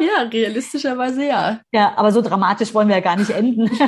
ja, 0.00 0.22
realistischerweise 0.30 1.26
ja. 1.26 1.60
Ja, 1.72 1.92
aber 1.96 2.12
so 2.12 2.22
dramatisch 2.22 2.74
wollen 2.74 2.88
wir 2.88 2.96
ja 2.96 3.02
gar 3.02 3.16
nicht 3.16 3.30
enden. 3.30 3.70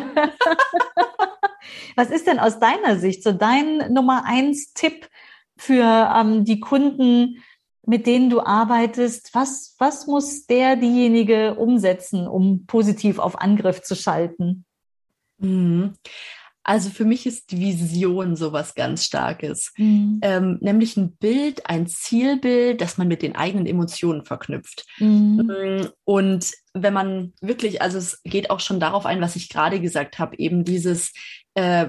Was 1.96 2.10
ist 2.10 2.26
denn 2.26 2.38
aus 2.38 2.60
deiner 2.60 2.96
Sicht 2.96 3.24
so 3.24 3.32
dein 3.32 3.92
Nummer 3.92 4.24
eins 4.24 4.72
Tipp 4.72 5.08
für 5.56 6.14
ähm, 6.16 6.44
die 6.44 6.60
Kunden, 6.60 7.42
mit 7.88 8.06
denen 8.06 8.28
du 8.28 8.40
arbeitest, 8.40 9.30
was, 9.32 9.74
was 9.78 10.06
muss 10.06 10.46
der, 10.46 10.76
diejenige 10.76 11.54
umsetzen, 11.54 12.28
um 12.28 12.66
positiv 12.66 13.18
auf 13.18 13.40
Angriff 13.40 13.80
zu 13.80 13.96
schalten? 13.96 14.66
Mhm. 15.38 15.94
Also 16.62 16.90
für 16.90 17.06
mich 17.06 17.24
ist 17.24 17.58
Vision 17.58 18.36
sowas 18.36 18.74
ganz 18.74 19.04
Starkes. 19.04 19.72
Mhm. 19.78 20.18
Ähm, 20.20 20.58
nämlich 20.60 20.98
ein 20.98 21.12
Bild, 21.16 21.64
ein 21.64 21.86
Zielbild, 21.86 22.82
das 22.82 22.98
man 22.98 23.08
mit 23.08 23.22
den 23.22 23.36
eigenen 23.36 23.64
Emotionen 23.64 24.22
verknüpft. 24.26 24.84
Mhm. 24.98 25.46
Mm, 25.46 25.88
und 26.04 26.52
wenn 26.74 26.92
man 26.92 27.32
wirklich, 27.40 27.80
also 27.80 27.96
es 27.96 28.20
geht 28.22 28.50
auch 28.50 28.60
schon 28.60 28.80
darauf 28.80 29.06
ein, 29.06 29.22
was 29.22 29.34
ich 29.34 29.48
gerade 29.48 29.80
gesagt 29.80 30.18
habe, 30.18 30.36
eben 30.36 30.62
dieses 30.62 31.14
äh, 31.54 31.86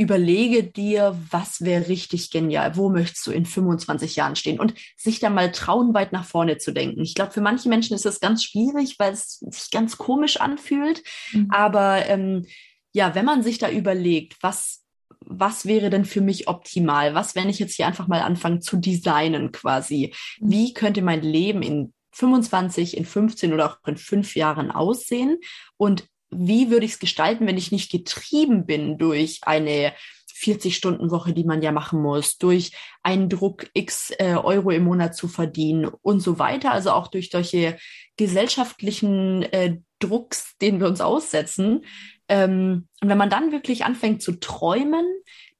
überlege 0.00 0.64
dir, 0.64 1.14
was 1.30 1.60
wäre 1.60 1.88
richtig 1.88 2.30
genial, 2.30 2.74
wo 2.76 2.88
möchtest 2.88 3.26
du 3.26 3.32
in 3.32 3.44
25 3.44 4.16
Jahren 4.16 4.34
stehen 4.34 4.58
und 4.58 4.72
sich 4.96 5.20
da 5.20 5.28
mal 5.28 5.52
trauen, 5.52 5.92
weit 5.92 6.12
nach 6.12 6.24
vorne 6.24 6.56
zu 6.56 6.72
denken. 6.72 7.02
Ich 7.02 7.14
glaube, 7.14 7.32
für 7.32 7.42
manche 7.42 7.68
Menschen 7.68 7.94
ist 7.94 8.06
das 8.06 8.18
ganz 8.18 8.42
schwierig, 8.42 8.98
weil 8.98 9.12
es 9.12 9.40
sich 9.40 9.70
ganz 9.70 9.98
komisch 9.98 10.40
anfühlt. 10.40 11.02
Mhm. 11.32 11.48
Aber 11.50 12.06
ähm, 12.06 12.46
ja, 12.92 13.14
wenn 13.14 13.26
man 13.26 13.42
sich 13.42 13.58
da 13.58 13.70
überlegt, 13.70 14.38
was, 14.40 14.86
was 15.20 15.66
wäre 15.66 15.90
denn 15.90 16.06
für 16.06 16.22
mich 16.22 16.48
optimal? 16.48 17.14
Was, 17.14 17.34
wenn 17.34 17.50
ich 17.50 17.58
jetzt 17.58 17.74
hier 17.74 17.86
einfach 17.86 18.08
mal 18.08 18.22
anfange 18.22 18.60
zu 18.60 18.78
designen 18.78 19.52
quasi? 19.52 20.14
Mhm. 20.40 20.50
Wie 20.50 20.72
könnte 20.72 21.02
mein 21.02 21.20
Leben 21.20 21.60
in 21.60 21.92
25, 22.12 22.96
in 22.96 23.04
15 23.04 23.52
oder 23.52 23.70
auch 23.70 23.86
in 23.86 23.98
fünf 23.98 24.34
Jahren 24.34 24.70
aussehen? 24.70 25.36
Und 25.76 26.06
wie 26.30 26.70
würde 26.70 26.86
ich 26.86 26.92
es 26.92 26.98
gestalten, 26.98 27.46
wenn 27.46 27.58
ich 27.58 27.72
nicht 27.72 27.90
getrieben 27.90 28.66
bin 28.66 28.98
durch 28.98 29.40
eine 29.42 29.92
40-Stunden-Woche, 30.40 31.32
die 31.32 31.44
man 31.44 31.62
ja 31.62 31.72
machen 31.72 32.00
muss, 32.00 32.38
durch 32.38 32.72
einen 33.02 33.28
Druck 33.28 33.68
x 33.74 34.10
äh, 34.18 34.34
Euro 34.34 34.70
im 34.70 34.84
Monat 34.84 35.14
zu 35.14 35.28
verdienen 35.28 35.90
und 36.02 36.20
so 36.20 36.38
weiter. 36.38 36.72
Also 36.72 36.92
auch 36.92 37.08
durch 37.08 37.30
solche 37.30 37.78
gesellschaftlichen 38.16 39.42
äh, 39.42 39.78
Drucks, 39.98 40.56
den 40.58 40.80
wir 40.80 40.86
uns 40.86 41.00
aussetzen. 41.00 41.84
Ähm, 42.28 42.88
und 43.02 43.08
wenn 43.08 43.18
man 43.18 43.30
dann 43.30 43.52
wirklich 43.52 43.84
anfängt 43.84 44.22
zu 44.22 44.32
träumen, 44.32 45.04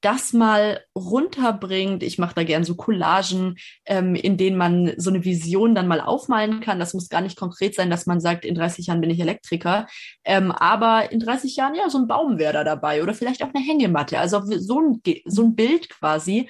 das 0.01 0.33
mal 0.33 0.81
runterbringt, 0.95 2.03
ich 2.03 2.17
mache 2.17 2.35
da 2.35 2.43
gern 2.43 2.63
so 2.63 2.75
Collagen, 2.75 3.57
ähm, 3.85 4.15
in 4.15 4.37
denen 4.37 4.57
man 4.57 4.93
so 4.97 5.09
eine 5.09 5.23
Vision 5.23 5.75
dann 5.75 5.87
mal 5.87 6.01
aufmalen 6.01 6.59
kann. 6.59 6.79
Das 6.79 6.93
muss 6.93 7.09
gar 7.09 7.21
nicht 7.21 7.37
konkret 7.37 7.75
sein, 7.75 7.89
dass 7.89 8.05
man 8.05 8.19
sagt, 8.19 8.45
in 8.45 8.55
30 8.55 8.87
Jahren 8.87 9.01
bin 9.01 9.09
ich 9.09 9.19
Elektriker, 9.19 9.87
ähm, 10.25 10.51
aber 10.51 11.11
in 11.11 11.19
30 11.19 11.55
Jahren 11.55 11.75
ja 11.75 11.89
so 11.89 11.99
ein 11.99 12.07
Baum 12.07 12.37
wäre 12.39 12.53
da 12.53 12.63
dabei 12.63 13.03
oder 13.03 13.13
vielleicht 13.13 13.43
auch 13.43 13.53
eine 13.53 13.63
Hängematte. 13.63 14.19
Also 14.19 14.41
so 14.45 14.79
ein, 14.79 15.01
so 15.25 15.43
ein 15.43 15.55
Bild 15.55 15.89
quasi. 15.89 16.49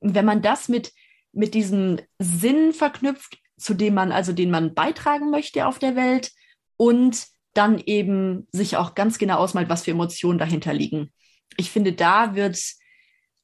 Und 0.00 0.14
wenn 0.14 0.24
man 0.24 0.42
das 0.42 0.68
mit 0.68 0.92
mit 1.32 1.54
diesem 1.54 1.98
Sinn 2.18 2.72
verknüpft, 2.72 3.38
zu 3.56 3.74
dem 3.74 3.94
man 3.94 4.12
also 4.12 4.32
den 4.32 4.50
man 4.50 4.74
beitragen 4.74 5.30
möchte 5.30 5.66
auf 5.66 5.78
der 5.78 5.96
Welt 5.96 6.30
und 6.76 7.26
dann 7.54 7.78
eben 7.78 8.46
sich 8.52 8.76
auch 8.76 8.94
ganz 8.94 9.18
genau 9.18 9.36
ausmalt, 9.36 9.68
was 9.68 9.84
für 9.84 9.90
Emotionen 9.90 10.38
dahinter 10.38 10.72
liegen. 10.72 11.12
Ich 11.56 11.70
finde, 11.70 11.92
da 11.92 12.34
wird, 12.34 12.58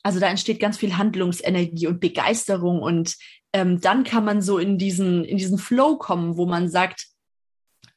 also 0.09 0.21
da 0.21 0.29
entsteht 0.29 0.59
ganz 0.59 0.79
viel 0.79 0.97
Handlungsenergie 0.97 1.87
und 1.87 2.01
Begeisterung 2.01 2.81
und 2.81 3.15
ähm, 3.53 3.79
dann 3.79 4.05
kann 4.05 4.25
man 4.25 4.41
so 4.41 4.57
in 4.57 4.79
diesen, 4.79 5.23
in 5.23 5.37
diesen 5.37 5.59
Flow 5.59 5.99
kommen, 5.99 6.39
wo 6.39 6.47
man 6.47 6.71
sagt, 6.71 7.09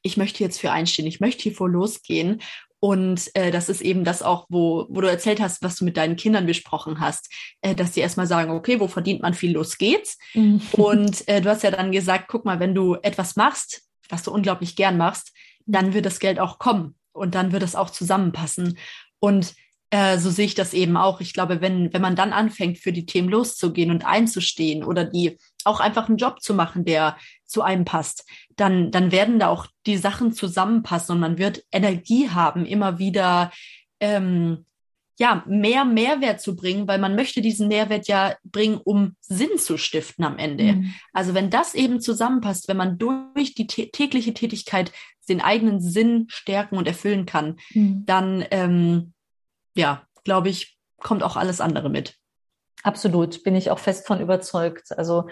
ich 0.02 0.18
möchte 0.18 0.44
jetzt 0.44 0.60
für 0.60 0.70
einstehen, 0.70 1.06
ich 1.06 1.20
möchte 1.20 1.44
hier 1.44 1.54
vor 1.54 1.70
losgehen. 1.70 2.42
Und 2.80 3.34
äh, 3.34 3.50
das 3.50 3.70
ist 3.70 3.80
eben 3.80 4.04
das 4.04 4.22
auch, 4.22 4.44
wo, 4.50 4.86
wo 4.90 5.00
du 5.00 5.08
erzählt 5.08 5.40
hast, 5.40 5.62
was 5.62 5.76
du 5.76 5.86
mit 5.86 5.96
deinen 5.96 6.16
Kindern 6.16 6.44
besprochen 6.44 7.00
hast, 7.00 7.32
äh, 7.62 7.74
dass 7.74 7.92
die 7.92 8.00
erstmal 8.00 8.26
sagen, 8.26 8.50
okay, 8.50 8.78
wo 8.78 8.88
verdient 8.88 9.22
man 9.22 9.32
viel, 9.32 9.52
los 9.52 9.78
geht's. 9.78 10.18
Mhm. 10.34 10.60
Und 10.72 11.26
äh, 11.28 11.40
du 11.40 11.48
hast 11.48 11.62
ja 11.62 11.70
dann 11.70 11.92
gesagt, 11.92 12.26
guck 12.28 12.44
mal, 12.44 12.60
wenn 12.60 12.74
du 12.74 12.96
etwas 12.96 13.36
machst, 13.36 13.84
was 14.10 14.22
du 14.22 14.32
unglaublich 14.32 14.76
gern 14.76 14.98
machst, 14.98 15.32
dann 15.64 15.94
wird 15.94 16.04
das 16.04 16.18
Geld 16.18 16.38
auch 16.38 16.58
kommen 16.58 16.94
und 17.12 17.34
dann 17.34 17.52
wird 17.52 17.62
es 17.62 17.74
auch 17.74 17.88
zusammenpassen. 17.88 18.76
Und 19.18 19.54
äh, 19.92 20.16
so 20.18 20.30
sehe 20.30 20.46
ich 20.46 20.54
das 20.54 20.72
eben 20.72 20.96
auch. 20.96 21.20
Ich 21.20 21.34
glaube, 21.34 21.60
wenn, 21.60 21.92
wenn 21.92 22.00
man 22.00 22.16
dann 22.16 22.32
anfängt, 22.32 22.78
für 22.78 22.92
die 22.92 23.04
Themen 23.04 23.28
loszugehen 23.28 23.90
und 23.90 24.06
einzustehen 24.06 24.84
oder 24.84 25.04
die 25.04 25.36
auch 25.64 25.80
einfach 25.80 26.08
einen 26.08 26.16
Job 26.16 26.40
zu 26.40 26.54
machen, 26.54 26.86
der 26.86 27.18
zu 27.44 27.60
einem 27.60 27.84
passt, 27.84 28.24
dann, 28.56 28.90
dann 28.90 29.12
werden 29.12 29.38
da 29.38 29.48
auch 29.48 29.66
die 29.84 29.98
Sachen 29.98 30.32
zusammenpassen 30.32 31.14
und 31.14 31.20
man 31.20 31.36
wird 31.36 31.62
Energie 31.70 32.30
haben, 32.30 32.64
immer 32.64 32.98
wieder 32.98 33.52
ähm, 34.00 34.64
ja, 35.18 35.44
mehr 35.46 35.84
Mehrwert 35.84 36.40
zu 36.40 36.56
bringen, 36.56 36.88
weil 36.88 36.98
man 36.98 37.14
möchte 37.14 37.42
diesen 37.42 37.68
Mehrwert 37.68 38.08
ja 38.08 38.34
bringen, 38.44 38.80
um 38.82 39.14
Sinn 39.20 39.58
zu 39.58 39.76
stiften 39.76 40.24
am 40.24 40.38
Ende. 40.38 40.72
Mhm. 40.72 40.94
Also 41.12 41.34
wenn 41.34 41.50
das 41.50 41.74
eben 41.74 42.00
zusammenpasst, 42.00 42.66
wenn 42.66 42.78
man 42.78 42.96
durch 42.96 43.54
die 43.54 43.66
tägliche 43.66 44.32
Tätigkeit 44.32 44.90
den 45.28 45.42
eigenen 45.42 45.82
Sinn 45.82 46.28
stärken 46.28 46.78
und 46.78 46.88
erfüllen 46.88 47.26
kann, 47.26 47.58
mhm. 47.74 48.06
dann, 48.06 48.46
ähm, 48.50 49.12
ja, 49.74 50.02
glaube 50.24 50.48
ich, 50.48 50.78
kommt 50.98 51.22
auch 51.22 51.36
alles 51.36 51.60
andere 51.60 51.90
mit. 51.90 52.16
Absolut, 52.82 53.42
bin 53.44 53.54
ich 53.54 53.70
auch 53.70 53.78
fest 53.78 54.06
von 54.06 54.20
überzeugt. 54.20 54.96
Also 54.96 55.28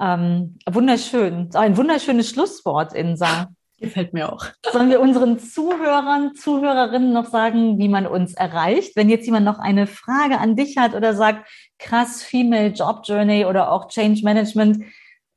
ähm, 0.00 0.58
wunderschön, 0.68 1.50
ein 1.54 1.76
wunderschönes 1.76 2.30
Schlusswort, 2.30 2.92
Insa. 2.92 3.48
Gefällt 3.80 4.12
mir 4.12 4.32
auch. 4.32 4.44
Sollen 4.72 4.90
wir 4.90 5.00
unseren 5.00 5.38
Zuhörern, 5.38 6.34
Zuhörerinnen 6.34 7.12
noch 7.12 7.26
sagen, 7.26 7.78
wie 7.78 7.88
man 7.88 8.08
uns 8.08 8.34
erreicht? 8.34 8.96
Wenn 8.96 9.08
jetzt 9.08 9.26
jemand 9.26 9.44
noch 9.44 9.60
eine 9.60 9.86
Frage 9.86 10.38
an 10.38 10.56
dich 10.56 10.76
hat 10.78 10.94
oder 10.94 11.14
sagt, 11.14 11.48
krass, 11.78 12.24
Female 12.24 12.70
Job 12.70 13.02
Journey 13.04 13.44
oder 13.44 13.70
auch 13.70 13.86
Change 13.86 14.22
Management, 14.24 14.84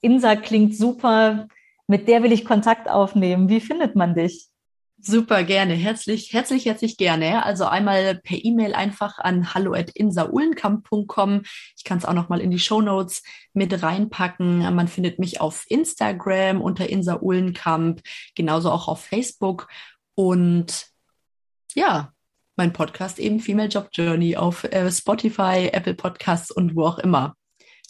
Insa 0.01 0.35
klingt 0.35 0.75
super, 0.75 1.47
mit 1.85 2.07
der 2.07 2.23
will 2.23 2.31
ich 2.31 2.43
Kontakt 2.43 2.89
aufnehmen. 2.89 3.47
Wie 3.47 3.61
findet 3.61 3.95
man 3.95 4.15
dich? 4.15 4.47
Super 5.03 5.43
gerne, 5.43 5.73
herzlich, 5.73 6.31
herzlich, 6.31 6.67
herzlich 6.67 6.95
gerne. 6.95 7.43
Also 7.43 7.65
einmal 7.65 8.13
per 8.15 8.37
E-Mail 8.37 8.75
einfach 8.75 9.17
an 9.17 9.51
hallo@insaulenkamp.com. 9.51 11.41
Ich 11.75 11.83
kann 11.83 11.97
es 11.97 12.05
auch 12.05 12.13
noch 12.13 12.29
mal 12.29 12.39
in 12.39 12.51
die 12.51 12.59
Show 12.59 12.81
Notes 12.81 13.23
mit 13.53 13.81
reinpacken. 13.81 14.59
Man 14.75 14.87
findet 14.87 15.17
mich 15.17 15.41
auf 15.41 15.65
Instagram 15.69 16.61
unter 16.61 16.87
Insa 16.87 17.19
Uhlenkamp, 17.19 18.01
genauso 18.35 18.69
auch 18.69 18.87
auf 18.87 19.03
Facebook 19.03 19.67
und 20.13 20.85
ja, 21.73 22.13
mein 22.55 22.71
Podcast 22.71 23.17
eben 23.17 23.39
Female 23.39 23.69
Job 23.69 23.89
Journey 23.93 24.37
auf 24.37 24.65
äh, 24.65 24.91
Spotify, 24.91 25.69
Apple 25.73 25.95
Podcasts 25.95 26.51
und 26.51 26.75
wo 26.75 26.85
auch 26.85 26.99
immer. 26.99 27.35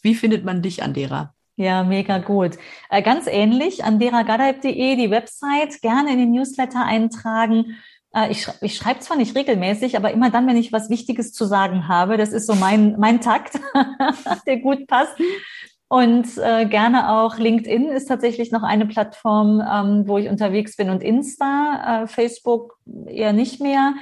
Wie 0.01 0.15
findet 0.15 0.45
man 0.45 0.61
dich, 0.61 0.81
Andera? 0.81 1.35
Ja, 1.61 1.83
mega 1.83 2.17
gut. 2.17 2.57
Äh, 2.89 3.03
ganz 3.03 3.27
ähnlich, 3.27 3.83
an 3.83 3.99
deragadaib.de, 3.99 4.95
die 4.95 5.11
Website, 5.11 5.79
gerne 5.83 6.11
in 6.11 6.17
den 6.17 6.31
Newsletter 6.31 6.83
eintragen. 6.83 7.77
Äh, 8.15 8.31
ich, 8.31 8.47
ich 8.61 8.75
schreibe 8.75 9.01
zwar 9.01 9.15
nicht 9.15 9.35
regelmäßig, 9.35 9.95
aber 9.95 10.09
immer 10.09 10.31
dann, 10.31 10.47
wenn 10.47 10.57
ich 10.57 10.73
was 10.73 10.89
Wichtiges 10.89 11.33
zu 11.33 11.45
sagen 11.45 11.87
habe. 11.87 12.17
Das 12.17 12.31
ist 12.31 12.47
so 12.47 12.55
mein, 12.55 12.95
mein 12.97 13.21
Takt, 13.21 13.59
der 14.47 14.57
gut 14.57 14.87
passt. 14.87 15.15
Und 15.87 16.35
äh, 16.39 16.65
gerne 16.65 17.11
auch 17.11 17.37
LinkedIn 17.37 17.89
ist 17.89 18.07
tatsächlich 18.07 18.51
noch 18.51 18.63
eine 18.63 18.87
Plattform, 18.87 19.61
ähm, 19.61 20.07
wo 20.07 20.17
ich 20.17 20.29
unterwegs 20.29 20.77
bin 20.77 20.89
und 20.89 21.03
Insta, 21.03 22.05
äh, 22.05 22.07
Facebook 22.07 22.79
eher 23.05 23.33
nicht 23.33 23.61
mehr. 23.61 23.93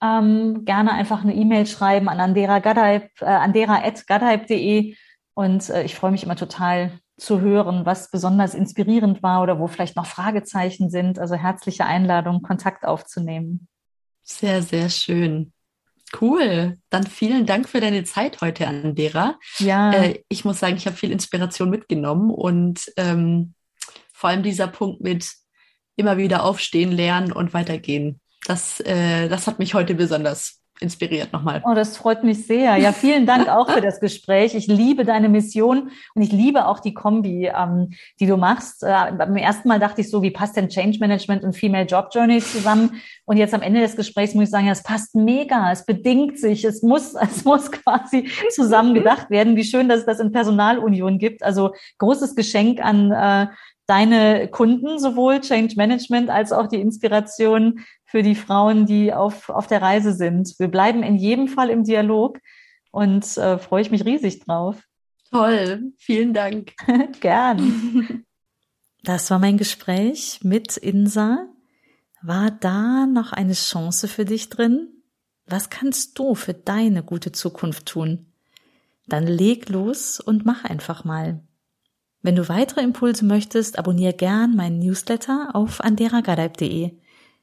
Ähm, 0.00 0.64
gerne 0.64 0.92
einfach 0.92 1.24
eine 1.24 1.34
E-Mail 1.34 1.66
schreiben 1.66 2.08
an 2.08 2.20
andera.gadaib, 2.20 3.08
äh, 3.22 3.24
andera.gadaib.de 3.24 4.94
und 5.34 5.68
äh, 5.70 5.82
ich 5.84 5.94
freue 5.94 6.10
mich 6.10 6.24
immer 6.24 6.36
total 6.36 6.98
zu 7.16 7.40
hören, 7.40 7.86
was 7.86 8.10
besonders 8.10 8.54
inspirierend 8.54 9.22
war 9.22 9.42
oder 9.42 9.58
wo 9.58 9.66
vielleicht 9.66 9.96
noch 9.96 10.06
Fragezeichen 10.06 10.90
sind. 10.90 11.18
Also 11.18 11.34
herzliche 11.36 11.84
Einladung, 11.84 12.42
Kontakt 12.42 12.84
aufzunehmen. 12.84 13.68
Sehr, 14.22 14.62
sehr 14.62 14.88
schön. 14.90 15.52
Cool. 16.20 16.78
Dann 16.90 17.06
vielen 17.06 17.46
Dank 17.46 17.68
für 17.68 17.80
deine 17.80 18.04
Zeit 18.04 18.40
heute, 18.40 18.66
Andera. 18.66 19.38
Ja. 19.58 19.92
Äh, 19.92 20.22
ich 20.28 20.44
muss 20.44 20.60
sagen, 20.60 20.76
ich 20.76 20.86
habe 20.86 20.96
viel 20.96 21.12
Inspiration 21.12 21.70
mitgenommen 21.70 22.30
und 22.30 22.92
ähm, 22.96 23.54
vor 24.12 24.30
allem 24.30 24.42
dieser 24.42 24.68
Punkt 24.68 25.00
mit 25.00 25.30
immer 25.96 26.16
wieder 26.16 26.44
aufstehen, 26.44 26.92
lernen 26.92 27.32
und 27.32 27.54
weitergehen. 27.54 28.20
Das, 28.46 28.80
äh, 28.80 29.28
das 29.28 29.46
hat 29.46 29.58
mich 29.58 29.74
heute 29.74 29.94
besonders 29.94 30.61
inspiriert 30.82 31.32
nochmal. 31.32 31.62
Oh, 31.64 31.74
das 31.74 31.96
freut 31.96 32.24
mich 32.24 32.46
sehr. 32.46 32.76
Ja, 32.76 32.92
vielen 32.92 33.24
Dank 33.24 33.48
auch 33.48 33.70
für 33.70 33.80
das 33.80 34.00
Gespräch. 34.00 34.54
Ich 34.54 34.66
liebe 34.66 35.04
deine 35.04 35.28
Mission 35.28 35.90
und 36.14 36.22
ich 36.22 36.32
liebe 36.32 36.66
auch 36.66 36.80
die 36.80 36.92
Kombi, 36.92 37.46
ähm, 37.46 37.90
die 38.20 38.26
du 38.26 38.36
machst. 38.36 38.82
Äh, 38.82 39.12
beim 39.16 39.36
ersten 39.36 39.68
Mal 39.68 39.78
dachte 39.78 40.00
ich 40.00 40.10
so, 40.10 40.22
wie 40.22 40.30
passt 40.30 40.56
denn 40.56 40.68
Change 40.68 40.98
Management 40.98 41.44
und 41.44 41.56
Female 41.56 41.86
Job 41.86 42.08
Journey 42.12 42.40
zusammen? 42.40 43.00
Und 43.24 43.36
jetzt 43.36 43.54
am 43.54 43.62
Ende 43.62 43.80
des 43.80 43.96
Gesprächs 43.96 44.34
muss 44.34 44.44
ich 44.44 44.50
sagen, 44.50 44.66
ja, 44.66 44.72
es 44.72 44.82
passt 44.82 45.14
mega, 45.14 45.72
es 45.72 45.86
bedingt 45.86 46.38
sich, 46.38 46.64
es 46.64 46.82
muss, 46.82 47.14
es 47.20 47.44
muss 47.44 47.70
quasi 47.70 48.28
zusammen 48.50 48.94
gedacht 48.94 49.30
werden. 49.30 49.56
Wie 49.56 49.64
schön, 49.64 49.88
dass 49.88 50.00
es 50.00 50.06
das 50.06 50.20
in 50.20 50.32
Personalunion 50.32 51.18
gibt. 51.18 51.42
Also 51.42 51.72
großes 51.98 52.34
Geschenk 52.34 52.84
an 52.84 53.12
äh, 53.12 53.46
deine 53.86 54.48
Kunden, 54.48 54.98
sowohl 54.98 55.40
Change 55.40 55.74
Management 55.76 56.30
als 56.30 56.52
auch 56.52 56.66
die 56.66 56.80
Inspiration 56.80 57.80
für 58.12 58.22
die 58.22 58.34
Frauen, 58.34 58.84
die 58.84 59.14
auf, 59.14 59.48
auf 59.48 59.66
der 59.66 59.80
Reise 59.80 60.12
sind. 60.12 60.58
Wir 60.58 60.68
bleiben 60.68 61.02
in 61.02 61.16
jedem 61.16 61.48
Fall 61.48 61.70
im 61.70 61.82
Dialog 61.82 62.38
und 62.90 63.38
äh, 63.38 63.56
freue 63.56 63.80
ich 63.80 63.90
mich 63.90 64.04
riesig 64.04 64.40
drauf. 64.40 64.82
Toll, 65.30 65.94
vielen 65.96 66.34
Dank. 66.34 66.72
Gern. 67.20 68.24
Das 69.04 69.28
war 69.32 69.40
mein 69.40 69.56
Gespräch 69.56 70.38
mit 70.44 70.76
Insa. 70.76 71.48
War 72.22 72.52
da 72.52 73.06
noch 73.06 73.32
eine 73.32 73.54
Chance 73.54 74.06
für 74.06 74.24
dich 74.24 74.48
drin? 74.48 74.90
Was 75.44 75.70
kannst 75.70 76.16
du 76.20 76.36
für 76.36 76.54
deine 76.54 77.02
gute 77.02 77.32
Zukunft 77.32 77.86
tun? 77.86 78.26
Dann 79.08 79.26
leg 79.26 79.68
los 79.70 80.20
und 80.20 80.44
mach 80.46 80.62
einfach 80.62 81.02
mal. 81.02 81.42
Wenn 82.20 82.36
du 82.36 82.48
weitere 82.48 82.82
Impulse 82.82 83.24
möchtest, 83.24 83.76
abonniere 83.76 84.12
gern 84.12 84.54
meinen 84.54 84.78
Newsletter 84.78 85.50
auf 85.52 85.80
anderagadaib.de. 85.80 86.92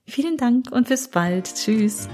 Vielen 0.10 0.38
Dank 0.38 0.72
und 0.72 0.90
bis 0.90 1.08
bald. 1.08 1.54
Tschüss. 1.56 2.08